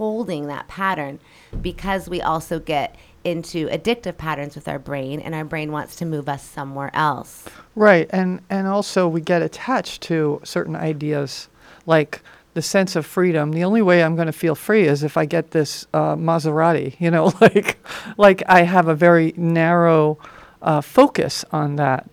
holding 0.02 0.48
that 0.48 0.66
pattern 0.66 1.20
because 1.60 2.08
we 2.08 2.20
also 2.20 2.58
get 2.58 2.96
into 3.22 3.68
addictive 3.68 4.16
patterns 4.16 4.56
with 4.56 4.66
our 4.66 4.80
brain 4.80 5.20
and 5.20 5.32
our 5.32 5.44
brain 5.44 5.70
wants 5.70 5.94
to 5.94 6.04
move 6.04 6.28
us 6.28 6.42
somewhere 6.42 6.90
else. 6.92 7.44
Right, 7.76 8.10
and 8.10 8.40
and 8.50 8.66
also 8.66 9.06
we 9.06 9.20
get 9.20 9.42
attached 9.42 10.02
to 10.02 10.40
certain 10.42 10.74
ideas, 10.74 11.48
like 11.86 12.20
the 12.54 12.62
sense 12.62 12.96
of 12.96 13.06
freedom. 13.06 13.52
The 13.52 13.62
only 13.62 13.80
way 13.80 14.02
I'm 14.02 14.16
going 14.16 14.26
to 14.26 14.32
feel 14.32 14.56
free 14.56 14.88
is 14.88 15.04
if 15.04 15.16
I 15.16 15.24
get 15.24 15.52
this 15.52 15.86
uh, 15.94 16.16
Maserati. 16.16 16.96
You 16.98 17.12
know, 17.12 17.32
like 17.40 17.78
like 18.18 18.42
I 18.48 18.62
have 18.62 18.88
a 18.88 18.96
very 18.96 19.32
narrow 19.36 20.18
uh, 20.60 20.80
focus 20.80 21.44
on 21.52 21.76
that, 21.76 22.10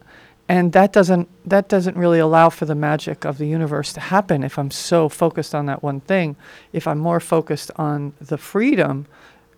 and 0.50 0.74
that 0.74 0.92
doesn't 0.92 1.30
that 1.48 1.70
doesn't 1.70 1.96
really 1.96 2.18
allow 2.18 2.50
for 2.50 2.66
the 2.66 2.74
magic 2.74 3.24
of 3.24 3.38
the 3.38 3.46
universe 3.46 3.94
to 3.94 4.00
happen 4.00 4.44
if 4.44 4.58
I'm 4.58 4.72
so 4.72 5.08
focused 5.08 5.54
on 5.54 5.68
that 5.68 5.84
one 5.84 6.02
thing. 6.02 6.36
If 6.74 6.88
I'm 6.88 6.98
more 6.98 7.20
focused 7.20 7.70
on 7.76 8.14
the 8.20 8.38
freedom 8.38 9.06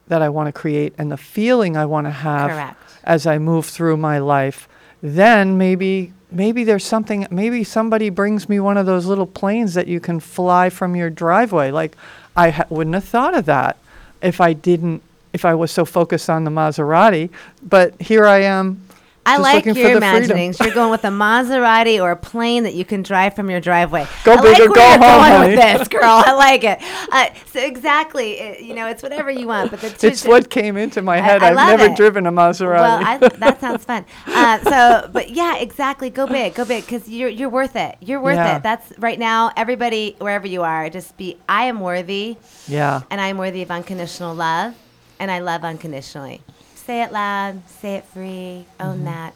that 0.09 0.21
I 0.21 0.27
want 0.27 0.47
to 0.47 0.51
create 0.51 0.93
and 0.97 1.09
the 1.09 1.17
feeling 1.17 1.77
I 1.77 1.85
want 1.85 2.07
to 2.07 2.11
have 2.11 2.51
Correct. 2.51 2.77
as 3.05 3.25
I 3.25 3.37
move 3.37 3.65
through 3.65 3.95
my 3.97 4.19
life, 4.19 4.67
then 5.01 5.57
maybe 5.57 6.11
maybe 6.29 6.65
there's 6.65 6.85
something 6.85 7.25
maybe 7.31 7.63
somebody 7.63 8.09
brings 8.09 8.49
me 8.49 8.59
one 8.59 8.75
of 8.75 8.85
those 8.85 9.05
little 9.05 9.27
planes 9.27 9.73
that 9.75 9.87
you 9.87 10.01
can 10.01 10.19
fly 10.19 10.69
from 10.69 10.97
your 10.97 11.09
driveway. 11.09 11.71
Like 11.71 11.95
I 12.35 12.49
ha- 12.49 12.65
wouldn't 12.69 12.95
have 12.95 13.05
thought 13.05 13.33
of 13.33 13.45
that 13.45 13.77
if 14.21 14.41
I 14.41 14.51
didn't 14.51 15.03
if 15.31 15.45
I 15.45 15.53
was 15.55 15.71
so 15.71 15.85
focused 15.85 16.29
on 16.29 16.43
the 16.43 16.51
Maserati, 16.51 17.29
but 17.63 17.99
here 18.01 18.25
I 18.27 18.39
am 18.39 18.81
I 19.25 19.33
just 19.37 19.43
like 19.43 19.65
your 19.65 19.75
freedom. 19.75 19.97
imaginings. 19.97 20.59
You're 20.59 20.73
going 20.73 20.89
with 20.89 21.03
a 21.05 21.09
Maserati 21.09 22.01
or 22.01 22.09
a 22.11 22.15
plane 22.15 22.63
that 22.63 22.73
you 22.73 22.83
can 22.83 23.03
drive 23.03 23.35
from 23.35 23.51
your 23.51 23.59
driveway. 23.59 24.07
Go 24.23 24.33
I 24.33 24.41
big 24.41 24.53
like 24.53 24.61
or 24.61 24.73
go 24.73 24.81
home, 24.81 24.99
going 24.99 25.31
honey. 25.31 25.49
with 25.55 25.59
this, 25.79 25.87
girl. 25.89 26.01
I 26.03 26.31
like 26.33 26.63
it. 26.63 26.79
Uh, 27.11 27.27
so 27.53 27.59
exactly, 27.59 28.39
it, 28.39 28.61
you 28.63 28.73
know, 28.73 28.87
it's 28.87 29.03
whatever 29.03 29.29
you 29.29 29.45
want. 29.47 29.69
But 29.69 29.81
the 29.81 30.07
It's 30.07 30.25
what 30.25 30.49
came 30.49 30.75
into 30.75 31.01
my 31.03 31.17
head. 31.17 31.43
I 31.43 31.47
have 31.53 31.77
never 31.77 31.91
it. 31.91 31.95
driven 31.97 32.25
a 32.25 32.31
Maserati. 32.31 32.73
Well, 32.81 33.05
I, 33.05 33.17
that 33.37 33.61
sounds 33.61 33.85
fun. 33.85 34.05
Uh, 34.25 34.59
so, 34.63 35.09
but 35.13 35.29
yeah, 35.29 35.57
exactly. 35.57 36.09
Go 36.09 36.25
big, 36.25 36.55
go 36.55 36.65
big, 36.65 36.83
because 36.85 37.07
you're 37.07 37.29
you're 37.29 37.49
worth 37.49 37.75
it. 37.75 37.97
You're 38.01 38.21
worth 38.21 38.37
Yeah. 38.37 38.57
it. 38.57 38.63
That's 38.63 38.91
right 38.97 39.19
now. 39.19 39.51
Everybody, 39.55 40.15
wherever 40.17 40.47
you 40.47 40.63
are, 40.63 40.89
just 40.89 41.15
be. 41.17 41.37
I 41.47 41.65
am 41.65 41.79
worthy, 41.79 42.37
yeah. 42.67 43.01
and 43.11 43.21
I 43.21 43.27
am 43.27 43.37
worthy 43.37 43.61
of 43.61 43.69
unconditional 43.69 44.33
love, 44.33 44.73
and 45.19 45.29
I 45.29 45.39
love 45.39 45.63
unconditionally. 45.63 46.41
Say 46.85 47.03
it 47.03 47.11
loud. 47.11 47.67
Say 47.69 47.95
it 47.95 48.05
free. 48.05 48.65
Own 48.79 48.97
Mm-hmm. 48.97 49.05
that. 49.05 49.33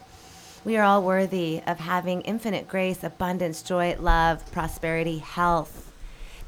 We 0.64 0.76
are 0.76 0.82
all 0.84 1.02
worthy 1.02 1.62
of 1.66 1.78
having 1.78 2.22
infinite 2.22 2.66
grace, 2.66 3.04
abundance, 3.04 3.62
joy, 3.62 3.96
love, 4.00 4.50
prosperity, 4.50 5.18
health. 5.18 5.92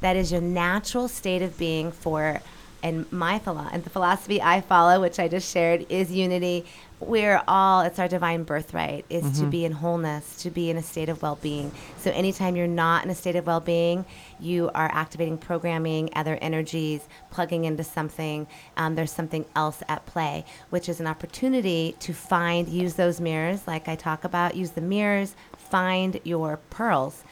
That 0.01 0.17
is 0.17 0.31
your 0.31 0.41
natural 0.41 1.07
state 1.07 1.41
of 1.41 1.57
being 1.57 1.91
for, 1.93 2.41
and 2.83 3.09
my 3.13 3.39
philo- 3.39 3.69
and 3.71 3.83
the 3.85 3.89
philosophy 3.89 4.41
I 4.41 4.59
follow, 4.59 4.99
which 4.99 5.19
I 5.19 5.29
just 5.29 5.49
shared, 5.49 5.85
is 5.89 6.11
unity. 6.11 6.65
We're 6.99 7.41
all, 7.47 7.79
it's 7.81 7.97
our 7.97 8.09
divine 8.09 8.43
birthright, 8.43 9.05
is 9.09 9.39
to 9.39 9.45
be 9.45 9.63
in 9.63 9.71
wholeness, 9.71 10.35
to 10.43 10.49
be 10.49 10.69
in 10.69 10.75
a 10.75 10.83
state 10.83 11.07
of 11.07 11.21
well 11.21 11.37
being. 11.41 11.71
So 11.99 12.11
anytime 12.11 12.57
you're 12.57 12.67
not 12.67 13.05
in 13.05 13.09
a 13.09 13.15
state 13.15 13.37
of 13.37 13.47
well 13.47 13.61
being, 13.61 14.03
you 14.39 14.69
are 14.73 14.89
activating 14.93 15.37
programming, 15.37 16.09
other 16.15 16.37
energies, 16.41 17.07
plugging 17.31 17.65
into 17.65 17.83
something. 17.83 18.47
Um, 18.77 18.95
there's 18.95 19.11
something 19.11 19.45
else 19.55 19.83
at 19.87 20.05
play, 20.05 20.45
which 20.69 20.89
is 20.89 20.99
an 20.99 21.07
opportunity 21.07 21.95
to 21.99 22.13
find, 22.13 22.67
use 22.69 22.95
those 22.95 23.19
mirrors, 23.19 23.67
like 23.67 23.87
I 23.87 23.95
talk 23.95 24.23
about, 24.23 24.55
use 24.55 24.71
the 24.71 24.81
mirrors, 24.81 25.35
find 25.57 26.19
your 26.23 26.57
pearls 26.69 27.23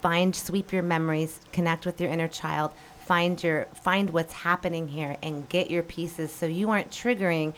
find 0.00 0.34
sweep 0.34 0.72
your 0.72 0.82
memories 0.82 1.40
connect 1.52 1.84
with 1.84 2.00
your 2.00 2.10
inner 2.10 2.28
child 2.28 2.70
find 3.00 3.42
your 3.42 3.66
find 3.74 4.10
what's 4.10 4.32
happening 4.32 4.88
here 4.88 5.16
and 5.22 5.48
get 5.48 5.70
your 5.70 5.82
pieces 5.82 6.32
so 6.32 6.46
you 6.46 6.70
aren't 6.70 6.90
triggering 6.90 7.52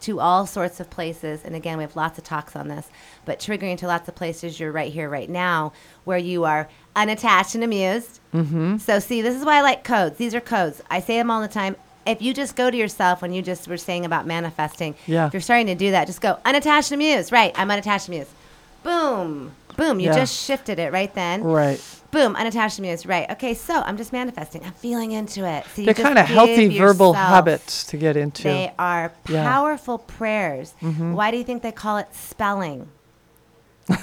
to 0.00 0.20
all 0.20 0.46
sorts 0.46 0.78
of 0.80 0.88
places 0.90 1.42
and 1.44 1.54
again 1.56 1.76
we 1.76 1.82
have 1.82 1.96
lots 1.96 2.18
of 2.18 2.24
talks 2.24 2.54
on 2.54 2.68
this 2.68 2.88
but 3.24 3.38
triggering 3.40 3.76
to 3.76 3.86
lots 3.86 4.08
of 4.08 4.14
places 4.14 4.58
you're 4.60 4.70
right 4.72 4.92
here 4.92 5.08
right 5.08 5.28
now 5.28 5.72
where 6.04 6.18
you 6.18 6.44
are 6.44 6.68
unattached 6.96 7.54
and 7.54 7.64
amused. 7.64 8.20
Mm-hmm. 8.34 8.78
so 8.78 8.98
see 9.00 9.22
this 9.22 9.34
is 9.34 9.44
why 9.44 9.56
i 9.58 9.60
like 9.62 9.84
codes. 9.84 10.16
These 10.18 10.34
are 10.34 10.40
codes. 10.40 10.80
I 10.90 11.00
say 11.00 11.16
them 11.16 11.30
all 11.30 11.40
the 11.40 11.48
time. 11.48 11.76
If 12.06 12.22
you 12.22 12.32
just 12.32 12.56
go 12.56 12.70
to 12.70 12.76
yourself 12.76 13.20
when 13.22 13.32
you 13.32 13.42
just 13.42 13.68
were 13.68 13.76
saying 13.76 14.04
about 14.06 14.26
manifesting 14.26 14.94
Yeah. 15.06 15.26
if 15.26 15.34
you're 15.34 15.40
starting 15.40 15.66
to 15.66 15.74
do 15.74 15.90
that 15.90 16.06
just 16.06 16.20
go 16.20 16.38
unattached 16.44 16.92
and 16.92 17.00
amused. 17.02 17.32
Right 17.32 17.52
i'm 17.56 17.70
unattached 17.70 18.06
and 18.08 18.14
amused. 18.14 18.30
Boom 18.82 19.52
boom 19.78 19.98
you 20.00 20.08
Yeah. 20.10 20.16
just 20.16 20.34
shifted 20.46 20.78
it 20.78 20.92
right 20.92 21.12
then 21.14 21.42
Right. 21.42 21.80
Boom, 22.10 22.36
unattached 22.36 22.78
amused. 22.78 23.04
Right. 23.06 23.30
Okay, 23.32 23.52
so 23.52 23.82
I'm 23.82 23.98
just 23.98 24.12
manifesting. 24.14 24.64
I'm 24.64 24.72
feeling 24.72 25.12
into 25.12 25.44
it. 25.46 25.66
So 25.74 25.82
They're 25.82 25.92
kind 25.92 26.18
of 26.18 26.24
healthy 26.24 26.78
verbal 26.78 27.12
habits 27.12 27.84
to 27.88 27.98
get 27.98 28.16
into. 28.16 28.44
They 28.44 28.72
are 28.78 29.12
Yeah. 29.28 29.36
Mm-hmm. 29.40 29.46
powerful 29.46 29.98
prayers. 29.98 30.72
Why 30.80 31.30
do 31.30 31.36
you 31.36 31.44
think 31.44 31.62
they 31.62 31.70
call 31.72 31.98
it 31.98 32.08
spelling? 32.14 32.88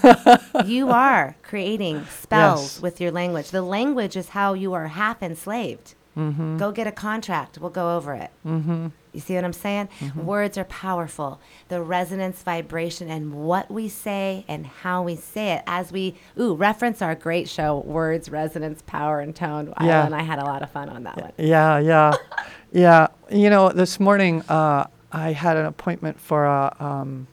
you 0.66 0.90
are 0.90 1.36
creating 1.44 2.06
spells 2.06 2.62
Yes. 2.76 2.82
with 2.82 3.02
your 3.02 3.12
language. 3.12 3.50
The 3.52 3.62
language 3.62 4.16
is 4.16 4.30
how 4.30 4.54
you 4.54 4.74
are 4.74 4.88
half 4.88 5.22
enslaved. 5.24 5.96
Mm-hmm. 6.18 6.58
Go 6.58 6.72
get 6.72 6.88
a 6.88 6.92
contract. 6.92 7.58
We'll 7.60 7.70
go 7.72 7.96
over 7.98 8.14
it. 8.14 8.32
Mm-hmm. 8.46 8.88
You 9.16 9.22
see 9.22 9.36
what 9.36 9.44
I'm 9.44 9.54
saying? 9.54 9.90
Mm-hmm. 10.00 10.26
Words 10.26 10.58
are 10.58 10.66
powerful. 10.66 11.40
The 11.70 11.82
resonance, 11.82 12.44
vibration, 12.44 13.10
and 13.10 13.34
what 13.34 13.72
we 13.72 13.88
say 13.90 14.46
and 14.48 14.66
how 14.66 15.04
we 15.04 15.16
say 15.16 15.54
it. 15.54 15.64
As 15.66 15.92
we 15.92 16.16
ooh 16.40 16.54
reference 16.54 17.02
our 17.02 17.16
great 17.16 17.50
show, 17.50 17.80
words, 17.80 18.30
resonance, 18.30 18.84
power, 18.86 19.20
and 19.20 19.36
tone. 19.36 19.74
Yeah. 19.82 20.00
Isla 20.00 20.06
and 20.06 20.16
I 20.16 20.24
had 20.24 20.40
a 20.40 20.46
lot 20.46 20.62
of 20.62 20.70
fun 20.70 20.90
on 20.90 21.04
that 21.04 21.20
one. 21.20 21.32
Yeah, 21.38 21.80
yeah, 21.80 22.14
yeah. 22.72 23.08
You 23.32 23.50
know, 23.50 23.70
this 23.70 24.00
morning 24.00 24.42
uh, 24.50 24.88
I 25.12 25.32
had 25.32 25.58
an 25.58 25.66
appointment 25.66 26.20
for 26.20 26.46
a 26.46 26.76
um, 26.80 27.28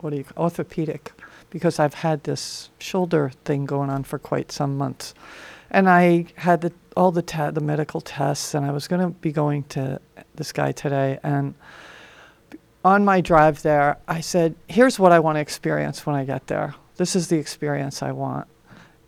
what 0.00 0.10
do 0.10 0.16
you 0.16 0.24
orthopedic 0.36 1.12
because 1.50 1.78
I've 1.78 1.94
had 1.94 2.24
this 2.24 2.70
shoulder 2.78 3.32
thing 3.44 3.64
going 3.64 3.90
on 3.90 4.04
for 4.04 4.18
quite 4.18 4.52
some 4.52 4.76
months, 4.76 5.14
and 5.70 5.88
I 5.88 6.26
had 6.36 6.60
the, 6.60 6.72
all 6.96 7.12
the 7.12 7.22
te- 7.22 7.50
the 7.50 7.60
medical 7.60 8.00
tests, 8.00 8.54
and 8.54 8.64
I 8.64 8.70
was 8.70 8.88
going 8.88 9.00
to 9.00 9.08
be 9.08 9.32
going 9.32 9.64
to 9.64 10.00
this 10.36 10.52
guy 10.52 10.72
today, 10.72 11.18
and 11.22 11.54
on 12.84 13.04
my 13.04 13.20
drive 13.20 13.62
there, 13.62 13.98
I 14.06 14.20
said, 14.20 14.54
"Here's 14.68 14.98
what 14.98 15.12
I 15.12 15.18
want 15.18 15.36
to 15.36 15.40
experience 15.40 16.06
when 16.06 16.14
I 16.14 16.24
get 16.24 16.46
there. 16.46 16.74
This 16.96 17.16
is 17.16 17.28
the 17.28 17.36
experience 17.36 18.02
I 18.02 18.12
want." 18.12 18.46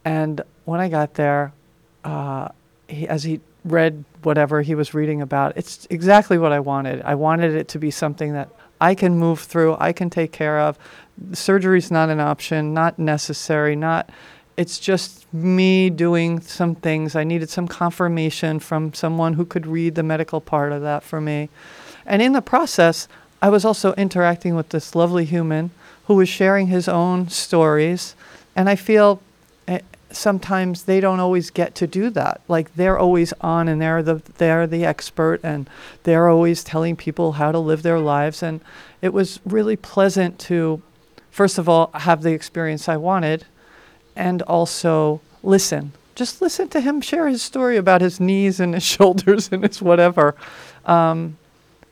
And 0.04 0.40
when 0.64 0.80
I 0.80 0.88
got 0.88 1.14
there, 1.14 1.52
uh, 2.04 2.48
he, 2.88 3.06
as 3.06 3.22
he 3.22 3.40
read 3.64 4.04
whatever 4.22 4.62
he 4.62 4.74
was 4.74 4.94
reading 4.94 5.20
about, 5.20 5.56
it's 5.56 5.86
exactly 5.90 6.38
what 6.38 6.52
I 6.52 6.60
wanted. 6.60 7.02
I 7.02 7.14
wanted 7.14 7.54
it 7.54 7.68
to 7.68 7.78
be 7.78 7.90
something 7.90 8.32
that 8.32 8.48
I 8.80 8.94
can 8.94 9.18
move 9.18 9.40
through, 9.40 9.76
I 9.78 9.92
can 9.92 10.08
take 10.08 10.32
care 10.32 10.60
of. 10.60 10.78
Surgery's 11.32 11.90
not 11.90 12.10
an 12.10 12.20
option, 12.20 12.72
not 12.72 12.98
necessary, 12.98 13.74
not. 13.74 14.10
It's 14.58 14.80
just 14.80 15.32
me 15.32 15.88
doing 15.88 16.40
some 16.40 16.74
things. 16.74 17.14
I 17.14 17.22
needed 17.22 17.48
some 17.48 17.68
confirmation 17.68 18.58
from 18.58 18.92
someone 18.92 19.34
who 19.34 19.44
could 19.44 19.68
read 19.68 19.94
the 19.94 20.02
medical 20.02 20.40
part 20.40 20.72
of 20.72 20.82
that 20.82 21.04
for 21.04 21.20
me. 21.20 21.48
And 22.04 22.20
in 22.20 22.32
the 22.32 22.42
process, 22.42 23.06
I 23.40 23.50
was 23.50 23.64
also 23.64 23.92
interacting 23.92 24.56
with 24.56 24.70
this 24.70 24.96
lovely 24.96 25.24
human 25.24 25.70
who 26.06 26.14
was 26.14 26.28
sharing 26.28 26.66
his 26.66 26.88
own 26.88 27.28
stories. 27.28 28.16
And 28.56 28.68
I 28.68 28.74
feel 28.74 29.22
eh, 29.68 29.78
sometimes 30.10 30.82
they 30.82 30.98
don't 30.98 31.20
always 31.20 31.50
get 31.50 31.76
to 31.76 31.86
do 31.86 32.10
that. 32.10 32.40
Like 32.48 32.74
they're 32.74 32.98
always 32.98 33.32
on 33.40 33.68
and 33.68 33.80
they're 33.80 34.02
the 34.02 34.22
they're 34.38 34.66
the 34.66 34.84
expert 34.84 35.38
and 35.44 35.70
they're 36.02 36.28
always 36.28 36.64
telling 36.64 36.96
people 36.96 37.34
how 37.34 37.52
to 37.52 37.60
live 37.60 37.84
their 37.84 38.00
lives. 38.00 38.42
And 38.42 38.60
it 39.02 39.12
was 39.12 39.38
really 39.44 39.76
pleasant 39.76 40.40
to, 40.40 40.82
first 41.30 41.58
of 41.58 41.68
all, 41.68 41.92
have 41.94 42.22
the 42.22 42.32
experience 42.32 42.88
I 42.88 42.96
wanted, 42.96 43.44
and 44.18 44.42
also 44.42 45.20
listen. 45.42 45.92
Just 46.14 46.42
listen 46.42 46.68
to 46.70 46.80
him 46.80 47.00
share 47.00 47.28
his 47.28 47.42
story 47.42 47.76
about 47.76 48.00
his 48.00 48.18
knees 48.18 48.60
and 48.60 48.74
his 48.74 48.82
shoulders 48.94 49.48
and 49.50 49.62
his 49.62 49.80
whatever. 49.80 50.34
Um, 50.84 51.38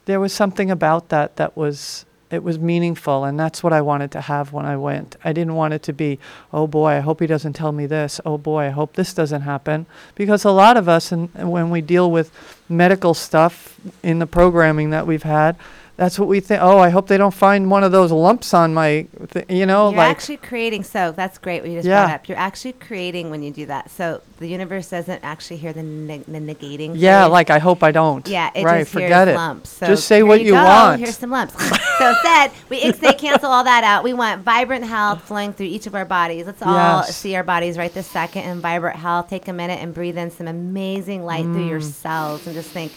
there 0.05 0.21
was 0.21 0.33
something 0.33 0.71
about 0.71 1.09
that 1.09 1.37
that 1.37 1.57
was 1.57 2.05
it 2.29 2.43
was 2.43 2.59
meaningful 2.59 3.25
and 3.25 3.39
that's 3.39 3.63
what 3.63 3.73
I 3.73 3.81
wanted 3.81 4.11
to 4.11 4.21
have 4.21 4.53
when 4.53 4.67
I 4.67 4.77
went. 4.77 5.15
I 5.23 5.33
didn't 5.33 5.55
want 5.55 5.75
it 5.75 5.83
to 5.85 5.93
be, 5.93 6.19
oh 6.53 6.67
boy, 6.67 6.89
I 6.89 6.99
hope 6.99 7.21
he 7.21 7.27
doesn't 7.29 7.53
tell 7.53 7.71
me 7.71 7.87
this. 7.87 8.21
Oh 8.27 8.37
boy, 8.37 8.65
I 8.65 8.71
hope 8.71 8.95
this 8.95 9.15
doesn't 9.15 9.43
happen 9.43 9.87
because 10.17 10.45
a 10.45 10.51
lot 10.51 10.77
of 10.77 10.89
us 10.89 11.13
and 11.13 11.33
when 11.35 11.71
we 11.71 11.81
deal 11.81 12.11
with 12.11 12.33
medical 12.69 13.15
stuff 13.15 13.79
in 14.03 14.19
the 14.19 14.27
programming 14.27 14.91
that 14.91 15.07
we've 15.07 15.23
had, 15.23 15.55
that's 15.97 16.19
what 16.19 16.29
we 16.29 16.41
think, 16.41 16.61
oh, 16.63 16.79
I 16.79 16.91
hope 16.91 17.07
they 17.09 17.17
don't 17.17 17.33
find 17.33 17.71
one 17.71 17.83
of 17.83 17.91
those 17.91 18.13
lumps 18.13 18.53
on 18.53 18.75
my 18.75 19.07
th- 19.31 19.47
you 19.49 19.65
know, 19.65 19.89
You're 19.89 19.97
like 19.99 20.11
actually 20.11 20.37
creating. 20.37 20.85
So 20.85 21.13
that's 21.13 21.39
great 21.39 21.63
what 21.63 21.71
you 21.71 21.79
just 21.79 21.89
Yeah. 21.89 22.05
brought 22.07 22.15
up. 22.17 22.29
You're 22.29 22.37
actually 22.39 22.75
creating 22.75 23.31
when 23.31 23.43
you 23.43 23.51
do 23.51 23.65
that. 23.67 23.91
So 23.91 24.21
the 24.39 24.47
universe 24.47 24.91
doesn't 24.91 25.25
actually 25.25 25.57
hear 25.57 25.73
the, 25.73 25.83
neg- 25.83 26.27
the 26.27 26.39
negating. 26.39 26.93
yeah, 26.97 27.23
phrase. 27.25 27.33
like 27.33 27.49
I 27.51 27.59
hope 27.59 27.83
I 27.83 27.93
don't. 27.93 28.29
Yeah, 28.29 28.51
it 28.55 28.63
right, 28.65 28.81
just 28.81 28.93
forget 28.93 29.27
hears 29.27 29.35
it. 29.35 29.39
lumps. 29.39 29.71
So 29.71 29.87
Just 29.87 30.07
say 30.07 30.17
here 30.17 30.27
what 30.27 30.43
you, 30.43 30.53
go. 30.53 30.63
want. 30.63 31.01
Here's 31.01 31.17
some 31.17 31.31
lumps. 31.31 31.55
so 31.99 32.15
said 32.23 32.49
we 32.69 32.81
ixnay 32.83 33.17
cancel 33.17 33.51
all 33.51 33.65
that 33.65 33.83
out. 33.83 34.05
We 34.05 34.13
want 34.13 34.43
vibrant 34.43 34.85
health 34.85 35.23
flowing 35.23 35.55
through 35.55 35.67
each 35.67 35.87
of 35.87 35.95
our 35.95 36.05
bodies. 36.05 36.45
Let's 36.45 36.61
all 36.61 36.75
Yes. 36.75 37.17
see 37.17 37.35
our 37.37 37.43
bodies 37.43 37.79
right 37.79 37.93
this 37.95 38.07
second 38.07 38.43
in 38.45 38.61
vibrant 38.61 38.97
health. 38.99 39.31
Take 39.31 39.49
a 39.49 39.53
minute 39.55 39.81
and 39.83 39.95
breathe 39.95 40.19
in 40.19 40.31
some 40.31 40.47
amazing 40.47 41.25
light 41.25 41.45
through 41.45 41.65
Mm. 41.67 41.71
your 41.71 41.81
cells 41.81 42.47
and 42.47 42.55
just 42.55 42.69
think. 42.71 42.93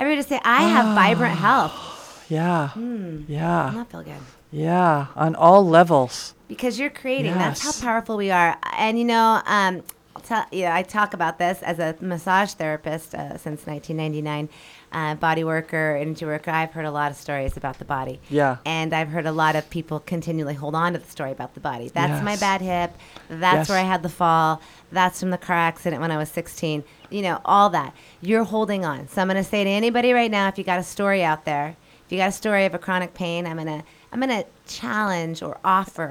Everybody 0.00 0.16
just 0.18 0.28
say, 0.30 0.40
I 0.44 0.62
have 0.64 0.86
vibrant 0.96 1.38
health. 1.38 1.92
Yeah. 2.28 2.70
And 2.74 3.28
Yeah. 3.28 3.70
that 3.74 3.90
feel 3.90 4.02
good. 4.02 4.14
Yeah, 4.50 5.06
on 5.16 5.34
all 5.34 5.66
levels. 5.66 6.34
because 6.46 6.78
you're 6.78 6.90
creating. 6.90 7.34
That's 7.34 7.62
how 7.64 7.72
powerful 7.84 8.16
we 8.16 8.30
are. 8.30 8.56
And 8.76 8.98
you 8.98 9.04
know, 9.04 9.42
um, 9.46 9.82
tell 10.22 10.46
yeah, 10.52 10.74
I 10.74 10.82
talk 10.82 11.12
about 11.14 11.38
this 11.38 11.60
as 11.62 11.78
a 11.80 11.96
massage 12.00 12.52
therapist 12.52 13.14
uh, 13.14 13.36
since 13.36 13.66
1999, 13.66 14.48
uh, 14.92 15.16
body 15.16 15.42
worker, 15.42 15.98
energy 16.00 16.24
worker. 16.24 16.52
I've 16.52 16.70
heard 16.70 16.84
a 16.84 16.92
lot 16.92 17.10
of 17.10 17.16
stories 17.16 17.56
about 17.56 17.80
the 17.80 17.84
body. 17.84 18.20
Yeah. 18.30 18.58
And 18.64 18.94
I've 18.94 19.08
heard 19.08 19.26
a 19.26 19.32
lot 19.32 19.56
of 19.56 19.68
people 19.70 19.98
continually 19.98 20.54
hold 20.54 20.76
on 20.76 20.92
to 20.92 21.00
the 21.00 21.10
story 21.10 21.32
about 21.32 21.54
the 21.54 21.60
body. 21.60 21.88
That's 21.92 22.22
my 22.22 22.36
bad 22.36 22.60
hip. 22.60 22.92
That's 23.28 23.56
Yes. 23.56 23.68
where 23.70 23.78
I 23.78 23.82
had 23.82 24.04
the 24.04 24.08
fall. 24.08 24.60
That's 24.92 25.18
from 25.18 25.30
the 25.30 25.38
car 25.38 25.56
accident 25.56 26.00
when 26.00 26.12
I 26.12 26.16
was 26.16 26.28
16. 26.28 26.84
You 27.10 27.22
know, 27.22 27.40
all 27.44 27.70
that. 27.70 27.92
You're 28.20 28.44
holding 28.44 28.84
on. 28.84 29.08
So 29.08 29.20
I'm 29.20 29.26
going 29.28 29.42
to 29.42 29.48
say 29.48 29.64
to 29.64 29.70
anybody 29.70 30.12
right 30.12 30.30
now, 30.30 30.46
if 30.46 30.58
you 30.58 30.62
got 30.64 30.78
a 30.78 30.84
story 30.84 31.24
out 31.24 31.44
there, 31.44 31.74
you 32.14 32.20
got 32.20 32.28
a 32.30 32.32
story 32.32 32.64
of 32.64 32.74
a 32.74 32.78
chronic 32.78 33.14
pain, 33.14 33.46
I'm 33.46 33.58
to 33.58 33.82
I'm 34.12 34.20
to 34.20 34.46
challenge 34.68 35.42
or 35.42 35.58
offer 35.64 36.02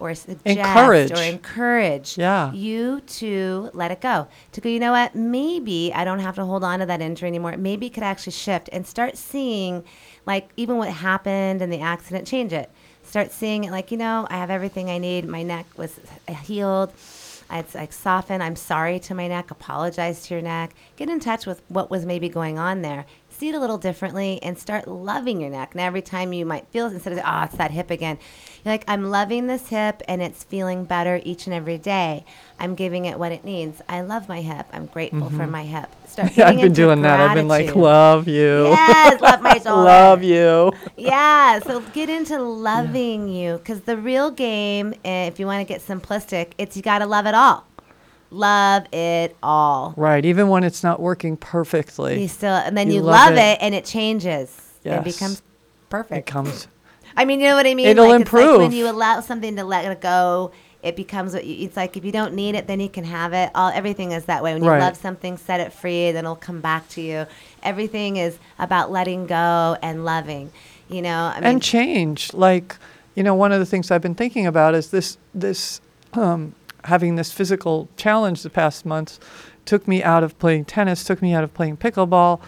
or, 0.00 0.08
or 0.10 0.14
suggest 0.14 0.46
Encourage. 0.46 1.12
or 1.12 1.22
encourage 1.22 2.16
Yeah. 2.16 2.50
you 2.52 3.02
to 3.02 3.68
let 3.74 3.90
it 3.90 4.00
go. 4.00 4.28
To 4.52 4.60
go, 4.62 4.68
you 4.70 4.80
know 4.80 4.92
what? 4.92 5.14
Maybe 5.14 5.92
I 5.94 6.04
don't 6.04 6.20
have 6.20 6.36
to 6.36 6.44
hold 6.46 6.64
on 6.64 6.78
to 6.78 6.86
that 6.86 7.02
injury 7.02 7.28
anymore. 7.28 7.54
Maybe 7.58 7.86
it 7.88 7.90
could 7.92 8.02
actually 8.02 8.32
shift 8.32 8.70
and 8.72 8.86
start 8.86 9.18
seeing, 9.18 9.84
like, 10.24 10.48
even 10.56 10.78
what 10.78 10.88
happened 10.88 11.60
in 11.60 11.68
the 11.68 11.80
accident, 11.80 12.26
change 12.26 12.54
it. 12.54 12.70
Start 13.02 13.30
seeing 13.30 13.64
it 13.64 13.70
like, 13.70 13.90
you 13.90 13.98
know, 13.98 14.26
I 14.30 14.38
have 14.38 14.48
everything 14.48 14.88
I 14.88 14.96
need. 14.96 15.28
My 15.28 15.42
neck 15.42 15.66
was 15.76 16.00
healed. 16.44 16.94
It's 17.50 17.74
like 17.74 17.92
soften. 17.92 18.40
I'm 18.40 18.56
sorry 18.56 18.98
to 19.00 19.14
my 19.14 19.28
neck. 19.28 19.50
Apologize 19.50 20.26
to 20.26 20.34
your 20.34 20.42
neck. 20.42 20.74
Get 20.96 21.10
in 21.10 21.20
touch 21.20 21.44
with 21.44 21.60
what 21.68 21.90
was 21.90 22.06
maybe 22.06 22.30
going 22.30 22.58
on 22.58 22.80
there. 22.80 23.04
See 23.44 23.50
it 23.50 23.54
a 23.54 23.60
little 23.60 23.76
differently 23.76 24.42
and 24.42 24.58
start 24.58 24.88
loving 24.88 25.38
your 25.38 25.50
neck. 25.50 25.74
Now, 25.74 25.84
every 25.84 26.00
time 26.00 26.32
you 26.32 26.46
might 26.46 26.66
feel 26.68 26.86
it, 26.86 26.94
instead 26.94 27.12
of, 27.12 27.18
oh, 27.18 27.42
it's 27.42 27.56
that 27.56 27.72
hip 27.72 27.90
again, 27.90 28.16
you're 28.64 28.72
like, 28.72 28.84
I'm 28.88 29.10
loving 29.10 29.48
this 29.48 29.68
hip 29.68 30.00
and 30.08 30.22
it's 30.22 30.44
feeling 30.44 30.86
better 30.86 31.20
each 31.24 31.46
and 31.46 31.52
every 31.52 31.76
day. 31.76 32.24
I'm 32.58 32.74
giving 32.74 33.04
it 33.04 33.18
what 33.18 33.32
it 33.32 33.44
needs. 33.44 33.82
I 33.86 34.00
love 34.00 34.30
my 34.30 34.40
hip. 34.40 34.64
I'm 34.72 34.86
grateful 34.86 35.28
for 35.28 35.46
my 35.46 35.62
hip. 35.62 35.90
Start 36.06 36.30
Mm-hmm. 36.30 36.40
Yeah, 36.40 36.48
I've 36.48 36.56
been 36.62 36.72
doing 36.72 37.02
that. 37.02 37.20
I've 37.20 37.34
been 37.34 37.46
like, 37.46 37.74
love 37.76 38.28
you. 38.28 38.68
Yes, 38.68 39.20
love 39.20 39.42
my 39.42 39.58
shoulder. 39.58 39.70
love 39.82 40.22
you. 40.22 40.72
Yeah, 40.96 41.58
so 41.58 41.80
get 41.92 42.08
into 42.08 42.40
loving 42.40 43.28
you 43.28 43.58
because 43.58 43.82
the 43.82 43.98
real 43.98 44.30
game, 44.30 44.94
eh, 45.04 45.26
if 45.26 45.38
you 45.38 45.44
want 45.44 45.60
to 45.60 45.70
get 45.70 45.82
simplistic, 45.82 46.52
it's 46.56 46.78
you 46.78 46.82
got 46.82 47.00
to 47.00 47.06
love 47.06 47.26
it 47.26 47.34
all. 47.34 47.66
Love 48.34 48.92
it 48.92 49.36
all. 49.42 49.94
Right. 49.96 50.24
Even 50.24 50.48
when 50.48 50.64
it's 50.64 50.82
not 50.82 50.98
working 51.00 51.36
perfectly. 51.36 52.20
You 52.22 52.28
still, 52.28 52.50
and 52.54 52.76
then 52.76 52.88
You 52.88 52.94
you, 52.96 53.02
love 53.02 53.28
love, 53.30 53.34
it. 53.34 53.38
it. 53.38 53.58
and 53.60 53.74
it 53.74 53.84
changes. 53.84 54.54
It 54.84 55.04
becomes 55.04 55.40
perfect. 55.88 56.18
it 56.28 56.30
comes. 56.30 56.66
I 57.16 57.24
mean, 57.24 57.40
you 57.40 57.46
know 57.46 57.54
what 57.54 57.66
I 57.66 57.74
mean? 57.74 57.86
It'll 57.86 58.08
like, 58.08 58.22
It's 58.22 58.32
like 58.32 58.58
when 58.58 58.72
you 58.72 58.90
allow 58.90 59.20
something 59.20 59.54
to 59.56 59.62
let 59.64 59.84
it 59.90 60.00
go, 60.00 60.50
it 60.82 60.96
becomes 60.96 61.32
what 61.32 61.44
you, 61.46 61.64
it's 61.64 61.76
like 61.76 61.96
if 61.96 62.04
you 62.04 62.10
don't 62.10 62.34
need 62.34 62.56
it, 62.56 62.66
then 62.66 62.80
you 62.80 62.88
can 62.88 63.04
have 63.04 63.32
it. 63.32 63.50
All 63.54 63.70
everything 63.72 64.10
is 64.10 64.24
that 64.24 64.42
way. 64.42 64.52
When 64.52 64.64
you 64.64 64.68
Right. 64.70 64.80
love 64.80 64.96
something, 64.96 65.36
set 65.38 65.60
it 65.60 65.72
free, 65.72 66.10
then 66.10 66.24
it'll 66.24 66.34
come 66.34 66.60
back 66.60 66.88
to 66.90 67.00
you. 67.00 67.26
Everything 67.62 68.16
is 68.16 68.38
about 68.58 68.90
letting 68.90 69.26
go 69.26 69.76
and 69.80 70.04
loving. 70.04 70.50
You 70.88 71.02
know, 71.02 71.32
I 71.34 71.36
mean, 71.36 71.44
and 71.44 71.62
change. 71.62 72.34
Like, 72.34 72.76
you 73.14 73.22
know, 73.22 73.34
one 73.34 73.52
of 73.52 73.60
the 73.60 73.66
things 73.66 73.90
I've 73.92 74.02
been 74.02 74.16
thinking 74.16 74.46
about 74.46 74.74
is 74.74 74.90
this 74.90 75.16
this 75.32 75.80
um, 76.14 76.54
having 76.84 77.16
this 77.16 77.32
physical 77.32 77.88
challenge 77.96 78.42
the 78.42 78.50
past 78.50 78.86
months 78.86 79.18
took 79.64 79.88
me 79.88 80.02
out 80.02 80.22
of 80.22 80.38
playing 80.38 80.64
tennis, 80.66 81.04
took 81.04 81.22
me 81.22 81.32
out 81.34 81.44
of 81.44 81.52
playing 81.54 81.76
pickleball. 81.78 82.40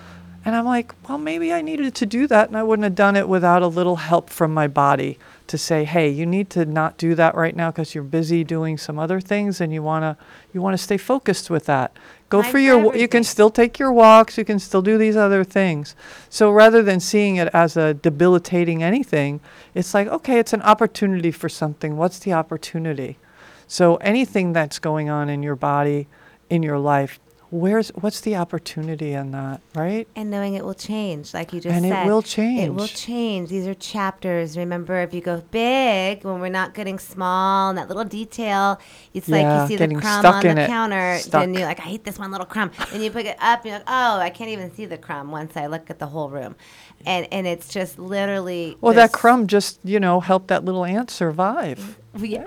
And 0.45 0.55
I'm 0.55 0.65
like, 0.65 0.95
well, 1.09 1.19
maybe 1.19 1.53
I 1.53 1.61
needed 1.61 1.93
to 1.97 2.07
do 2.07 2.29
that, 2.29 2.47
and 2.47 2.57
I 2.57 2.63
wouldn't 2.63 2.85
have 2.85 2.95
done 2.95 3.17
it 3.17 3.29
without 3.29 3.63
a 3.63 3.67
little 3.67 3.97
help 3.97 4.31
from 4.31 4.55
my 4.55 4.69
body 4.69 5.19
to 5.49 5.59
say, 5.59 5.83
hey, 5.85 6.09
you 6.09 6.25
need 6.25 6.51
to 6.51 6.65
not 6.65 6.99
do 6.99 7.17
that 7.17 7.35
right 7.35 7.57
now 7.57 7.73
because 7.73 7.97
you're 7.97 8.05
busy 8.05 8.45
doing 8.45 8.79
some 8.79 8.97
other 8.97 9.21
things, 9.21 9.61
and 9.61 9.73
you 9.73 9.83
wanna 9.83 10.17
you 10.55 10.63
wanna 10.63 10.79
stay 10.79 10.99
focused 10.99 11.51
with 11.51 11.65
that. 11.65 11.97
Go 12.29 12.43
Time 12.43 12.51
for 12.53 12.59
your. 12.61 12.79
wa- 12.79 12.93
You 12.93 13.09
can 13.09 13.25
still 13.25 13.51
take 13.51 13.81
your 13.81 13.93
walks. 13.93 14.39
You 14.39 14.45
can 14.45 14.61
still 14.61 14.83
do 14.83 14.97
these 14.99 15.17
other 15.17 15.43
things. 15.43 15.97
So 16.29 16.53
rather 16.53 16.81
than 16.81 17.01
seeing 17.01 17.37
it 17.37 17.49
as 17.53 17.77
a 17.77 17.95
debilitating 17.95 18.85
anything, 18.85 19.41
it's 19.75 19.95
like, 19.95 20.07
okay, 20.07 20.39
it's 20.39 20.53
an 20.53 20.63
opportunity 20.63 21.33
for 21.33 21.49
something. 21.49 21.97
What's 21.97 22.21
the 22.21 22.33
opportunity? 22.35 23.19
So 23.67 23.97
anything 23.97 24.53
that's 24.53 24.79
going 24.79 25.11
on 25.11 25.29
in 25.29 25.43
your 25.43 25.57
body, 25.57 26.09
in 26.49 26.63
your 26.63 26.79
life, 26.79 27.19
where's 27.51 27.89
what's 27.91 28.21
the 28.21 28.37
opportunity 28.37 29.13
in 29.13 29.31
that, 29.33 29.61
right? 29.75 30.07
and 30.17 30.31
knowing 30.31 30.55
it 30.55 30.65
will 30.65 30.75
change, 30.75 31.33
like 31.35 31.53
you 31.53 31.61
just 31.61 31.75
And 31.75 31.87
it 31.87 31.91
said. 31.91 32.07
will 32.07 32.19
It 32.19 32.71
will 32.75 32.87
change. 32.87 32.97
change. 32.97 33.49
These 33.51 33.67
are 33.67 33.75
chapters. 33.75 34.57
Remember, 34.57 35.01
if 35.03 35.15
you 35.15 35.21
go 35.21 35.43
big, 35.51 36.25
when 36.25 36.41
we're 36.41 36.49
not 36.49 36.75
getting 36.75 36.99
small, 36.99 37.69
and 37.71 37.79
that 37.79 37.89
little 37.89 38.05
detail, 38.05 38.81
it's 39.15 39.29
like 39.29 39.45
you 39.45 39.67
see 39.69 39.77
the 39.77 39.95
crumb 39.95 40.27
on 40.27 40.43
the 40.43 40.63
it. 40.63 40.67
counter, 40.67 41.19
Stuck. 41.19 41.41
then 41.43 41.55
you're 41.55 41.65
like, 41.67 41.81
I 41.81 41.85
hate 41.85 42.05
this 42.05 42.19
one 42.19 42.31
little 42.31 42.47
crumb. 42.47 42.71
And 42.93 43.03
you 43.03 43.11
pick 43.11 43.27
it 43.27 43.37
up, 43.41 43.61
and 43.61 43.67
you're 43.71 43.79
like, 43.79 43.89
oh, 43.89 44.19
I 44.19 44.31
can't 44.31 44.51
even 44.51 44.73
see 44.75 44.87
the 44.87 44.99
crumb 44.99 45.31
once 45.31 45.57
I 45.57 45.67
look 45.67 45.91
at 45.91 45.99
the 45.99 46.07
whole 46.07 46.29
room. 46.31 46.57
And 47.05 47.29
and 47.31 47.47
it's 47.47 47.69
just 47.69 47.99
literally. 47.99 48.77
Well, 48.81 48.95
that 48.95 49.13
crumb 49.13 49.47
just, 49.47 49.79
you 49.85 50.01
know, 50.01 50.21
helped 50.21 50.49
that 50.49 50.65
little 50.65 50.85
ant 50.85 51.11
survive. 51.11 51.99
Yeah. 52.19 52.45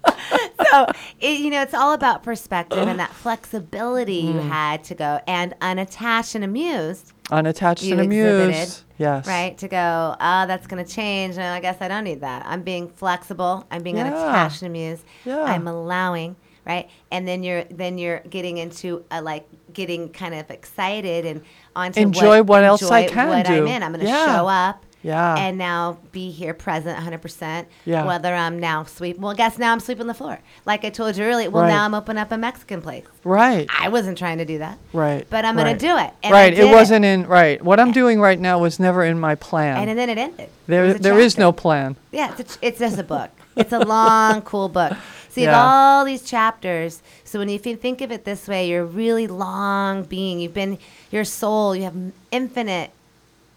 so 0.70 0.88
it, 1.20 1.40
you 1.40 1.50
know, 1.50 1.62
it's 1.62 1.74
all 1.74 1.94
about 1.94 2.24
perspective 2.24 2.88
and 2.88 3.00
that 3.00 3.12
flexibility 3.14 4.24
Mm. 4.24 4.34
you 4.34 4.40
had 4.42 4.84
to 4.86 4.96
go 4.96 5.20
and 5.28 5.54
unattached 5.62 6.36
and 6.36 6.44
amused. 6.44 7.14
Unattached 7.32 7.84
and 7.84 8.02
amused. 8.02 8.84
Yes. 8.98 9.26
right? 9.26 9.58
To 9.58 9.68
go, 9.68 10.16
oh, 10.20 10.46
that's 10.48 10.68
going 10.68 10.84
to 10.86 10.92
change. 10.92 11.36
And 11.36 11.44
I 11.46 11.60
guess 11.60 11.78
I 11.82 11.88
don't 11.88 12.04
need 12.04 12.22
that. 12.22 12.46
I'm 12.46 12.62
being 12.62 12.88
flexible. 12.90 13.66
I'm 13.72 13.82
being 13.84 13.98
Yeah. 13.98 14.08
unattached 14.08 14.62
and 14.62 14.70
amused. 14.70 15.04
Yeah. 15.26 15.42
I'm 15.44 15.68
allowing, 15.68 16.36
right? 16.66 16.90
And 17.12 17.28
then 17.28 17.42
you're 17.44 17.64
then 17.72 17.98
you're 17.98 18.20
getting 18.30 18.58
into 18.58 19.04
a, 19.10 19.22
like 19.22 19.48
getting 19.74 20.10
kind 20.10 20.36
of 20.36 20.52
excited 20.52 21.26
and 21.26 21.42
onto 21.76 22.00
Enjoy 22.02 22.44
what 22.44 22.64
else 22.64 22.84
I 22.92 23.08
can 23.08 23.30
what 23.30 23.50
I'm 23.50 23.66
do. 23.66 23.66
in. 23.66 23.82
I'm 23.82 23.92
going 23.94 24.06
to 24.06 24.12
Yeah. 24.12 24.38
show 24.38 24.48
up. 24.48 24.86
Yeah. 25.04 25.36
And 25.36 25.58
now 25.58 25.98
be 26.12 26.30
here 26.32 26.54
present 26.54 27.00
100%. 27.00 27.66
Yeah. 27.86 28.06
Whether 28.06 28.34
I'm 28.34 28.60
now 28.60 28.84
sweeping, 28.84 29.22
well, 29.22 29.34
guess 29.34 29.58
now 29.58 29.72
I'm 29.72 29.80
sweeping 29.80 30.08
the 30.08 30.14
floor. 30.14 30.40
Like 30.66 30.86
I 30.86 30.90
told 30.90 31.18
you 31.18 31.24
earlier, 31.24 31.50
well, 31.50 31.64
Right. 31.64 31.70
now 31.70 31.86
I'm 31.86 31.94
opening 31.94 32.22
up 32.22 32.32
a 32.32 32.38
Mexican 32.38 32.82
place. 32.82 33.06
Right. 33.24 33.68
I 33.80 33.90
wasn't 33.90 34.18
trying 34.18 34.38
to 34.38 34.46
do 34.46 34.60
that. 34.60 34.78
Right. 34.94 35.26
But 35.30 35.46
I'm 35.46 35.56
gonna 35.56 35.78
do 35.78 35.98
it, 35.98 36.12
and 36.24 36.32
right. 36.32 36.54
it 36.54 36.60
it. 36.60 36.72
wasn't 36.72 37.06
in 37.06 37.26
right. 37.28 37.62
What 37.64 37.80
I'm 37.80 37.92
doing 37.92 38.20
right 38.20 38.40
now 38.40 38.60
was 38.60 38.80
never 38.80 39.04
in 39.04 39.20
my 39.20 39.36
plan. 39.36 39.88
And 39.88 39.98
then 39.98 40.10
it 40.10 40.18
ended. 40.18 40.50
There 40.68 40.86
a 40.86 40.94
there 40.94 41.20
is 41.20 41.38
no 41.38 41.52
plan. 41.52 41.96
Yeah, 42.12 42.36
it's, 42.38 42.56
a, 42.58 42.60
it's 42.68 42.80
just 42.80 42.98
a 42.98 43.04
book. 43.04 43.30
It's 43.56 43.74
a 43.74 43.80
long, 43.80 44.42
cool 44.52 44.70
book. 44.70 44.94
So 45.30 45.40
you 45.42 45.48
Yeah. 45.48 45.54
have 45.54 45.66
all 45.66 46.06
these 46.06 46.24
chapters. 46.24 47.02
So 47.24 47.40
when 47.40 47.48
you 47.50 47.58
think 47.58 48.02
of 48.02 48.12
it 48.12 48.26
this 48.26 48.48
way, 48.48 48.68
you're 48.70 48.86
really 48.86 49.28
long 49.28 50.04
being. 50.04 50.40
You've 50.40 50.54
been 50.54 50.78
your 51.10 51.24
soul. 51.24 51.76
You 51.76 51.84
have 51.84 51.96
infinite, 52.32 52.92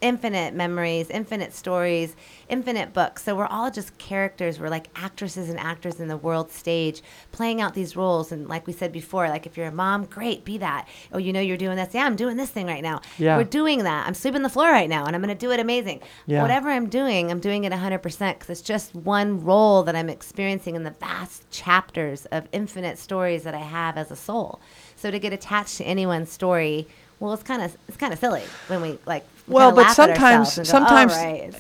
infinite 0.05 0.53
memories, 0.53 1.09
infinite 1.09 1.55
stories, 1.55 2.15
infinite 2.51 2.93
books. 2.93 3.25
So 3.25 3.35
we're 3.35 3.47
all 3.47 3.71
just 3.71 3.97
characters. 3.97 4.61
We're 4.61 4.69
like 4.69 4.89
actresses 4.95 5.49
and 5.49 5.59
actors 5.59 5.99
in 5.99 6.09
the 6.09 6.17
world 6.19 6.53
stage, 6.53 7.01
playing 7.33 7.63
out 7.63 7.73
these 7.73 7.97
roles. 7.97 8.31
And 8.31 8.47
like 8.47 8.67
we 8.67 8.75
said 8.75 8.93
before, 8.93 9.31
like 9.31 9.47
if 9.47 9.57
you're 9.57 9.67
a 9.67 9.73
mom, 9.73 10.05
great, 10.05 10.45
be 10.45 10.59
that. 10.59 10.87
Oh, 11.11 11.17
you 11.17 11.33
know 11.33 11.41
you're 11.41 11.57
doing 11.57 11.77
this. 11.77 11.95
Yeah, 11.95 12.05
I'm 12.05 12.17
doing 12.17 12.37
this 12.37 12.51
thing 12.51 12.67
right 12.67 12.83
now. 12.83 13.01
Yeah. 13.17 13.39
We're 13.39 13.45
doing 13.45 13.85
that. 13.85 14.07
I'm 14.07 14.13
sweeping 14.13 14.43
the 14.43 14.51
floor 14.51 14.67
right 14.67 14.91
now, 14.91 15.07
and 15.07 15.17
I'm 15.17 15.23
going 15.23 15.35
to 15.35 15.41
do 15.41 15.51
it 15.53 15.59
amazing. 15.59 16.03
Yeah. 16.27 16.43
Whatever 16.43 16.69
I'm 16.69 16.91
doing, 16.91 17.31
I'm 17.31 17.41
doing 17.41 17.65
it 17.65 17.73
100% 17.73 18.03
because 18.03 18.51
it's 18.51 18.61
just 18.61 18.95
one 18.95 19.43
role 19.43 19.85
that 19.85 19.97
I'm 19.97 20.11
experiencing 20.11 20.77
in 20.77 20.83
the 20.83 20.91
vast 21.01 21.51
chapters 21.51 22.27
of 22.27 22.47
infinite 22.53 22.99
stories 22.99 23.45
that 23.45 23.55
I 23.55 23.61
have 23.61 23.97
as 23.97 24.11
a 24.11 24.17
soul. 24.17 24.61
So 24.97 25.11
to 25.11 25.19
get 25.19 25.33
attached 25.33 25.79
to 25.79 25.85
anyone's 25.85 26.31
story, 26.31 26.87
well, 27.21 27.33
it's 27.33 27.43
kind 27.43 27.63
of 27.63 27.75
it's 27.89 27.97
kind 27.97 28.13
of 28.13 28.19
silly 28.19 28.43
when 28.67 28.83
we 28.83 28.99
like. 29.07 29.25
We 29.47 29.55
Well, 29.55 29.73
but 29.73 29.91
sometimes 29.93 30.57
go, 30.57 30.61
"Oh, 30.63 30.65
sometimes 30.65 31.13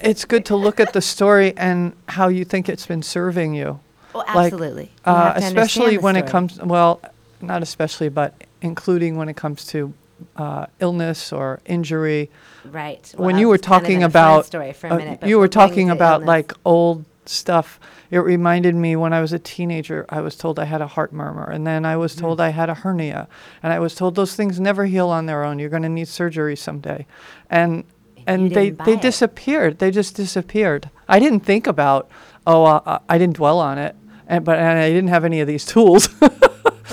it's- 0.02 0.24
good 0.24 0.44
to 0.46 0.56
look 0.56 0.80
at 0.80 0.92
the 0.92 1.00
story 1.02 1.52
and 1.56 1.92
how 2.08 2.28
you 2.28 2.44
think 2.44 2.68
it's 2.68 2.86
been 2.86 3.02
serving 3.02 3.54
you. 3.54 3.80
Well, 4.14 4.24
Like, 4.34 4.52
absolutely. 4.52 4.84
You 4.84 5.12
uh, 5.12 5.14
have 5.14 5.22
to 5.22 5.28
understand 5.46 5.58
especially 5.58 5.96
the 5.96 6.02
when 6.02 6.16
it 6.16 6.28
story. 6.28 6.30
comes 6.30 6.58
well, 6.62 7.00
not 7.40 7.62
especially, 7.62 8.08
but 8.08 8.32
including 8.62 9.16
when 9.16 9.28
it 9.28 9.36
comes 9.36 9.66
to 9.66 9.92
uh, 10.36 10.66
illness 10.80 11.32
or 11.32 11.60
injury. 11.66 12.30
right. 12.70 13.12
when 13.16 13.34
Well, 13.34 13.40
you 13.40 13.48
were 13.48 13.56
it's 13.56 13.66
kind 13.66 13.76
of 13.76 13.82
talking 13.82 13.98
been 13.98 14.06
a 14.06 14.10
fun 14.10 14.22
about 14.32 14.46
story 14.46 14.72
for 14.72 14.86
a 14.86 14.90
uh, 14.92 14.96
minute, 14.96 15.20
but 15.20 15.28
you 15.28 15.36
we're 15.36 15.40
were 15.42 15.48
going 15.48 15.68
talking 15.68 15.86
to 15.88 15.92
about 15.92 16.14
illness. 16.20 16.26
like 16.28 16.52
old 16.64 17.04
stuff 17.28 17.78
it 18.10 18.18
reminded 18.18 18.74
me 18.74 18.94
when 18.96 19.12
i 19.12 19.20
was 19.20 19.32
a 19.32 19.38
teenager 19.38 20.04
i 20.08 20.20
was 20.20 20.36
told 20.36 20.58
i 20.58 20.64
had 20.64 20.80
a 20.82 20.86
heart 20.86 21.12
murmur 21.12 21.44
and 21.44 21.66
then 21.66 21.84
i 21.84 21.94
Mm. 21.94 22.00
was 22.00 22.14
told 22.14 22.40
i 22.40 22.50
had 22.50 22.68
a 22.68 22.74
hernia 22.74 23.28
and 23.62 23.72
i 23.72 23.78
was 23.78 23.94
told 23.94 24.14
those 24.14 24.34
things 24.36 24.58
never 24.60 24.84
heal 24.86 25.08
on 25.08 25.26
their 25.26 25.44
own 25.44 25.58
you're 25.58 25.68
going 25.70 25.82
to 25.82 25.88
need 25.88 26.08
surgery 26.08 26.56
someday 26.56 27.06
and 27.50 27.84
and 28.26 28.52
they 28.52 28.70
they 28.70 28.94
it. 28.94 29.02
disappeared 29.02 29.78
they 29.78 29.90
just 29.90 30.14
disappeared 30.16 30.90
i 31.08 31.18
didn't 31.18 31.40
think 31.40 31.66
about 31.66 32.08
oh 32.46 32.64
uh, 32.64 32.80
uh, 32.86 32.98
i 33.08 33.18
didn't 33.18 33.36
dwell 33.36 33.58
on 33.58 33.78
it 33.78 33.94
and 34.26 34.44
but 34.44 34.58
and 34.58 34.78
i 34.78 34.88
didn't 34.88 35.08
have 35.08 35.24
any 35.24 35.40
of 35.40 35.46
these 35.46 35.64
tools 35.74 36.08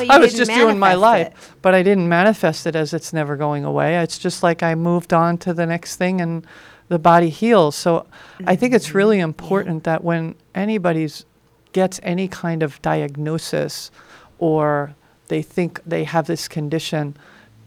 I 0.10 0.18
was 0.20 0.34
just 0.34 0.50
doing 0.52 0.80
my 0.80 0.94
life, 0.96 1.28
it. 1.28 1.34
but 1.62 1.76
I 1.76 1.84
didn't 1.84 2.08
manifest 2.08 2.66
it 2.66 2.78
as 2.78 2.94
it's 2.94 3.12
never 3.12 3.36
going 3.36 3.66
away. 3.66 3.98
It's 3.98 4.18
just 4.18 4.42
like 4.42 4.64
I 4.64 4.74
moved 4.74 5.12
on 5.14 5.38
to 5.40 5.54
the 5.54 5.66
next 5.66 5.98
thing 5.98 6.22
and 6.22 6.48
the 6.92 7.00
body 7.00 7.30
heals. 7.30 7.76
So 7.76 8.06
I 8.46 8.56
think 8.58 8.74
it's 8.74 8.94
really 8.94 9.18
Mm-hmm. 9.18 9.32
important 9.34 9.84
that 9.86 10.04
when 10.04 10.36
anybody's 10.54 11.26
gets 11.74 12.00
any 12.04 12.28
kind 12.28 12.62
of 12.64 12.82
diagnosis 12.82 13.92
or 14.40 14.94
they 15.30 15.42
think 15.42 15.80
they 15.86 16.04
have 16.04 16.28
this 16.28 16.50
condition, 16.50 17.16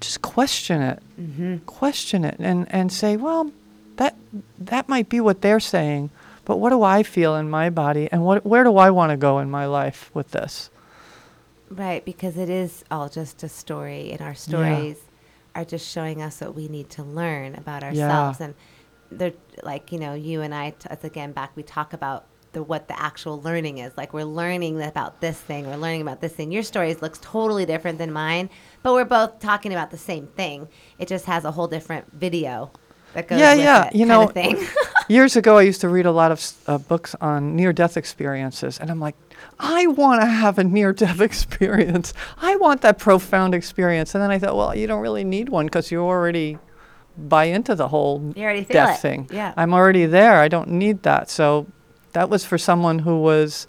just 0.00 0.20
question 0.20 0.82
it. 0.82 1.02
Question 1.64 2.24
it 2.24 2.36
and, 2.38 2.66
and 2.70 2.92
say, 2.92 3.16
well, 3.16 3.50
that 3.96 4.14
that 4.58 4.88
might 4.88 5.08
be 5.08 5.20
what 5.20 5.40
they're 5.40 5.60
saying, 5.60 6.10
but 6.44 6.58
what 6.58 6.70
do 6.70 6.82
I 6.82 7.02
feel 7.02 7.34
in 7.36 7.48
my 7.48 7.70
body 7.70 8.08
and 8.12 8.22
what 8.26 8.44
where 8.44 8.64
do 8.64 8.76
I 8.76 8.90
want 8.90 9.10
to 9.10 9.16
go 9.16 9.38
in 9.38 9.50
my 9.50 9.64
life 9.66 10.10
with 10.12 10.32
this? 10.32 10.68
Right, 11.70 12.04
because 12.04 12.36
it 12.36 12.50
is 12.50 12.84
all 12.90 13.08
just 13.08 13.42
a 13.42 13.48
story, 13.48 14.12
and 14.12 14.20
our 14.20 14.34
stories 14.34 14.98
are 15.54 15.64
just 15.64 15.86
showing 15.90 16.20
us 16.20 16.40
what 16.42 16.54
we 16.54 16.68
need 16.68 16.90
to 16.90 17.02
learn 17.02 17.54
about 17.54 17.82
ourselves. 17.82 18.40
And 18.40 18.54
they're 19.18 19.32
like, 19.62 19.92
you 19.92 19.98
know, 19.98 20.14
you 20.14 20.42
and 20.42 20.54
I, 20.54 20.70
t- 20.70 20.88
as 20.90 21.04
again, 21.04 21.32
back, 21.32 21.52
we 21.56 21.62
talk 21.62 21.92
about 21.92 22.26
the 22.52 22.62
what 22.62 22.88
the 22.88 23.00
actual 23.00 23.40
learning 23.42 23.78
is. 23.78 23.92
Like, 23.96 24.12
we're 24.12 24.24
learning 24.24 24.80
about 24.82 25.20
this 25.20 25.38
thing, 25.38 25.66
we're 25.66 25.76
learning 25.76 26.02
about 26.02 26.20
this 26.20 26.32
thing. 26.32 26.52
Your 26.52 26.62
stories 26.62 27.02
looks 27.02 27.18
totally 27.22 27.66
different 27.66 27.98
than 27.98 28.12
mine, 28.12 28.50
but 28.82 28.94
we're 28.94 29.04
both 29.04 29.40
talking 29.40 29.72
about 29.72 29.90
the 29.90 29.98
same 29.98 30.26
thing. 30.28 30.68
It 30.98 31.08
just 31.08 31.26
has 31.26 31.44
a 31.44 31.50
whole 31.50 31.68
different 31.68 32.12
video 32.12 32.70
that 33.14 33.28
goes 33.28 33.38
Yeah, 33.38 33.54
yeah, 33.54 33.86
it, 33.86 33.94
you 33.94 34.06
know, 34.06 34.26
thing. 34.26 34.66
Years 35.08 35.36
ago, 35.36 35.58
I 35.58 35.62
used 35.62 35.80
to 35.82 35.88
read 35.88 36.06
a 36.06 36.12
lot 36.12 36.32
of 36.32 36.52
uh, 36.66 36.78
books 36.78 37.14
on 37.20 37.56
near 37.56 37.72
death 37.72 37.96
experiences, 37.96 38.78
and 38.78 38.90
I'm 38.90 39.00
like, 39.00 39.16
I 39.58 39.86
want 39.86 40.22
to 40.22 40.26
have 40.26 40.58
a 40.58 40.64
near 40.64 40.92
death 40.92 41.20
experience. 41.30 42.12
I 42.38 42.56
want 42.56 42.80
that 42.82 42.98
profound 42.98 43.54
experience. 43.54 44.14
And 44.14 44.22
then 44.22 44.30
I 44.30 44.38
thought, 44.38 44.56
well, 44.56 44.74
you 44.74 44.86
don't 44.86 45.00
really 45.00 45.24
need 45.24 45.48
one 45.48 45.66
because 45.66 45.90
you 45.90 46.00
already 46.00 46.58
buy 47.16 47.44
into 47.44 47.74
the 47.74 47.88
whole 47.88 48.32
You 48.36 48.42
already 48.44 48.64
feel 48.64 48.74
death 48.74 48.98
it. 48.98 49.00
thing. 49.02 49.28
Yeah. 49.32 49.54
I'm 49.56 49.72
already 49.74 50.06
there. 50.06 50.40
I 50.40 50.48
don't 50.48 50.68
need 50.70 51.02
that. 51.04 51.30
So 51.30 51.66
that 52.12 52.28
was 52.28 52.44
for 52.44 52.58
someone 52.58 53.00
who 53.00 53.20
was 53.20 53.66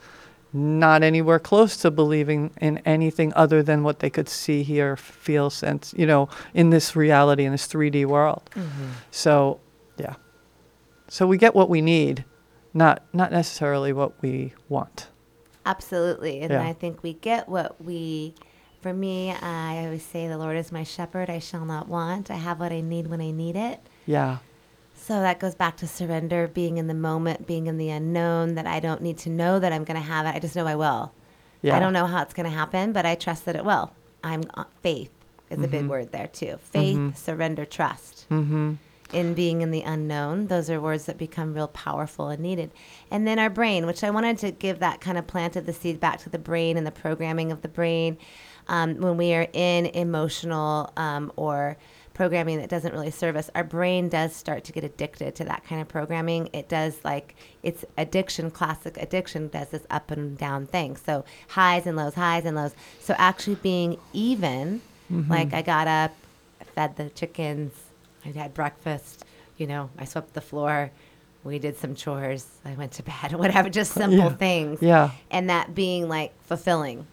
not 0.54 1.04
anywhere 1.04 1.38
close 1.40 1.76
to 1.78 1.92
believing 1.92 2.50
in 2.62 2.78
anything 2.86 3.34
other 3.36 3.62
than 3.62 3.84
what 3.84 4.00
they 4.00 4.10
could 4.10 4.30
see, 4.30 4.64
hear, 4.64 4.96
feel, 4.96 5.50
sense, 5.50 5.94
you 5.98 6.06
know, 6.06 6.30
in 6.54 6.70
this 6.70 6.96
reality, 6.96 7.44
in 7.44 7.52
this 7.52 7.68
3D 7.68 8.06
world. 8.06 8.50
Mm-hmm. 8.56 8.86
So, 9.12 9.60
yeah. 9.98 10.16
So 11.10 11.28
we 11.28 11.38
get 11.38 11.54
what 11.56 11.70
we 11.70 11.82
need, 11.82 12.24
not 12.74 13.04
not 13.14 13.32
necessarily 13.32 13.92
what 13.94 14.14
we 14.22 14.54
want. 14.70 15.08
Absolutely. 15.66 16.40
And 16.42 16.52
Yeah. 16.52 16.62
I 16.64 16.74
think 16.74 17.04
we 17.04 17.14
get 17.14 17.50
what 17.50 17.84
we, 17.84 18.34
for 18.86 18.94
me, 18.94 19.32
I 19.32 19.84
always 19.86 20.04
say, 20.04 20.28
the 20.28 20.38
Lord 20.38 20.56
is 20.58 20.72
my 20.72 20.84
shepherd, 20.84 21.28
I 21.28 21.40
shall 21.40 21.66
not 21.66 21.88
want. 21.88 22.30
I 22.30 22.36
have 22.36 22.60
what 22.60 22.72
I 22.72 22.82
need 22.82 23.08
when 23.08 23.20
I 23.20 23.32
need 23.32 23.56
it. 23.56 23.80
Yeah. 24.06 24.38
So 24.94 25.22
that 25.22 25.40
goes 25.40 25.56
back 25.56 25.78
to 25.78 25.88
surrender, 25.88 26.48
being 26.48 26.78
in 26.78 26.86
the 26.86 26.94
moment, 26.94 27.48
being 27.48 27.66
in 27.66 27.80
the 27.80 27.90
unknown, 27.90 28.54
that 28.54 28.68
I 28.68 28.80
don't 28.80 29.02
need 29.02 29.18
to 29.20 29.32
know 29.32 29.58
that 29.58 29.74
I'm 29.74 29.86
going 29.86 30.00
to 30.00 30.06
have 30.06 30.28
it. 30.28 30.36
I 30.36 30.40
just 30.40 30.56
know 30.56 30.68
I 30.68 30.76
will. 30.76 31.12
Yeah. 31.64 31.76
I 31.76 31.80
don't 31.80 31.94
know 31.94 32.06
how 32.06 32.22
it's 32.22 32.36
going 32.36 32.48
to 32.48 32.56
happen, 32.56 32.94
but 32.94 33.08
I 33.08 33.16
trust 33.16 33.46
that 33.46 33.56
it 33.56 33.66
will. 33.66 33.92
I'm 34.24 34.44
uh, 34.54 34.66
faith 34.84 35.10
is 35.50 35.64
a 35.64 35.68
big 35.68 35.88
word 35.88 36.12
there 36.12 36.28
too. 36.28 36.60
Faith, 36.62 37.18
surrender, 37.18 37.66
trust. 37.66 38.28
Mm-hmm. 38.30 38.74
In 39.14 39.34
being 39.34 39.62
in 39.62 39.72
the 39.72 39.82
unknown, 39.82 40.48
those 40.48 40.70
are 40.70 40.82
words 40.82 41.06
that 41.06 41.18
become 41.18 41.54
real 41.54 41.70
powerful 41.70 42.30
and 42.30 42.42
needed. 42.42 42.72
And 43.10 43.28
then 43.28 43.40
our 43.40 43.50
brain, 43.50 43.86
which 43.86 44.04
I 44.04 44.10
wanted 44.10 44.38
to 44.40 44.52
give 44.52 44.80
that 44.80 45.00
kind 45.00 45.18
of 45.18 45.26
planted 45.26 45.66
the 45.66 45.74
seed 45.74 46.00
back 46.00 46.20
to 46.20 46.30
the 46.30 46.40
brain 46.40 46.76
and 46.76 46.86
the 46.86 46.92
programming 46.92 47.52
of 47.52 47.62
the 47.62 47.68
brain. 47.68 48.18
Um, 48.68 48.96
when 49.02 49.18
we 49.18 49.34
are 49.34 49.48
in 49.54 49.86
emotional 49.88 50.92
um, 50.98 51.32
or 51.36 51.78
programming 52.14 52.58
that 52.60 52.70
doesn't 52.70 52.94
really 52.94 53.12
serve 53.12 53.36
us, 53.36 53.50
our 53.56 53.64
brain 53.64 54.08
does 54.10 54.34
start 54.36 54.64
to 54.64 54.72
get 54.72 54.84
addicted 54.84 55.36
to 55.36 55.44
that 55.46 55.64
kind 55.66 55.82
of 55.82 55.88
programming. 55.88 56.50
It 56.54 56.70
does 56.70 56.98
like 57.04 57.36
it's 57.62 57.84
addiction, 57.98 58.50
classic 58.52 58.98
addiction 58.98 59.50
does 59.50 59.70
this 59.70 59.84
up 59.90 60.12
and 60.12 60.38
down 60.38 60.66
thing. 60.66 60.96
So 60.96 61.26
highs 61.50 61.86
and 61.86 61.96
lows, 61.98 62.14
highs 62.16 62.46
and 62.46 62.56
lows. 62.56 62.74
So 63.02 63.14
actually 63.18 63.56
being 63.56 63.98
even, 64.14 64.82
like 65.30 65.54
I 65.54 65.62
got 65.62 65.88
up, 65.88 66.14
fed 66.74 66.96
the 66.96 67.10
chickens, 67.12 67.74
I 68.26 68.30
had 68.30 68.54
breakfast, 68.54 69.24
you 69.58 69.68
know, 69.68 69.90
I 70.00 70.06
swept 70.06 70.34
the 70.34 70.42
floor, 70.42 70.90
we 71.44 71.60
did 71.60 71.78
some 71.78 71.94
chores, 71.94 72.48
I 72.66 72.74
went 72.74 72.94
to 72.94 73.04
bed, 73.04 73.34
whatever, 73.38 73.70
just 73.70 73.92
simple 73.94 74.18
Yeah. 74.18 74.36
things. 74.36 74.82
Yeah. 74.82 75.12
And 75.30 75.50
that 75.52 75.76
being 75.76 76.10
like 76.10 76.34
fulfilling, 76.44 77.06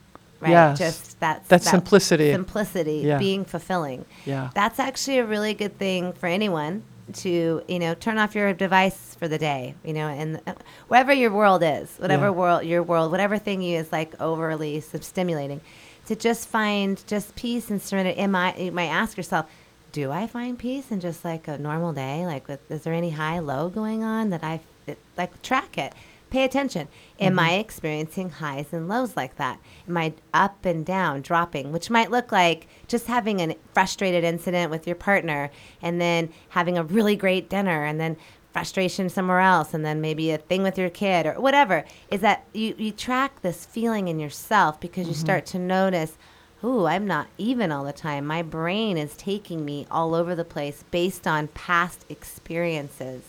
right? 0.43 0.51
Yes. 0.51 0.79
Just 0.79 1.21
that's 1.21 1.49
That 1.49 1.63
simplicity. 1.63 2.33
Simplicity, 2.33 3.03
Yeah. 3.05 3.19
being 3.19 3.45
fulfilling. 3.45 4.05
Yeah. 4.27 4.51
That's 4.55 4.79
actually 4.79 5.19
a 5.19 5.25
really 5.25 5.55
good 5.55 5.79
thing 5.79 6.13
for 6.13 6.27
anyone 6.27 6.83
to, 7.15 7.63
you 7.69 7.79
know, 7.79 7.95
turn 7.95 8.19
off 8.19 8.35
your 8.35 8.53
device 8.53 9.17
for 9.19 9.29
the 9.29 9.39
day, 9.39 9.75
you 9.85 9.93
know, 9.93 10.09
and 10.09 10.41
uh, 10.47 10.55
wherever 10.89 11.13
your 11.13 11.31
world 11.31 11.63
is, 11.65 11.95
whatever 11.99 12.27
Yeah. 12.27 12.31
world, 12.31 12.65
your 12.65 12.83
world, 12.83 13.11
whatever 13.11 13.39
thing 13.39 13.63
you 13.63 13.79
is 13.79 13.91
like 13.93 14.19
overly 14.21 14.81
stimulating, 14.81 15.61
to 16.07 16.17
just 16.17 16.49
find 16.49 17.03
just 17.07 17.35
peace 17.37 17.71
and 17.71 17.81
serenity. 17.81 18.19
Am 18.19 18.35
I, 18.35 18.55
you 18.57 18.73
might 18.73 18.87
ask 18.89 19.17
yourself, 19.17 19.47
do 19.93 20.11
I 20.11 20.27
find 20.27 20.59
peace 20.59 20.91
in 20.91 21.01
just 21.01 21.25
like 21.25 21.47
a 21.49 21.59
normal 21.59 21.93
day? 21.93 22.25
Like, 22.25 22.49
with, 22.49 22.69
is 22.71 22.83
there 22.83 22.95
any 22.95 23.11
high, 23.11 23.39
low 23.41 23.69
going 23.69 24.03
on 24.03 24.31
that 24.31 24.43
I, 24.43 24.61
that, 24.87 24.97
like, 25.19 25.43
track 25.43 25.77
it? 25.77 25.93
Pay 26.33 26.45
attention. 26.45 26.89
Am 27.21 27.33
mm-hmm. 27.33 27.41
I 27.41 27.53
experiencing 27.57 28.31
highs 28.31 28.73
and 28.73 28.89
lows 28.89 29.19
like 29.19 29.37
that? 29.37 29.61
Am 29.87 29.99
I 29.99 30.15
up 30.33 30.65
and 30.65 30.85
down, 30.85 31.21
dropping, 31.21 31.73
which 31.73 31.91
might 31.91 32.11
look 32.11 32.33
like 32.33 32.69
just 32.89 33.07
having 33.07 33.41
a 33.41 33.55
frustrated 33.75 34.25
incident 34.25 34.71
with 34.71 34.87
your 34.87 34.97
partner 34.97 35.51
and 35.83 36.01
then 36.01 36.31
having 36.49 36.79
a 36.79 36.85
really 36.85 37.17
great 37.17 37.51
dinner 37.51 37.85
and 37.85 38.01
then 38.01 38.17
frustration 38.51 39.11
somewhere 39.11 39.41
else 39.41 39.75
and 39.75 39.85
then 39.85 40.01
maybe 40.01 40.31
a 40.31 40.39
thing 40.39 40.63
with 40.63 40.79
your 40.79 40.89
kid 40.89 41.27
or 41.27 41.39
whatever 41.39 41.85
is 42.11 42.23
that 42.23 42.47
you, 42.55 42.75
you 42.79 42.93
track 42.93 43.43
this 43.43 43.67
feeling 43.67 44.09
in 44.09 44.19
yourself 44.19 44.81
because 44.81 45.07
you 45.07 45.13
mm-hmm. 45.13 45.21
start 45.21 45.47
to 45.47 45.59
notice 45.59 46.19
ooh 46.63 46.85
i'm 46.85 47.07
not 47.07 47.29
even 47.39 47.73
all 47.73 47.85
the 47.85 47.95
time 47.95 48.27
my 48.27 48.43
brain 48.43 48.99
is 48.99 49.17
taking 49.17 49.65
me 49.65 49.87
all 49.91 50.15
over 50.15 50.35
the 50.35 50.45
place 50.45 50.85
based 50.91 51.27
on 51.27 51.49
past 51.49 52.05
experiences 52.11 53.23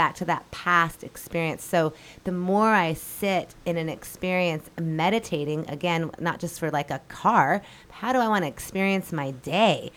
back 0.00 0.14
to 0.14 0.24
that 0.24 0.50
past 0.50 1.04
experience. 1.04 1.62
So 1.62 1.92
the 2.24 2.32
more 2.32 2.70
I 2.70 2.94
sit 2.94 3.54
in 3.66 3.76
an 3.76 3.90
experience 3.90 4.70
meditating, 4.80 5.68
again, 5.68 6.10
not 6.18 6.40
just 6.40 6.58
for 6.58 6.70
like 6.70 6.90
a 6.90 7.02
car, 7.08 7.60
how 7.90 8.14
do 8.14 8.18
I 8.18 8.26
want 8.28 8.44
to 8.44 8.48
experience 8.48 9.12
my 9.12 9.32
day? 9.32 9.92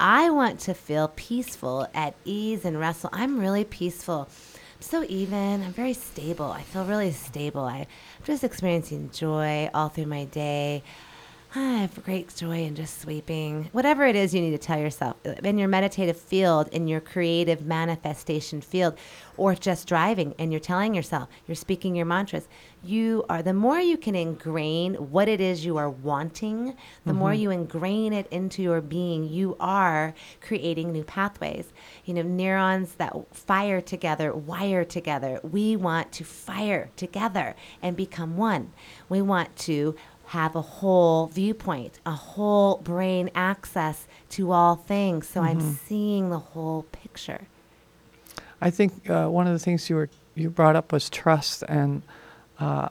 I 0.00 0.28
want 0.30 0.58
to 0.66 0.74
feel 0.74 1.12
peaceful, 1.14 1.86
at 1.94 2.16
ease, 2.24 2.64
and 2.64 2.80
restful. 2.80 3.10
I'm 3.12 3.38
really 3.38 3.62
peaceful. 3.62 4.28
I'm 4.74 4.82
so 4.82 5.04
even. 5.08 5.62
I'm 5.62 5.72
very 5.72 5.94
stable. 5.94 6.50
I 6.50 6.62
feel 6.62 6.84
really 6.84 7.12
stable. 7.12 7.62
I'm 7.62 7.86
just 8.24 8.42
experiencing 8.42 9.10
joy 9.12 9.70
all 9.72 9.88
through 9.88 10.06
my 10.06 10.24
day. 10.24 10.82
I 11.56 11.82
have 11.82 12.02
great 12.04 12.34
joy 12.34 12.64
in 12.64 12.74
just 12.74 13.00
sweeping. 13.00 13.68
Whatever 13.70 14.04
it 14.06 14.16
is 14.16 14.34
you 14.34 14.40
need 14.40 14.50
to 14.50 14.58
tell 14.58 14.78
yourself 14.78 15.16
uh, 15.24 15.34
in 15.44 15.56
your 15.56 15.68
meditative 15.68 16.16
field, 16.16 16.68
in 16.72 16.88
your 16.88 17.00
creative 17.00 17.64
manifestation 17.64 18.60
field, 18.60 18.98
or 19.36 19.54
just 19.54 19.86
driving 19.86 20.34
and 20.38 20.52
you're 20.52 20.60
telling 20.60 20.94
yourself, 20.94 21.28
you're 21.46 21.54
speaking 21.54 21.94
your 21.94 22.06
mantras. 22.06 22.48
You 22.82 23.24
are, 23.28 23.42
the 23.42 23.54
more 23.54 23.78
you 23.78 23.96
can 23.96 24.16
ingrain 24.16 24.94
what 24.94 25.28
it 25.28 25.40
is 25.40 25.64
you 25.64 25.76
are 25.76 25.88
wanting, 25.88 26.76
the 27.06 27.12
more 27.12 27.30
mm-hmm. 27.30 27.40
you 27.40 27.50
ingrain 27.50 28.12
it 28.12 28.26
into 28.30 28.62
your 28.62 28.80
being, 28.80 29.28
you 29.28 29.56
are 29.60 30.12
creating 30.40 30.92
new 30.92 31.04
pathways. 31.04 31.72
You 32.04 32.14
know, 32.14 32.22
neurons 32.22 32.94
that 32.96 33.14
fire 33.32 33.80
together, 33.80 34.34
wire 34.34 34.84
together. 34.84 35.40
We 35.42 35.76
want 35.76 36.12
to 36.12 36.24
fire 36.24 36.90
together 36.96 37.54
and 37.80 37.96
become 37.96 38.36
one. 38.36 38.72
We 39.08 39.22
want 39.22 39.56
to 39.56 39.94
have 40.26 40.56
a 40.56 40.62
whole 40.62 41.26
viewpoint, 41.26 42.00
a 42.06 42.12
whole 42.12 42.78
brain 42.78 43.30
access 43.34 44.06
to 44.30 44.52
all 44.52 44.76
things. 44.76 45.28
So 45.28 45.42
I'm 45.42 45.60
seeing 45.60 46.30
the 46.30 46.38
whole 46.38 46.84
picture. 46.92 47.42
I 48.60 48.70
think 48.70 49.08
uh, 49.10 49.28
one 49.28 49.46
of 49.46 49.52
the 49.52 49.58
things 49.58 49.90
you 49.90 49.96
were 49.96 50.08
you 50.34 50.50
brought 50.50 50.74
up 50.74 50.90
was 50.92 51.08
trust, 51.08 51.62
and 51.68 52.02
uh, 52.58 52.88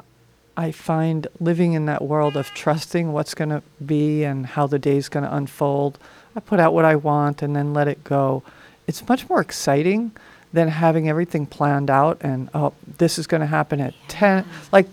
I 0.56 0.72
find 0.72 1.28
living 1.40 1.74
in 1.74 1.88
that 1.88 2.02
world 2.02 2.38
of 2.38 2.48
trusting 2.50 3.12
what's 3.12 3.34
going 3.34 3.50
to 3.50 3.64
be 3.86 4.24
and 4.24 4.46
how 4.46 4.68
the 4.68 4.80
day's 4.80 5.10
going 5.10 5.26
to 5.26 5.36
unfold. 5.36 5.98
I 6.36 6.40
put 6.40 6.60
out 6.60 6.74
what 6.74 6.86
I 6.86 6.96
want 6.96 7.42
and 7.42 7.56
then 7.56 7.74
let 7.74 7.88
it 7.88 8.04
go. 8.04 8.44
It's 8.88 9.08
much 9.08 9.28
more 9.30 9.42
exciting 9.42 10.12
than 10.52 10.68
having 10.68 11.10
everything 11.10 11.48
planned 11.48 11.90
out 11.90 12.18
and 12.22 12.50
oh, 12.54 12.74
this 12.98 13.18
is 13.18 13.26
going 13.28 13.42
to 13.42 13.48
happen 13.48 13.82
at 13.82 13.94
ten. 14.08 14.46
Like 14.72 14.88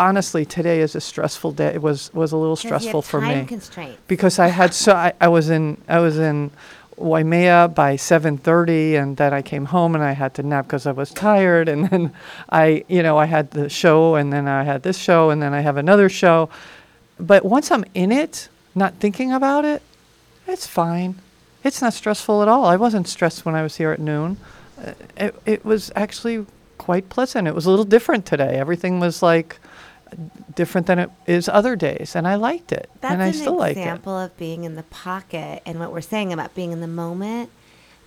honestly, 0.00 0.44
today 0.44 0.80
is 0.80 0.94
a 0.96 1.00
stressful 1.00 1.52
day. 1.52 1.68
It 1.74 1.82
was 1.82 2.12
was 2.14 2.32
a 2.32 2.36
little 2.36 2.56
'Cause 2.56 2.64
you 2.64 2.70
have 2.72 2.80
stressful 2.82 3.02
for 3.02 3.20
me. 3.20 3.44
constraints. 3.46 4.00
because 4.08 4.38
I 4.38 4.48
had 4.48 4.74
so 4.74 4.92
I, 4.94 5.12
I 5.20 5.28
was 5.28 5.50
in 5.50 5.76
I 5.88 5.98
was 6.00 6.18
in 6.18 6.50
Waimea 6.96 7.68
by 7.74 7.96
7:30 7.96 8.96
and 9.00 9.16
then 9.16 9.32
I 9.32 9.42
came 9.42 9.66
home 9.66 9.94
and 9.94 10.02
I 10.04 10.12
had 10.12 10.34
to 10.34 10.42
nap 10.42 10.66
because 10.66 10.86
I 10.86 10.92
was 10.92 11.10
tired. 11.12 11.68
And 11.68 11.88
then 11.88 12.12
I 12.50 12.84
you 12.88 13.02
know 13.02 13.16
I 13.18 13.26
had 13.26 13.50
the 13.52 13.68
show 13.68 14.16
and 14.16 14.32
then 14.32 14.48
I 14.48 14.64
had 14.64 14.82
this 14.82 14.98
show 14.98 15.30
and 15.30 15.40
then 15.42 15.52
I 15.54 15.60
have 15.60 15.76
another 15.76 16.08
show. 16.08 16.48
But 17.18 17.44
once 17.44 17.70
I'm 17.70 17.84
in 17.94 18.10
it 18.12 18.48
not 18.74 18.94
thinking 19.00 19.32
about 19.32 19.64
it 19.64 19.82
it's 20.46 20.66
fine. 20.66 21.14
It's 21.62 21.80
not 21.82 21.92
stressful 21.92 22.42
at 22.42 22.48
all. 22.48 22.64
I 22.64 22.76
wasn't 22.76 23.06
stressed 23.06 23.44
when 23.44 23.54
I 23.54 23.62
was 23.62 23.76
here 23.76 23.92
at 23.92 24.00
noon. 24.00 24.38
Uh, 24.84 24.92
it, 25.16 25.34
it 25.46 25.64
was 25.64 25.92
actually 25.94 26.46
quite 26.78 27.08
pleasant. 27.10 27.46
It 27.46 27.54
was 27.54 27.66
a 27.66 27.70
little 27.70 27.84
different 27.84 28.24
today. 28.26 28.56
Everything 28.58 28.98
was 28.98 29.22
like 29.22 29.58
different 30.54 30.86
than 30.86 30.98
it 30.98 31.10
is 31.26 31.48
other 31.48 31.76
days, 31.76 32.14
and 32.16 32.26
I 32.26 32.34
liked 32.36 32.72
it, 32.72 32.88
That's 33.00 33.12
and 33.14 33.22
I 33.22 33.30
still 33.32 33.56
like 33.56 33.76
it. 33.76 33.80
example 33.80 34.16
of 34.18 34.36
being 34.36 34.64
in 34.64 34.74
the 34.76 34.82
pocket 34.84 35.62
and 35.66 35.78
what 35.78 35.92
we're 35.92 36.00
saying 36.00 36.32
about 36.32 36.54
being 36.54 36.72
in 36.72 36.80
the 36.80 36.86
moment. 36.88 37.50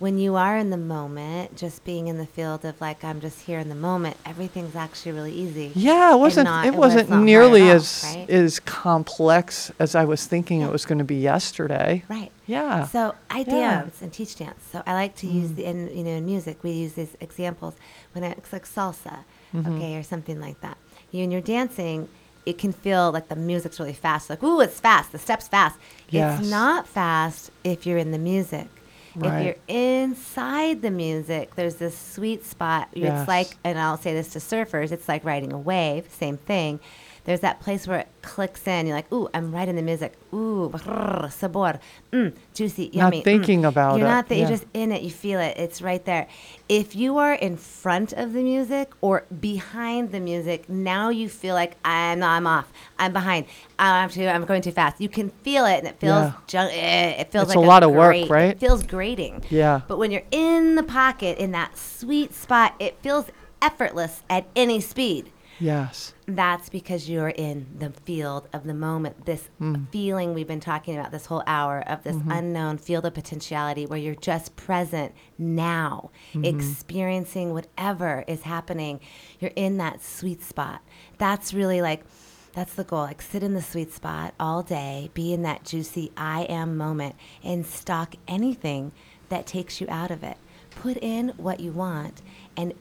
When 0.00 0.18
you 0.18 0.34
are 0.34 0.58
in 0.58 0.70
the 0.70 0.76
moment, 0.76 1.56
just 1.56 1.84
being 1.84 2.08
in 2.08 2.18
the 2.18 2.26
field 2.26 2.64
of 2.64 2.78
like 2.80 3.04
I'm 3.04 3.20
just 3.20 3.42
here 3.42 3.60
in 3.60 3.68
the 3.68 3.76
moment, 3.76 4.16
everything's 4.26 4.74
actually 4.74 5.12
really 5.12 5.32
easy. 5.32 5.70
Yeah, 5.74 6.12
it 6.14 6.18
wasn't. 6.18 6.46
not- 6.46 6.64
it 6.66 6.68
and 6.68 6.76
when 6.78 6.88
it's 6.90 6.94
wasn't 6.96 7.10
hard 7.10 7.24
nearly 7.24 7.62
all, 7.62 7.76
as 7.76 8.02
right? 8.14 8.28
as 8.28 8.58
complex 8.60 9.70
as 9.78 9.94
I 9.94 10.04
was 10.04 10.26
thinking 10.26 10.60
it 10.62 10.70
was 10.70 10.84
going 10.84 10.98
to 10.98 11.04
be 11.04 11.14
yesterday. 11.16 12.02
Right. 12.08 12.32
Yeah. 12.46 12.86
So 12.88 13.14
I 13.30 13.38
Yeah. 13.46 13.82
dance 13.82 14.02
and 14.02 14.12
teach 14.12 14.34
dance. 14.36 14.62
So 14.72 14.82
I 14.84 14.94
like 14.94 15.14
to 15.18 15.26
use 15.28 15.52
the 15.52 15.64
in 15.64 15.88
you 15.96 16.02
know 16.02 16.10
in 16.10 16.26
music 16.26 16.58
we 16.64 16.72
use 16.72 16.94
these 16.94 17.16
examples 17.20 17.74
when 18.12 18.24
it's 18.24 18.52
like 18.52 18.66
salsa, 18.66 19.18
Mm-hmm. 19.54 19.76
okay, 19.76 19.96
or 19.96 20.02
something 20.02 20.40
like 20.40 20.60
that. 20.62 20.76
You 21.14 21.20
when 21.20 21.30
you're 21.30 21.40
dancing, 21.40 22.08
it 22.44 22.58
can 22.58 22.72
feel 22.72 23.12
like 23.12 23.28
the 23.28 23.36
music's 23.36 23.78
really 23.78 23.92
fast. 23.92 24.28
Like 24.28 24.42
ooh, 24.42 24.60
it's 24.60 24.80
fast. 24.80 25.12
The 25.12 25.18
steps 25.18 25.46
fast. 25.46 25.78
Yes. 26.10 26.40
It's 26.40 26.50
not 26.50 26.88
fast 26.88 27.52
if 27.62 27.86
you're 27.86 27.98
in 27.98 28.10
the 28.10 28.18
music. 28.18 28.66
Right. 29.14 29.38
If 29.38 29.44
you're 29.46 29.56
inside 29.68 30.82
the 30.82 30.90
music, 30.90 31.54
there's 31.54 31.76
this 31.76 31.96
sweet 31.96 32.44
spot. 32.44 32.88
Yes. 32.94 33.20
It's 33.20 33.28
like, 33.28 33.56
and 33.62 33.78
I'll 33.78 33.96
say 33.96 34.12
this 34.12 34.30
to 34.30 34.40
surfers, 34.40 34.90
it's 34.90 35.08
like 35.08 35.24
riding 35.24 35.52
a 35.52 35.58
wave, 35.58 36.10
same 36.10 36.36
thing. 36.36 36.80
There's 37.24 37.40
that 37.40 37.60
place 37.60 37.86
where 37.86 38.00
it 38.00 38.08
clicks 38.20 38.66
in. 38.66 38.86
You're 38.86 38.96
like, 38.96 39.10
ooh, 39.10 39.28
I'm 39.32 39.50
right 39.54 39.66
in 39.66 39.76
the 39.76 39.82
music. 39.82 40.12
Ooh, 40.34 40.70
brrr, 40.70 41.32
sabor, 41.32 41.80
mm, 42.12 42.34
juicy, 42.52 42.86
Not 42.86 42.94
yummy. 42.94 43.20
mm." 43.20 43.24
thinking 43.24 43.64
about 43.64 43.96
you're 43.98 44.06
it, 44.06 44.10
not. 44.10 44.28
Th- 44.28 44.38
yeah. 44.38 44.48
You're 44.48 44.56
just 44.58 44.66
in 44.74 44.92
it. 44.92 45.00
You 45.02 45.10
feel 45.10 45.40
it. 45.40 45.56
It's 45.56 45.80
right 45.80 46.04
there. 46.04 46.26
If 46.68 46.94
you 46.94 47.16
are 47.16 47.32
in 47.32 47.56
front 47.56 48.12
of 48.12 48.34
the 48.34 48.42
music 48.42 48.92
or 49.00 49.24
behind 49.40 50.12
the 50.12 50.20
music, 50.20 50.68
now 50.68 51.08
you 51.08 51.30
feel 51.30 51.54
like 51.54 51.76
I'm. 51.84 52.22
I'm 52.22 52.46
off. 52.46 52.70
I'm 52.98 53.12
behind. 53.14 53.46
I'm 53.78 54.10
too. 54.10 54.26
I'm 54.26 54.44
going 54.44 54.60
too 54.60 54.72
fast. 54.72 55.00
You 55.00 55.08
can 55.08 55.30
feel 55.42 55.64
it, 55.64 55.78
and 55.78 55.88
it 55.88 55.98
feels. 55.98 56.24
Yeah. 56.24 56.32
Junk, 56.46 56.72
eh, 56.74 57.10
it 57.20 57.32
feels 57.32 57.44
It's 57.44 57.56
like 57.56 57.64
a 57.64 57.66
lot 57.66 57.82
of 57.82 57.90
work, 57.92 58.28
right? 58.28 58.50
It 58.50 58.60
feels 58.60 58.82
grating. 58.82 59.42
Yeah. 59.48 59.80
But 59.88 59.98
when 59.98 60.10
you're 60.10 60.22
in 60.30 60.74
the 60.74 60.82
pocket, 60.82 61.38
in 61.38 61.52
that 61.52 61.78
sweet 61.78 62.34
spot, 62.34 62.74
it 62.78 62.98
feels 63.00 63.26
effortless 63.62 64.22
at 64.28 64.46
any 64.54 64.78
speed. 64.80 65.30
Yes. 65.64 66.14
That's 66.26 66.68
because 66.68 67.08
you're 67.08 67.28
in 67.28 67.66
the 67.78 67.90
field 67.90 68.48
of 68.52 68.64
the 68.64 68.74
moment. 68.74 69.24
This 69.26 69.48
Hmm. 69.58 69.84
feeling 69.90 70.34
we've 70.34 70.46
been 70.46 70.60
talking 70.60 70.96
about 70.98 71.10
this 71.12 71.26
whole 71.26 71.42
hour 71.46 71.80
of 71.86 72.02
this 72.02 72.16
Mm-hmm. 72.16 72.30
unknown 72.30 72.78
field 72.78 73.04
of 73.06 73.14
potentiality 73.14 73.86
where 73.86 73.98
you're 73.98 74.14
just 74.14 74.56
present 74.56 75.12
now, 75.38 76.10
Mm-hmm. 76.34 76.44
experiencing 76.44 77.52
whatever 77.52 78.24
is 78.26 78.42
happening. 78.42 79.00
You're 79.40 79.52
in 79.56 79.76
that 79.78 80.02
sweet 80.02 80.42
spot. 80.42 80.80
That's 81.18 81.54
really 81.54 81.80
like, 81.82 82.04
that's 82.52 82.74
the 82.74 82.84
goal. 82.84 83.00
Like, 83.02 83.20
sit 83.22 83.42
in 83.42 83.54
the 83.54 83.62
sweet 83.62 83.92
spot 83.92 84.34
all 84.38 84.62
day, 84.62 85.10
be 85.14 85.32
in 85.32 85.42
that 85.42 85.64
juicy 85.64 86.12
I 86.16 86.42
am 86.42 86.76
moment, 86.76 87.16
and 87.42 87.66
stock 87.66 88.14
anything 88.28 88.92
that 89.28 89.46
takes 89.46 89.80
you 89.80 89.86
out 89.90 90.10
of 90.10 90.22
it. 90.22 90.36
Put 90.70 90.96
in 90.98 91.28
what 91.36 91.60
you 91.60 91.72
want 91.72 92.22
and 92.56 92.74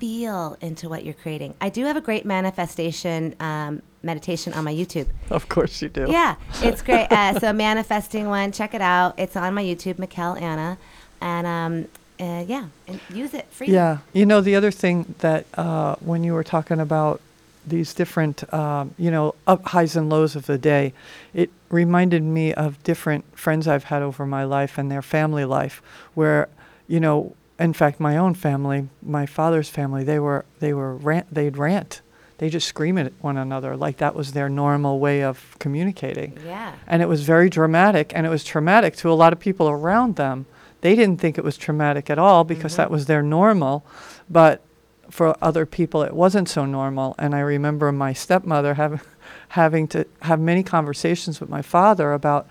feel 0.00 0.56
into 0.60 0.88
what 0.88 1.04
you're 1.04 1.14
creating. 1.14 1.54
I 1.60 1.68
do 1.68 1.84
have 1.84 1.96
a 1.96 2.00
great 2.00 2.24
manifestation 2.24 3.36
um, 3.38 3.82
meditation 4.02 4.54
on 4.54 4.64
my 4.64 4.74
YouTube. 4.74 5.06
Of 5.28 5.48
course 5.48 5.82
you 5.82 5.90
do. 5.90 6.06
Yeah, 6.08 6.36
it's 6.62 6.82
great. 6.82 7.08
Uh, 7.20 7.38
so 7.38 7.52
manifesting 7.52 8.28
one, 8.28 8.52
check 8.52 8.72
it 8.72 8.80
out. 8.80 9.18
It's 9.18 9.36
on 9.36 9.52
my 9.52 9.62
YouTube, 9.62 9.94
Mikkel 9.94 10.40
Anna, 10.40 10.78
and 11.20 11.46
um, 11.46 11.88
uh, 12.20 12.44
yeah, 12.46 12.66
and 12.86 13.00
use 13.12 13.34
it 13.34 13.46
free. 13.50 13.66
Yeah. 13.66 13.98
You 14.12 14.26
know, 14.26 14.40
the 14.40 14.54
other 14.54 14.70
thing 14.70 15.14
that 15.18 15.44
uh, 15.54 15.96
when 15.96 16.22
you 16.22 16.34
were 16.34 16.44
talking 16.44 16.78
about 16.78 17.20
these 17.66 17.92
different, 17.92 18.52
um, 18.54 18.94
you 18.96 19.10
know, 19.10 19.34
up 19.46 19.66
highs 19.66 19.96
and 19.96 20.08
lows 20.08 20.36
of 20.36 20.46
the 20.46 20.56
day, 20.56 20.94
it 21.34 21.50
reminded 21.68 22.22
me 22.22 22.54
of 22.54 22.82
different 22.84 23.24
friends 23.36 23.66
I've 23.66 23.84
had 23.84 24.02
over 24.02 24.24
my 24.24 24.44
life 24.44 24.78
and 24.78 24.90
their 24.90 25.02
family 25.02 25.44
life, 25.44 25.82
where, 26.14 26.48
you 26.86 27.00
know, 27.00 27.34
in 27.60 27.72
fact, 27.74 28.00
my 28.00 28.16
own 28.16 28.34
family, 28.34 28.88
my 29.02 29.26
father's 29.26 29.68
family, 29.68 30.02
they 30.02 30.18
were 30.18 30.44
they 30.60 30.72
were 30.72 30.96
rant, 30.96 31.32
they'd 31.32 31.56
rant, 31.56 32.00
they 32.38 32.48
just 32.48 32.66
scream 32.66 32.96
at 32.96 33.12
one 33.20 33.36
another 33.36 33.76
like 33.76 33.98
that 33.98 34.14
was 34.14 34.32
their 34.32 34.48
normal 34.48 34.98
way 34.98 35.22
of 35.22 35.56
communicating. 35.58 36.38
Yeah. 36.44 36.74
And 36.86 37.02
it 37.02 37.08
was 37.08 37.22
very 37.22 37.50
dramatic, 37.50 38.12
and 38.14 38.26
it 38.26 38.30
was 38.30 38.44
traumatic 38.44 38.96
to 38.96 39.10
a 39.10 39.12
lot 39.12 39.34
of 39.34 39.38
people 39.38 39.68
around 39.68 40.16
them. 40.16 40.46
They 40.80 40.96
didn't 40.96 41.20
think 41.20 41.36
it 41.36 41.44
was 41.44 41.58
traumatic 41.58 42.08
at 42.08 42.18
all 42.18 42.44
because 42.44 42.76
that 42.76 42.84
mm-hmm. 42.84 42.94
was 42.94 43.06
their 43.06 43.22
normal, 43.22 43.84
but 44.30 44.62
for 45.10 45.36
other 45.42 45.66
people 45.66 46.02
it 46.02 46.14
wasn't 46.14 46.48
so 46.48 46.64
normal. 46.64 47.14
And 47.18 47.34
I 47.34 47.40
remember 47.40 47.92
my 47.92 48.14
stepmother 48.14 48.74
having 48.74 49.00
having 49.50 49.88
to 49.88 50.06
have 50.22 50.40
many 50.40 50.62
conversations 50.62 51.40
with 51.40 51.50
my 51.50 51.60
father 51.60 52.12
about 52.12 52.48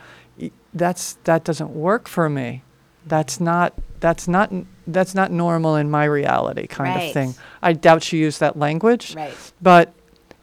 that's 0.73 1.13
that 1.23 1.43
doesn't 1.43 1.71
work 1.71 2.07
for 2.07 2.29
me. 2.29 2.63
That's 3.07 3.39
not 3.39 3.73
that's 3.99 4.27
not 4.27 4.51
that's 4.93 5.15
not 5.15 5.31
normal 5.31 5.75
in 5.75 5.89
my 5.89 6.05
reality 6.05 6.67
kind 6.67 6.95
Right. 6.95 7.07
of 7.07 7.13
thing. 7.13 7.35
I 7.61 7.73
doubt 7.73 8.03
she 8.03 8.17
used 8.17 8.39
that 8.39 8.57
language 8.57 9.15
Right. 9.15 9.33
but 9.61 9.93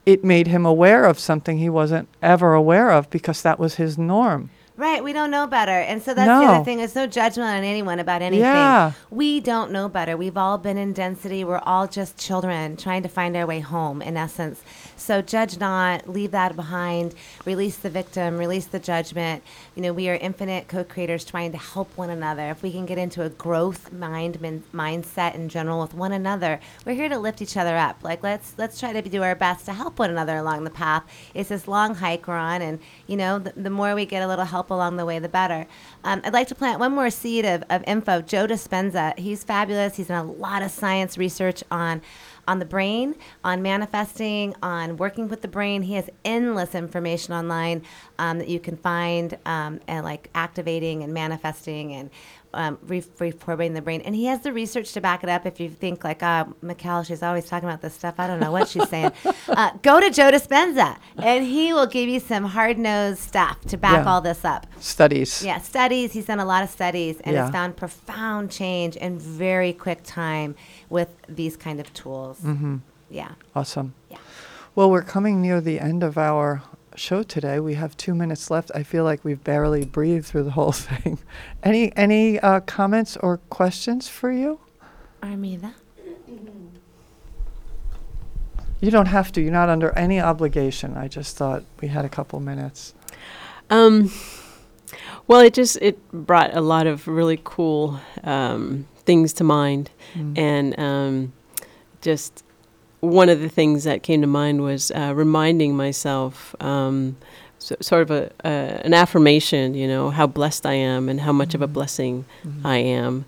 it 0.05 0.23
made 0.25 0.47
him 0.47 0.65
aware 0.65 1.05
of 1.05 1.19
something 1.19 1.59
he 1.59 1.69
wasn't 1.69 2.09
ever 2.23 2.55
aware 2.55 2.91
of 2.91 3.11
because 3.11 3.43
that 3.43 3.59
was 3.59 3.75
his 3.75 3.99
norm. 3.99 4.51
Right, 4.79 5.03
we 5.03 5.15
don't 5.15 5.31
know 5.31 5.47
better. 5.47 5.73
And 5.73 6.03
so 6.03 6.13
that's 6.13 6.29
the 6.29 6.41
No. 6.45 6.53
other 6.57 6.65
thing. 6.65 6.77
There's 6.79 6.95
no 6.95 7.07
judgment 7.07 7.49
on 7.49 7.65
anyone 7.65 7.99
about 7.99 8.21
anything. 8.21 8.45
Yeah. 8.45 8.93
We 9.11 9.41
don't 9.41 9.71
know 9.73 9.89
better. 9.89 10.19
We've 10.19 10.37
all 10.37 10.59
been 10.59 10.77
in 10.77 10.93
density. 10.93 11.45
We're 11.45 11.63
all 11.65 11.87
just 11.87 12.19
children 12.19 12.77
trying 12.77 13.03
to 13.03 13.09
find 13.09 13.35
our 13.39 13.47
way 13.47 13.61
home, 13.61 14.03
in 14.03 14.19
essence. 14.19 14.61
So 14.97 15.21
judge 15.21 15.59
not, 15.61 16.09
leave 16.09 16.31
that 16.31 16.57
behind, 16.57 17.15
release 17.45 17.77
the 17.77 17.91
victim, 17.91 18.39
release 18.39 18.67
the 18.67 18.79
judgment. 18.79 19.43
You 19.75 19.83
know, 19.83 19.93
we 19.93 20.09
are 20.09 20.15
infinite 20.15 20.69
co 20.69 20.85
creators 20.85 21.25
trying 21.25 21.53
to 21.53 21.59
help 21.59 21.97
one 21.97 22.11
another. 22.11 22.49
If 22.51 22.63
we 22.63 22.73
can 22.73 22.87
get 22.87 22.97
into 22.97 23.23
a 23.23 23.29
growth 23.29 23.93
mind 23.93 24.41
min- 24.41 24.65
mindset 24.73 25.35
in 25.35 25.49
general 25.49 25.81
with 25.81 25.93
one 25.95 26.13
another, 26.13 26.61
we're 26.85 26.95
here 26.95 27.11
to 27.11 27.19
lift 27.19 27.43
each 27.43 27.57
other 27.57 27.77
up. 27.77 28.03
Like 28.03 28.23
let's 28.23 28.55
let's 28.57 28.81
try 28.81 28.93
to 28.93 29.03
do 29.03 29.23
our 29.23 29.35
best 29.35 29.67
to 29.67 29.75
help 29.75 29.99
one 29.99 30.11
another 30.11 30.37
along 30.37 30.65
the 30.65 30.71
path. 30.71 31.05
It's 31.35 31.51
this 31.51 31.69
long 31.69 31.97
hike 31.97 32.27
we're 32.27 32.37
on, 32.37 32.63
and 32.63 32.79
you 33.07 33.17
know, 33.17 33.39
the, 33.39 33.53
the 33.55 33.71
more 33.71 33.95
we 33.95 34.07
get 34.07 34.23
a 34.23 34.29
little 34.29 34.47
help 34.47 34.71
along 34.71 34.97
the 34.97 35.05
way, 35.05 35.19
the 35.19 35.29
better. 35.29 35.67
Um, 36.05 36.23
I'd 36.25 36.33
like 36.33 36.49
to 36.49 36.55
plant 36.55 36.81
one 36.81 36.93
more 36.93 37.11
seed 37.11 37.45
of, 37.45 37.65
of 37.69 37.85
info. 37.87 38.23
Joe 38.23 38.47
Dispenza, 38.47 39.19
he's 39.19 39.45
fabulous. 39.45 39.97
He's 39.97 40.09
done 40.09 40.27
a 40.27 40.33
lot 40.33 40.63
of 40.63 40.71
science 40.71 41.19
research 41.19 41.63
on 41.71 42.01
on 42.49 42.59
the 42.59 42.65
brain, 42.65 43.15
on 43.45 43.63
manifesting, 43.63 44.55
on 44.63 44.97
working 44.97 45.29
with 45.29 45.43
the 45.43 45.49
brain. 45.49 45.83
He 45.83 45.95
has 45.95 46.09
endless 46.25 46.75
information 46.75 47.35
online 47.35 47.83
um, 48.19 48.39
that 48.39 48.49
you 48.49 48.61
can 48.61 48.77
find 48.77 49.37
um, 49.47 49.81
and 49.89 50.05
like 50.05 50.31
activating 50.35 51.03
and 51.03 51.13
manifesting 51.13 51.93
and 51.93 52.11
um, 52.57 52.79
re- 52.87 53.05
reforming 53.19 53.75
the 53.75 53.83
brain. 53.83 54.01
And 54.01 54.15
he 54.15 54.25
has 54.27 54.41
the 54.41 54.53
research 54.53 54.93
to 54.95 55.01
back 55.01 55.23
it 55.23 55.29
up. 55.29 55.47
If 55.47 55.61
you 55.61 55.69
think 55.71 56.03
like, 56.05 56.23
uh, 56.23 56.47
she's 57.05 57.23
always 57.23 57.45
talking 57.47 57.69
about 57.69 57.83
this 57.83 57.95
stuff. 57.95 58.15
I 58.19 58.27
don't 58.27 58.41
know 58.41 58.51
what 58.53 58.69
she's 58.69 58.89
saying. 58.95 59.13
Uh, 59.49 59.71
go 59.83 60.01
to 60.01 60.11
Joe 60.11 60.31
Dispenza, 60.31 60.97
and 61.19 61.45
he 61.45 61.73
will 61.73 61.87
give 61.87 62.09
you 62.09 62.19
some 62.21 62.45
hard 62.45 62.79
nosed 62.79 63.19
stuff 63.21 63.61
to 63.67 63.77
back 63.77 64.05
Yeah. 64.05 64.11
all 64.11 64.21
this 64.21 64.45
up. 64.45 64.67
Studies. 64.81 65.45
Yeah, 65.45 65.61
studies. 65.61 66.13
He's 66.13 66.27
done 66.27 66.41
a 66.41 66.45
lot 66.45 66.65
of 66.65 66.71
studies 66.71 67.21
and 67.21 67.35
Yeah. 67.35 67.43
has 67.45 67.53
found 67.53 67.77
profound 67.77 68.51
change 68.51 68.97
in 68.97 69.19
very 69.19 69.73
quick 69.73 70.01
time 70.03 70.55
with 70.89 71.11
these 71.29 71.57
kind 71.57 71.79
of 71.81 71.93
tools. 71.95 72.39
Mm-hmm. 72.41 72.77
Yeah. 73.11 73.33
Awesome. 73.55 73.95
Yeah. 74.11 74.19
Well, 74.75 74.91
we're 74.91 75.03
coming 75.03 75.41
near 75.41 75.61
the 75.61 75.81
end 75.81 76.03
of 76.03 76.19
our 76.19 76.63
show 76.97 77.23
today. 77.23 77.61
We 77.61 77.75
have 77.75 77.97
two 77.97 78.15
minutes 78.15 78.51
left. 78.51 78.71
I 78.75 78.83
feel 78.83 79.05
like 79.05 79.25
we've 79.25 79.43
barely 79.43 79.85
breathed 79.85 80.27
through 80.27 80.45
the 80.45 80.53
whole 80.53 80.73
thing. 80.89 81.19
Any 81.63 81.95
any 81.97 82.41
uh, 82.41 82.61
comments 82.61 83.17
or 83.17 83.39
questions 83.51 84.09
for 84.09 84.31
you? 84.33 84.61
Armida. 85.23 85.75
You 88.81 88.91
don't 88.91 89.07
have 89.07 89.33
to. 89.33 89.41
You're 89.41 89.53
not 89.53 89.69
under 89.69 89.91
any 89.99 90.21
obligation. 90.21 90.97
I 90.97 91.09
just 91.09 91.37
thought 91.37 91.65
we 91.81 91.89
had 91.89 92.05
a 92.05 92.11
couple 92.11 92.39
minutes. 92.41 92.95
Um, 93.71 94.13
well, 95.27 95.41
it 95.41 95.55
just 95.55 95.79
it 95.81 95.99
brought 96.13 96.55
a 96.55 96.61
lot 96.61 96.87
of 96.87 97.09
really 97.09 97.41
cool 97.43 97.99
um, 98.23 98.87
things 98.99 99.33
to 99.35 99.45
mind, 99.45 99.91
and 100.37 100.79
um, 100.79 101.33
just 102.01 102.45
one 103.07 103.29
of 103.29 103.41
the 103.41 103.49
things 103.49 103.85
that 103.85 104.03
came 104.03 104.21
to 104.21 104.27
mind 104.27 104.63
was 104.63 104.91
uh, 104.91 105.13
reminding 105.15 105.77
myself. 105.77 106.55
Um, 106.61 107.17
so, 107.59 107.75
sort 107.81 108.03
of 108.03 108.11
a, 108.11 108.31
uh, 108.45 108.83
an 108.85 108.93
affirmation, 108.93 109.75
you 109.75 109.89
know, 109.89 110.11
how 110.11 110.27
blessed 110.27 110.67
I 110.67 110.75
am 110.75 111.09
and 111.09 111.19
how 111.21 111.33
much 111.33 111.55
of 111.55 111.63
a 111.63 111.67
blessing 111.67 112.27
I 112.65 112.77
am, 112.77 113.25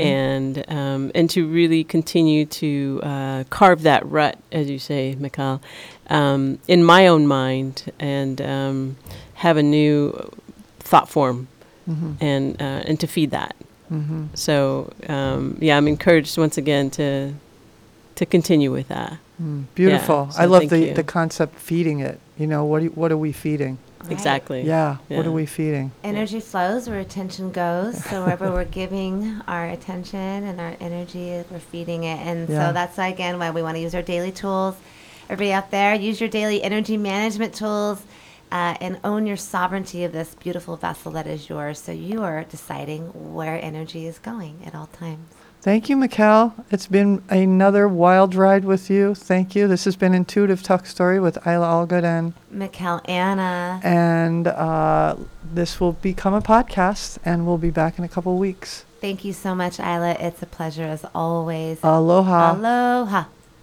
and 0.00 0.64
um, 0.70 1.10
and 1.14 1.30
to 1.30 1.46
really 1.48 1.82
continue 1.82 2.44
to 2.44 3.00
uh, 3.02 3.44
carve 3.48 3.82
that 3.82 4.04
rut, 4.06 4.38
as 4.52 4.68
you 4.70 4.78
say, 4.78 5.16
Mikkel, 5.18 5.60
um, 6.08 6.58
in 6.68 6.84
my 6.84 7.06
own 7.06 7.26
mind, 7.26 7.90
and 7.98 8.40
um, 8.42 8.96
have 9.34 9.56
a 9.56 9.62
new 9.62 10.12
thought 10.80 11.08
form, 11.08 11.48
and 12.20 12.60
uh, 12.60 12.82
and 12.86 13.00
to 13.00 13.06
feed 13.06 13.30
that. 13.30 13.56
So 14.34 14.92
um, 15.08 15.56
yeah, 15.60 15.76
I'm 15.78 15.88
encouraged 15.88 16.36
once 16.38 16.58
again 16.58 16.90
to 16.90 17.32
to 18.20 18.26
continue 18.26 18.70
with 18.70 18.88
that. 18.88 19.16
Beautiful. 19.74 20.30
so 20.30 20.42
I 20.42 20.44
love 20.44 20.68
the, 20.68 20.78
you. 20.88 20.94
the 20.94 21.02
concept 21.02 21.58
feeding 21.58 22.00
it. 22.00 22.20
You 22.38 22.46
know, 22.46 22.66
what, 22.66 22.80
do 22.80 22.84
you- 22.84 22.90
what 22.90 23.10
are 23.10 23.16
we 23.16 23.32
feeding? 23.32 23.78
Right. 24.02 24.12
Exactly. 24.12 24.60
Yeah, 24.62 24.98
what 25.08 25.26
are 25.26 25.32
we 25.32 25.46
feeding? 25.46 25.92
Energy 26.04 26.40
flows 26.40 26.86
where 26.88 27.00
attention 27.00 27.50
goes. 27.50 28.02
So 28.04 28.22
wherever 28.24 28.50
we're 28.50 28.64
giving 28.66 29.40
our 29.48 29.66
attention 29.68 30.18
and 30.18 30.60
our 30.60 30.74
energy, 30.80 31.42
we're 31.50 31.58
feeding 31.58 32.04
it. 32.04 32.18
And 32.18 32.46
Yeah. 32.48 32.68
so 32.68 32.72
that's 32.74 32.98
again 32.98 33.38
why 33.38 33.50
we 33.50 33.62
want 33.62 33.76
to 33.76 33.80
use 33.80 33.94
our 33.94 34.02
daily 34.02 34.32
tools. 34.32 34.74
Everybody 35.30 35.52
out 35.52 35.70
there, 35.70 35.94
use 35.94 36.20
your 36.20 36.28
daily 36.30 36.62
energy 36.62 36.98
management 36.98 37.54
tools 37.54 38.02
uh, 38.52 38.74
and 38.82 38.98
own 39.04 39.26
your 39.26 39.36
sovereignty 39.38 40.04
of 40.04 40.12
this 40.12 40.34
beautiful 40.34 40.76
vessel 40.76 41.12
that 41.12 41.26
is 41.26 41.48
yours. 41.48 41.78
So 41.78 41.92
you 41.92 42.22
are 42.22 42.44
deciding 42.44 43.34
where 43.34 43.62
energy 43.62 44.06
is 44.06 44.18
going 44.18 44.60
at 44.66 44.74
all 44.74 44.88
times. 44.88 45.26
Thank 45.62 45.90
you, 45.90 45.96
Mikkel. 45.96 46.54
It's 46.70 46.86
been 46.86 47.22
another 47.28 47.86
wild 47.86 48.34
ride 48.34 48.64
with 48.64 48.88
you. 48.88 49.14
Thank 49.14 49.54
you. 49.54 49.68
This 49.68 49.84
has 49.84 49.94
been 49.94 50.14
Intuitive 50.14 50.62
Talk 50.62 50.86
Story 50.86 51.20
with 51.20 51.36
Isla 51.46 51.66
Allgood 51.66 52.02
and. 52.02 52.32
Mikkel 52.50 53.06
Anna. 53.06 53.78
And 53.84 54.46
uh, 54.46 55.16
this 55.44 55.78
will 55.78 55.92
become 55.92 56.32
a 56.32 56.40
podcast, 56.40 57.18
and 57.26 57.46
we'll 57.46 57.58
be 57.58 57.70
back 57.70 57.98
in 57.98 58.04
a 58.04 58.08
couple 58.08 58.38
weeks. 58.38 58.86
Thank 59.02 59.22
you 59.22 59.34
so 59.34 59.54
much, 59.54 59.78
Isla. 59.78 60.16
It's 60.18 60.40
a 60.40 60.46
pleasure 60.46 60.84
as 60.84 61.04
always. 61.14 61.78
Aloha. 61.82 62.54
Aloha. 62.54 63.24